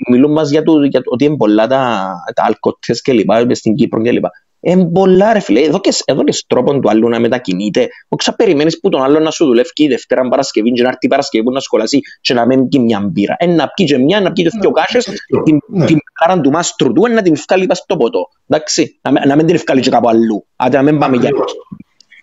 μιλούν 0.09 0.31
μας 0.31 0.49
για, 0.49 0.63
το, 0.63 0.83
για 0.83 1.01
το 1.01 1.09
ότι 1.13 1.25
είναι 1.25 1.37
πολλά 1.37 1.67
τα, 1.67 2.13
τα 2.33 2.43
αλκοτές 2.45 3.01
και 3.01 3.13
λοιπά, 3.13 3.45
μες 3.45 3.57
στην 3.57 3.75
Κύπρο 3.75 4.01
και 4.01 4.11
λοιπά. 4.11 4.31
Είναι 4.67 4.85
πολλά 4.85 5.33
ρε 5.33 5.39
φίλε, 5.39 5.59
εδώ 5.61 5.79
και, 5.79 5.93
εδώ 6.05 6.23
και 6.23 6.37
τρόπον 6.47 6.81
του 6.81 6.89
άλλου 6.89 7.09
να 7.09 7.19
μετακινείται. 7.19 7.87
Όχι 8.07 8.35
περιμένεις 8.35 8.79
που 8.79 8.89
τον 8.89 9.03
άλλο 9.03 9.19
να 9.19 9.31
σου 9.31 9.45
δουλεύει 9.45 9.69
και 9.73 9.83
η 9.83 9.87
Δευτέρα 9.87 10.27
Παρασκευή 10.27 10.71
και 10.71 10.81
να 10.81 10.87
έρθει 10.87 11.05
η 11.05 11.07
Παρασκευή 11.07 11.43
που 11.43 11.51
να 11.51 11.59
σχολάσει 11.59 11.99
και 12.21 12.33
να 12.33 12.45
μην 12.45 12.67
πιει 12.67 12.81
μια 12.83 12.99
μπύρα. 12.99 13.35
Ε, 13.39 13.45
να 13.45 13.67
πιει 13.67 13.85
και 13.85 13.97
μια, 13.97 14.21
να 14.21 14.31
πιει 14.31 14.43
και 14.43 14.49
δυο 14.59 14.71
κάσες, 14.71 15.05
την, 15.43 15.59
Ναι. 15.67 15.85
την 15.85 15.97
κάραν 16.13 16.41
του 16.41 16.49
μάστρου 16.49 16.91
του, 16.93 17.05
ε, 17.05 17.09
να 17.09 17.21
την 17.21 17.33
ευκάλει 17.33 17.65
πας 17.65 17.77
στο 17.77 17.97
ποτό. 17.97 18.27
Εντάξει, 18.47 18.99
να, 19.01 19.11
μην- 19.11 19.27
να 19.27 19.35
μην 19.35 19.45
την 19.45 19.55
ευκάλει 19.55 19.81
και 19.81 19.89
κάπου 19.89 20.09
αλλού. 20.09 20.45
Άντε 20.55 20.77
να 20.77 20.83
μην 20.83 20.97
πάμε 20.99 21.15
για 21.17 21.27
Ακριβώς. 21.27 21.53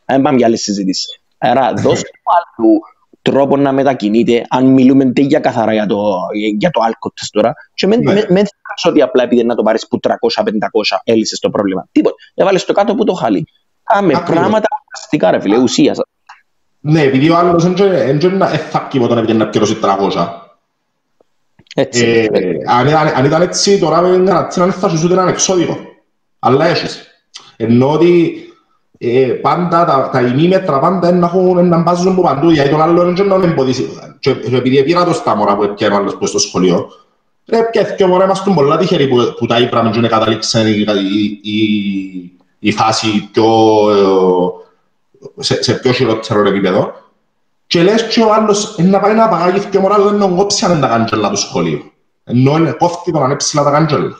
να 0.06 0.14
μην 0.14 0.24
πάμε 0.24 0.36
για 0.36 0.46
άλλη 0.46 0.56
συζήτηση. 0.56 1.20
Άρα 1.38 1.72
δώσ' 1.72 2.02
του 2.02 2.10
άλλου 2.38 2.78
τρόπο 3.22 3.56
να 3.56 3.72
μετακινείται, 3.72 4.44
αν 4.48 4.66
μιλούμε 4.66 5.04
τε 5.12 5.22
για 5.22 5.38
καθαρά 5.40 5.72
για 5.72 5.86
το, 5.86 6.12
για 6.58 6.70
το 6.70 6.80
alcohol 6.84 7.26
τώρα, 7.30 7.54
και 7.74 7.86
μην 7.86 8.00
Ναι. 8.02 8.12
ναι. 8.12 8.22
με, 8.28 8.42
ότι 8.88 9.02
απλά 9.02 9.22
επειδή 9.22 9.44
να 9.44 9.54
το 9.54 9.62
πάρεις 9.62 9.88
που 9.88 9.98
300-500 10.02 11.00
έλυσες 11.04 11.38
το 11.38 11.50
πρόβλημα. 11.50 11.88
Τίποτα. 11.92 12.14
Έβαλες 12.34 12.64
το 12.64 12.72
κάτω 12.72 12.94
που 12.94 13.04
το 13.04 13.12
χαλί. 13.12 13.46
Κάμε 13.84 14.12
Ακριβώς. 14.16 14.40
πράγματα 14.40 14.66
αστικά 14.92 15.30
ρε 15.30 15.40
φίλε, 15.40 15.58
ουσίας. 15.58 15.98
Ναι, 16.80 17.02
επειδή 17.02 17.30
ο 17.30 17.36
άλλος 17.36 17.62
δεν 17.62 17.74
δεν- 17.76 18.20
δεν 18.20 18.36
να- 18.36 18.50
ε, 18.52 18.56
θα 18.56 18.82
πει 18.86 18.98
όταν 18.98 19.18
έβγαινε 19.18 19.44
να 19.44 19.50
πληρώσει 19.50 19.74
300. 19.74 20.50
Έτσι. 21.74 22.28
Ε, 22.32 22.48
αν 22.68 22.86
ήταν- 22.88 23.12
Αν 23.16 23.24
ήταν 23.24 23.42
έτσι, 23.42 23.78
τώρα 23.78 24.02
δεν 24.02 24.24
δεν 24.54 24.72
θα 24.72 24.88
σου 24.88 25.00
ούτε 25.04 25.12
έναν 25.12 25.28
εξώδικο. 25.28 25.76
Αλλά 26.38 26.66
έχεις. 26.66 27.06
Ενώ 27.56 27.92
ότι 27.92 28.34
ε, 29.04 29.26
πάντα 29.26 29.84
τα, 29.84 30.08
τα 30.12 30.20
ημίμετρα 30.20 30.78
πάντα 30.78 31.08
είναι 31.08 31.18
να 31.18 31.26
έχουν 31.26 31.68
να 31.68 31.82
μπάζουν 31.82 32.12
από 32.12 32.22
παντού, 32.22 32.50
γιατί 32.50 32.70
τον 32.70 32.82
άλλον 32.82 33.16
δεν 33.16 33.26
να 33.26 33.34
εμποδίσει. 33.34 33.88
Και, 34.18 34.32
και 34.32 34.56
επειδή 34.56 34.84
πήρα 34.84 35.04
το 35.04 35.12
στα 35.12 35.36
μωρά 35.36 35.56
που 35.56 35.62
έπιανε 35.62 35.94
ο 35.94 35.96
άλλος 35.96 36.16
που 36.16 36.26
στο 36.26 36.38
σχολείο, 36.38 36.90
ρε 37.46 37.62
πιέθηκε 37.62 37.94
και 37.94 38.06
μωρά 38.06 38.24
είμαστε 38.24 38.50
πολλά 38.54 38.76
τυχεροί 38.76 39.08
που, 39.08 39.34
που 39.38 39.46
τα 39.46 39.58
είπαμε 39.58 39.90
και 39.90 40.08
καταλήξαν 40.08 40.66
η, 40.66 40.70
η, 40.70 41.40
η, 41.42 42.32
η 42.58 42.72
φάση 42.72 43.28
πιο, 43.32 43.44
ε, 45.38 45.42
σε, 45.42 45.62
σε 45.62 45.72
πιο 45.72 45.92
χειρότερο 45.92 46.48
επίπεδο. 46.48 46.92
Και 47.66 47.82
λες 47.82 48.06
και 48.06 48.20
ο 48.20 48.32
άλλος 48.32 48.78
ε, 48.78 48.82
να 48.82 49.00
πάει 49.00 49.14
να 49.14 49.28
παγάγει 49.28 49.64
και 49.70 49.78
μωράς 49.78 50.02
δεν 50.02 50.18
τον 50.18 50.36
κόψει 50.36 50.64
αν 50.64 50.70
είναι 50.70 50.80
τα 50.80 50.88
κάντζελα 50.88 51.30
του 51.30 51.36
σχολείου. 51.36 51.92
Ενώ 52.24 52.56
είναι 52.56 52.70
κόφτη 52.70 53.12
τον 53.12 53.22
ανέψηλα 53.22 53.62
τα 53.62 53.70
κάντζελα. 53.70 54.18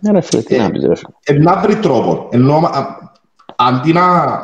Ναι 0.00 0.10
ρε 0.12 0.20
φίλε, 0.20 0.42
τι 0.42 0.58
να 0.58 0.70
πεις 0.70 0.84
ρε 0.86 0.94
φίλε. 0.94 1.12
Ε, 1.24 1.32
να 1.32 1.56
βρει 1.56 1.76
τρόπο. 1.76 2.28
Ενώ 2.30 2.56
α, 2.56 3.10
αντί 3.56 3.92
να, 3.92 4.36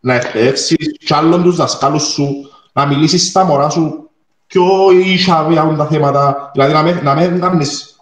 να 0.00 0.14
εκπαιδεύσεις 0.14 0.96
κι 0.98 1.14
άλλον 1.14 1.42
τους 1.42 1.56
δασκάλους 1.56 2.02
σου, 2.02 2.50
να 2.72 2.86
μιλήσεις 2.86 3.28
στα 3.28 3.44
μωρά 3.44 3.70
σου 3.70 4.10
πιο 4.46 4.64
ίσα 5.04 5.46
για 5.50 5.74
τα 5.78 5.86
θέματα. 5.86 6.50
Δηλαδή 6.52 6.72
να 6.72 6.82
μην, 6.82 7.00
να 7.02 7.14
μην 7.14 7.40
κάνεις 7.40 7.94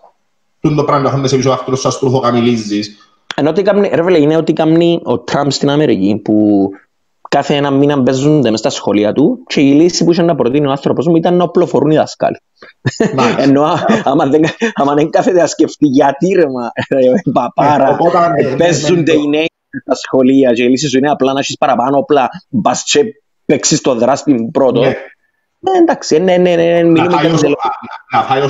το 0.61 0.85
πράγμα 0.85 1.05
να 1.05 1.11
χάνεσαι 1.11 1.37
πίσω 1.37 1.51
αυτό 1.51 1.77
σου 1.77 1.89
αστροφοκαμιλίζεις. 1.89 2.97
Ενώ 3.35 3.51
ότι 3.51 3.63
κάνει, 3.63 3.91
ρε 3.95 4.03
βέλε, 4.03 4.19
είναι 4.19 4.37
ότι 4.37 4.53
κάνει 4.53 5.01
ο 5.05 5.19
Τραμπ 5.19 5.51
στην 5.51 5.71
Αμερική 5.71 6.21
που 6.25 6.69
κάθε 7.29 7.55
ένα 7.55 7.71
μήνα 7.71 8.03
παίζονται 8.03 8.51
μες 8.51 8.59
στα 8.59 8.71
σχολεία 8.71 9.13
του 9.13 9.43
και 9.47 9.61
η 9.61 9.73
λύση 9.73 10.05
που 10.05 10.13
είχε 10.13 10.23
να 10.23 10.35
προτείνει 10.35 10.67
ο 10.67 10.71
άνθρωπος 10.71 11.07
μου 11.07 11.17
ήταν 11.17 11.37
να 11.37 11.45
οπλοφορούν 11.45 11.91
οι 11.91 11.97
δασκάλοι. 11.97 12.37
Ενώ 13.39 13.63
άμα 14.05 14.27
δεν, 14.27 14.45
άμα 14.75 14.95
δεν 14.95 15.11
κάθεται 15.11 15.41
να 15.41 15.47
σκεφτεί 15.47 15.87
γιατί 15.87 16.33
ρε 16.33 16.49
μα, 16.49 16.71
ρε, 16.89 17.33
παπάρα, 17.33 17.97
παίζονται 18.57 19.13
οι 19.13 19.29
νέοι 19.29 19.51
στα 19.81 19.95
σχολεία 19.95 20.53
και 20.53 20.63
η 20.63 20.69
λύση 20.69 20.89
σου 20.89 20.99
είναι 20.99 21.11
απλά 21.11 21.33
να 21.33 21.39
έχεις 21.39 21.57
παραπάνω 21.59 21.99
όπλα, 21.99 22.29
μπας 22.49 22.83
και 22.85 23.05
παίξεις 23.45 23.81
το 23.81 23.95
δράστη 23.95 24.49
πρώτο. 24.53 24.81
Ναι, 24.81 25.79
εντάξει, 25.81 26.19
ναι, 26.19 26.37
ναι, 26.37 26.55
ναι, 26.55 26.83
μιλούμε 26.83 27.21
για 27.21 27.57
Να 28.13 28.23
φάει 28.23 28.41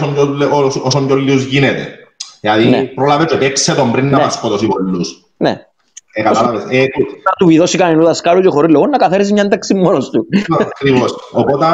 όσο 0.82 1.00
πιο 1.06 1.16
λίγους 1.16 1.44
γίνεται. 1.44 1.88
Δηλαδή 2.40 2.88
πρόλαβε 2.94 3.24
και 3.24 3.36
παίξε 3.36 3.74
τον 3.74 3.92
πριν 3.92 4.08
να 4.08 4.18
μας 4.18 4.34
σκοτώσει 4.34 4.66
πολλούς. 4.66 5.24
Ναι. 5.36 5.66
Ε, 6.14 6.22
κατάλαβες. 6.22 6.62
Ε, 6.68 6.84
θα 7.24 7.32
του 7.38 7.46
βιδώσει 7.46 7.78
κανένα 7.78 8.04
δασκάλου 8.04 8.40
και 8.40 8.48
χωρίς 8.48 8.72
λόγο 8.72 8.86
να 8.86 8.96
καθαρίσει 8.96 9.32
μια 9.32 9.42
ένταξη 9.42 9.74
μόνος 9.74 10.10
του. 10.10 10.26
Ακριβώς. 10.58 11.14
Οπότε, 11.32 11.66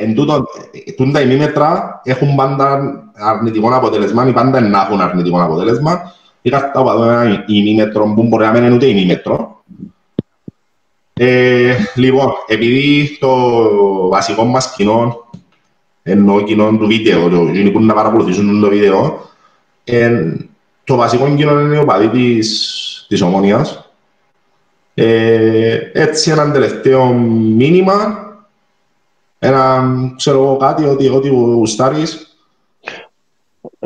εν 0.00 0.14
τούτο, 0.14 0.44
τα 1.12 1.20
ημίμετρα 1.20 2.00
έχουν 2.04 2.34
πάντα 2.34 2.92
αρνητικό 3.14 3.74
αποτέλεσμα 3.74 4.28
ή 4.28 4.32
πάντα 4.32 4.60
να 4.60 4.80
έχουν 4.80 5.00
αρνητικό 5.00 5.42
αποτέλεσμα. 5.42 6.14
Είχα 6.42 6.70
τα 6.70 6.80
ένα 6.98 7.44
ημίμετρο 7.46 8.12
που 8.14 8.22
μπορεί 8.22 8.44
να 8.44 8.52
μην 8.52 8.64
είναι 8.64 8.74
ούτε 8.74 8.86
ημίμετρο. 8.86 9.62
Ε, 11.12 11.76
λοιπόν, 11.94 12.32
επειδή 12.46 13.16
το 13.20 13.28
βασικό 14.08 14.44
μας 14.44 14.74
κοινό, 14.74 15.30
ενώ 16.02 16.42
κοινό 16.42 16.76
του 16.76 16.86
βίντεο, 16.86 17.28
το 17.28 17.50
κοινό 17.50 17.70
που 17.70 17.80
να 17.80 17.94
παρακολουθήσουν 17.94 18.60
το 18.60 18.68
βίντεο, 18.68 19.28
ε, 19.84 20.34
το 20.84 20.96
βασικό 20.96 21.34
κοινό 21.36 21.60
είναι 21.60 21.78
ο 21.78 21.84
παδί 21.84 22.08
της 22.08 22.80
της 23.10 23.20
Ομόνιας. 23.20 23.90
Ε, 24.94 25.78
έτσι 25.92 26.30
έναν 26.30 26.52
τελευταίο 26.52 27.12
μήνυμα, 27.56 28.26
ένα, 29.38 29.84
ξέρω 30.16 30.42
εγώ 30.42 30.56
κάτι, 30.56 30.84
ότι, 30.84 31.08
ότι 31.08 31.28
γουστάρεις. 31.28 32.29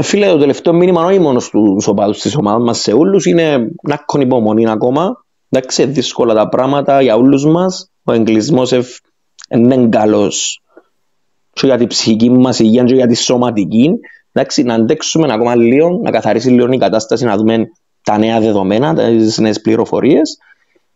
Φίλε, 0.00 0.28
το 0.28 0.38
τελευταίο 0.38 0.72
μήνυμα 0.72 1.04
όχι 1.04 1.18
μόνος 1.18 1.44
στους 1.44 1.86
οπαδούς 1.86 2.18
της 2.20 2.36
ομάδας 2.36 2.62
μας 2.62 2.78
σε 2.78 2.92
όλους, 2.92 3.26
είναι 3.26 3.58
να 3.82 4.04
έχουν 4.06 4.20
υπομονή 4.20 4.70
ακόμα. 4.70 5.24
Εντάξει, 5.48 5.84
δύσκολα 5.84 6.34
τα 6.34 6.48
πράγματα 6.48 7.02
για 7.02 7.16
όλους 7.16 7.44
μας. 7.46 7.90
Ο 8.04 8.12
εγκλισμός 8.12 8.74
είναι 9.48 9.88
καλός 9.88 10.60
και 11.52 11.66
για 11.66 11.76
την 11.76 11.86
ψυχική 11.86 12.30
μας 12.30 12.58
υγεία 12.58 12.84
και 12.84 12.94
για 12.94 13.06
τη 13.06 13.14
σωματική. 13.14 13.90
Εντάξει, 14.32 14.62
να 14.62 14.74
αντέξουμε 14.74 15.32
ακόμα 15.32 15.54
λίγο, 15.54 16.00
να 16.02 16.10
καθαρίσει 16.10 16.50
λίγο 16.50 16.72
η 16.72 16.78
κατάσταση, 16.78 17.24
να 17.24 17.36
δούμε 17.36 17.70
τα 18.02 18.18
νέα 18.18 18.40
δεδομένα, 18.40 18.94
τις 18.94 19.38
νέες 19.38 19.60
πληροφορίες 19.60 20.38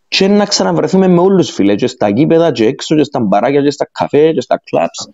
και 0.08 0.28
να 0.28 0.44
ξαναβρεθούμε 0.44 1.08
με 1.08 1.20
όλους 1.20 1.50
φίλε, 1.50 1.74
και 1.74 1.86
στα 1.86 2.08
γήπεδα, 2.08 2.52
και 2.52 2.66
έξω, 2.66 2.96
και 2.96 3.04
στα 3.04 3.20
μπαράκια, 3.20 3.62
και 3.62 3.70
στα 3.70 3.88
καφέ, 3.92 4.32
και 4.32 4.40
στα 4.40 4.60
κλαμπς. 4.64 5.08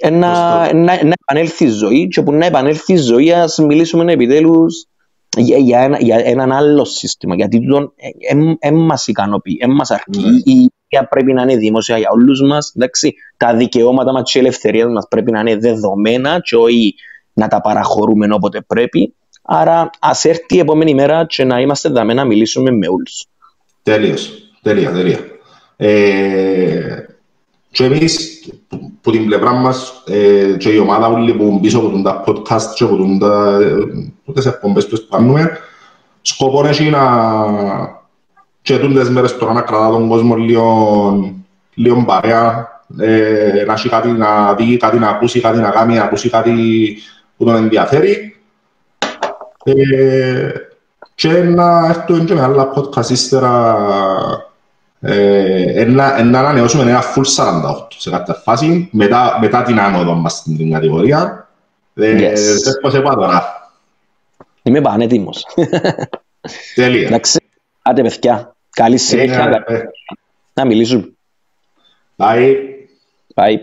Να, 0.00 0.72
να, 0.74 1.04
να 1.04 1.12
επανέλθει 1.20 1.64
η 1.64 1.68
ζωή 1.68 2.08
και 2.08 2.22
που 2.22 2.32
να 2.32 2.46
επανέλθει 2.46 2.92
η 2.92 2.96
ζωή 2.96 3.32
ας 3.32 3.58
μιλήσουμε 3.58 4.12
επιτέλους 4.12 4.86
για, 5.36 5.56
για, 5.56 5.80
ένα, 5.80 5.98
για 6.00 6.20
έναν 6.24 6.52
άλλο 6.52 6.84
σύστημα 6.84 7.34
γιατί 7.34 7.60
τούτο 7.60 7.92
δεν 8.60 8.74
μας 8.74 9.06
ικανοποιεί, 9.06 9.56
δεν 9.60 9.70
μας 9.70 9.90
αρκεί 9.90 10.20
mm. 10.20 10.48
η 10.48 10.52
υγεία 10.52 11.08
πρέπει 11.08 11.32
να 11.32 11.42
είναι 11.42 11.56
δημόσια 11.56 11.98
για 11.98 12.08
όλους 12.12 12.40
μας 12.40 12.72
εντάξει, 12.76 13.14
τα 13.36 13.54
δικαιώματα 13.54 14.12
μας 14.12 14.32
και 14.32 14.38
η 14.38 14.40
ελευθερία 14.40 14.88
μας 14.88 15.06
πρέπει 15.08 15.30
να 15.30 15.40
είναι 15.40 15.56
δεδομένα 15.56 16.40
και 16.40 16.56
όχι 16.56 16.94
να 17.32 17.48
τα 17.48 17.60
παραχωρούμε 17.60 18.26
όποτε 18.30 18.60
πρέπει 18.60 19.14
Άρα 19.42 19.90
ας 20.00 20.24
έρθει 20.24 20.56
η 20.56 20.58
επόμενη 20.58 20.94
μέρα 20.94 21.26
και 21.26 21.44
να 21.44 21.60
είμαστε 21.60 21.88
δαμέ 21.88 22.14
να 22.14 22.24
μιλήσουμε 22.24 22.70
με 22.70 22.88
όλους. 22.88 23.26
Τέλειος. 23.82 24.32
Τέλεια, 24.62 24.92
τέλεια. 24.92 25.18
Ε, 25.76 27.04
και 27.72 27.84
εμείς, 27.84 28.44
που 29.00 29.10
την 29.10 29.26
πλευρά 29.26 29.52
μας, 29.52 30.02
ε, 30.06 30.56
και 30.58 30.68
η 30.68 30.78
ομάδα 30.78 31.06
όλοι 31.06 31.34
που 31.34 31.60
πίσω 31.60 31.78
από 31.78 32.02
τα 32.02 32.24
podcast 32.26 32.74
και 32.74 32.84
από 32.84 33.18
τα, 33.20 33.58
τις 34.34 34.46
εκπομπές 34.46 34.88
που 34.88 35.06
κάνουμε, 35.10 35.58
σκοπό 36.22 36.66
έχει 36.66 36.90
να 36.90 37.02
και 38.62 38.78
τούντες 38.78 39.08
μέρες 39.08 39.38
τώρα 39.38 39.52
να 39.52 39.60
κρατά 39.60 39.90
τον 39.90 40.08
κόσμο 40.08 40.36
λίγο, 40.36 41.34
λίγο 41.74 42.04
παρέα, 42.06 42.68
ε, 42.98 43.64
να 43.66 43.72
έχει 43.72 43.88
κάτι 43.88 44.08
να 44.08 44.54
δει, 44.54 44.76
κάτι 44.76 44.98
να 44.98 45.08
ακούσει, 45.08 45.40
κάτι 45.40 45.58
να 45.58 45.70
κάνει, 45.70 45.94
να 45.94 46.02
ακούσει 46.02 46.30
κάτι 46.30 46.52
που 47.36 47.44
τον 47.44 47.54
ενδιαφέρει. 47.54 48.36
Ε, 49.64 50.50
και 51.14 51.32
να 51.32 51.86
έρθουν 51.86 52.24
και 52.24 52.34
με 52.34 52.42
άλλα 52.42 52.72
podcast 52.74 53.10
ύστερα 53.10 53.76
ε, 55.04 55.84
να 55.84 56.06
ανανεώσουμε 56.06 56.82
ένα 56.82 57.02
full 57.02 57.24
48 57.74 57.86
σε 57.96 58.10
κάποια 58.10 58.34
φάση 58.34 58.88
μετά, 58.92 59.38
μετά 59.40 59.62
την 59.62 59.80
άνοδο 59.80 60.14
μας 60.14 60.32
στην 60.32 60.70
κατηγορία. 60.70 61.48
Ε, 61.94 62.32
yes. 62.32 62.36
Πώς 62.80 62.94
είπα 62.94 63.14
τώρα; 63.14 63.62
Είμαι 64.62 64.80
πανέτοιμος. 64.80 65.46
Τέλεια. 66.74 67.06
Εντάξει, 67.06 67.40
άντε 67.82 68.02
παιδιά. 68.02 68.56
Καλή 68.70 68.98
συνέχεια. 68.98 69.64
Να 70.54 70.64
μιλήσουμε. 70.64 71.12
Bye. 72.16 72.54
Bye. 73.34 73.56